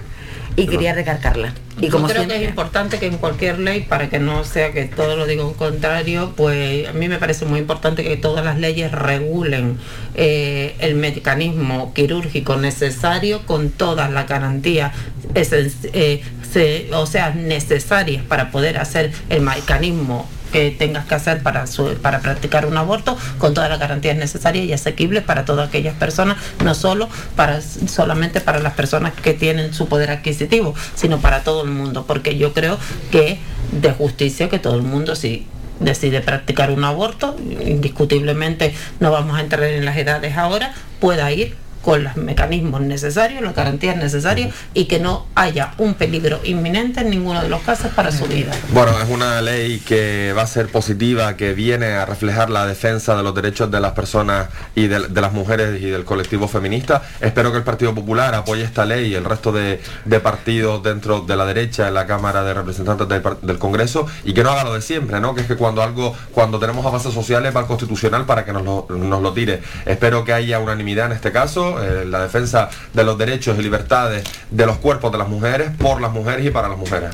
y 0.57 0.67
quería 0.67 0.93
recargarla. 0.93 1.53
Y 1.79 1.85
Yo 1.85 1.91
como 1.91 2.07
creo 2.07 2.17
siempre, 2.17 2.39
que 2.39 2.43
es 2.45 2.49
importante 2.49 2.97
que 2.99 3.05
en 3.05 3.17
cualquier 3.17 3.59
ley, 3.59 3.81
para 3.87 4.09
que 4.09 4.17
no 4.19 4.43
sea 4.43 4.71
que 4.73 4.85
todo 4.85 5.15
lo 5.15 5.25
diga 5.27 5.45
un 5.45 5.53
contrario, 5.53 6.33
pues 6.35 6.87
a 6.89 6.93
mí 6.93 7.07
me 7.07 7.17
parece 7.19 7.45
muy 7.45 7.59
importante 7.59 8.03
que 8.03 8.17
todas 8.17 8.43
las 8.43 8.57
leyes 8.57 8.91
regulen 8.91 9.77
eh, 10.15 10.75
el 10.79 10.95
mecanismo 10.95 11.93
quirúrgico 11.93 12.57
necesario 12.57 13.45
con 13.45 13.69
todas 13.69 14.11
las 14.11 14.27
garantías, 14.27 14.93
eh, 15.35 16.21
se- 16.51 16.89
o 16.93 17.05
sea, 17.05 17.29
necesarias 17.35 18.23
para 18.23 18.49
poder 18.51 18.77
hacer 18.79 19.11
el 19.29 19.41
mecanismo 19.41 20.27
que 20.51 20.71
tengas 20.71 21.05
que 21.05 21.15
hacer 21.15 21.43
para, 21.43 21.67
su- 21.67 21.95
para 22.01 22.19
practicar 22.19 22.65
un 22.65 22.77
aborto 22.77 23.17
con 23.37 23.53
todas 23.53 23.69
las 23.69 23.79
garantías 23.79 24.17
necesarias 24.17 24.65
y 24.65 24.73
asequibles 24.73 25.23
para 25.23 25.45
todas 25.45 25.67
aquellas 25.69 25.95
personas, 25.95 26.37
no 26.63 26.73
solo 26.75 27.09
para 27.35 27.61
solamente 27.61 28.41
para 28.41 28.59
las 28.59 28.73
personas 28.73 29.13
que 29.13 29.33
tienen 29.33 29.73
su 29.73 29.87
poder 29.87 30.09
adquisitivo, 30.11 30.73
sino 30.95 31.19
para 31.19 31.43
todo 31.43 31.63
el 31.63 31.69
mundo, 31.69 32.05
porque 32.07 32.37
yo 32.37 32.53
creo 32.53 32.77
que 33.11 33.39
de 33.71 33.91
justicia 33.91 34.49
que 34.49 34.59
todo 34.59 34.75
el 34.75 34.83
mundo 34.83 35.15
si 35.15 35.45
decide 35.79 36.21
practicar 36.21 36.71
un 36.71 36.83
aborto, 36.83 37.35
indiscutiblemente 37.65 38.73
no 38.99 39.11
vamos 39.11 39.37
a 39.37 39.41
entrar 39.41 39.63
en 39.63 39.85
las 39.85 39.97
edades 39.97 40.35
ahora, 40.37 40.73
pueda 40.99 41.31
ir 41.31 41.55
con 41.87 42.03
los 42.03 42.17
mecanismos 42.17 42.81
necesarios, 42.81 43.41
las 43.41 43.55
garantías 43.55 43.95
necesarias 43.95 44.53
y 44.73 44.87
que 44.87 44.99
no 44.99 45.25
haya 45.35 45.71
un 45.77 45.93
peligro 45.93 46.41
inminente 46.43 46.99
en 46.99 47.09
ninguno 47.09 47.41
de 47.41 47.47
los 47.47 47.61
casos 47.61 47.93
para 47.93 48.11
su 48.11 48.25
vida. 48.25 48.51
Bueno, 48.73 48.91
es 49.01 49.09
una 49.09 49.41
ley 49.41 49.79
que 49.79 50.33
va 50.37 50.41
a 50.41 50.47
ser 50.47 50.67
positiva, 50.67 51.37
que 51.37 51.53
viene 51.53 51.93
a 51.93 52.05
reflejar 52.05 52.49
la 52.49 52.67
defensa 52.67 53.15
de 53.15 53.23
los 53.23 53.33
derechos 53.33 53.71
de 53.71 53.79
las 53.79 53.93
personas 53.93 54.49
y 54.75 54.87
de, 54.87 54.99
las 54.99 55.31
mujeres 55.31 55.81
y 55.81 55.85
del 55.85 56.03
colectivo 56.03 56.49
feminista. 56.49 57.03
Espero 57.21 57.53
que 57.53 57.59
el 57.59 57.63
Partido 57.63 57.95
Popular 57.95 58.35
apoye 58.35 58.65
esta 58.65 58.85
ley 58.85 59.13
y 59.13 59.15
el 59.15 59.23
resto 59.23 59.53
de, 59.53 59.79
partidos 60.21 60.83
dentro 60.83 61.21
de 61.21 61.37
la 61.37 61.45
derecha 61.45 61.87
en 61.87 61.93
la 61.93 62.05
Cámara 62.05 62.43
de 62.43 62.53
Representantes 62.53 63.07
del, 63.07 63.23
del 63.41 63.57
Congreso 63.59 64.07
y 64.25 64.33
que 64.33 64.43
no 64.43 64.49
haga 64.49 64.65
lo 64.65 64.73
de 64.73 64.81
siempre, 64.81 65.21
¿no? 65.21 65.33
Que 65.33 65.39
es 65.39 65.47
que 65.47 65.55
cuando 65.55 65.81
algo, 65.81 66.13
cuando 66.33 66.59
tenemos 66.59 66.85
avances 66.85 67.13
sociales 67.13 67.55
va 67.55 67.61
al 67.61 67.67
Constitucional 67.67 68.25
para 68.25 68.43
que 68.43 68.51
nos 68.51 68.65
lo, 68.65 68.87
nos 68.89 69.21
lo 69.21 69.31
tire. 69.31 69.61
Espero 69.85 70.25
que 70.25 70.33
haya 70.33 70.59
unanimidad 70.59 71.05
en 71.05 71.13
este 71.13 71.31
caso, 71.31 71.76
eh, 71.83 72.05
la 72.05 72.21
defensa 72.21 72.69
de 72.93 73.03
los 73.03 73.17
derechos 73.17 73.57
y 73.57 73.61
libertades 73.61 74.23
de 74.49 74.65
los 74.65 74.77
cuerpos 74.77 75.11
de 75.11 75.17
las 75.17 75.27
mujeres, 75.27 75.71
por 75.77 76.01
las 76.01 76.11
mujeres 76.11 76.45
y 76.45 76.49
para 76.49 76.69
las 76.69 76.77
mujeres. 76.77 77.11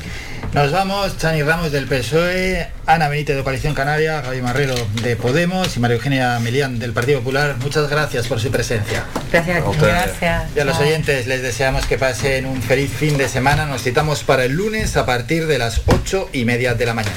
Nos 0.54 0.70
vamos, 0.70 1.18
Chani 1.18 1.42
Ramos 1.42 1.72
del 1.72 1.86
PSOE, 1.86 2.68
Ana 2.86 3.08
Benítez 3.08 3.36
de 3.36 3.42
Coalición 3.42 3.74
Canaria, 3.74 4.22
Javi 4.22 4.40
Marrero 4.40 4.76
de 5.02 5.16
Podemos 5.16 5.76
y 5.76 5.80
María 5.80 5.96
Eugenia 5.96 6.38
Milián 6.38 6.78
del 6.78 6.92
Partido 6.92 7.18
Popular. 7.18 7.56
Muchas 7.60 7.90
gracias 7.90 8.28
por 8.28 8.38
su 8.38 8.52
presencia. 8.52 9.04
Gracias 9.32 9.64
A. 9.64 9.84
Gracias. 9.84 10.44
Y 10.54 10.60
a 10.60 10.64
los 10.64 10.78
oyentes 10.78 11.26
les 11.26 11.42
deseamos 11.42 11.86
que 11.86 11.98
pasen 11.98 12.46
un 12.46 12.62
feliz 12.62 12.92
fin 12.92 13.18
de 13.18 13.28
semana. 13.28 13.66
Nos 13.66 13.82
citamos 13.82 14.22
para 14.22 14.44
el 14.44 14.52
lunes 14.52 14.96
a 14.96 15.04
partir 15.04 15.48
de 15.48 15.58
las 15.58 15.82
ocho 15.86 16.28
y 16.32 16.44
media 16.44 16.74
de 16.74 16.86
la 16.86 16.94
mañana. 16.94 17.16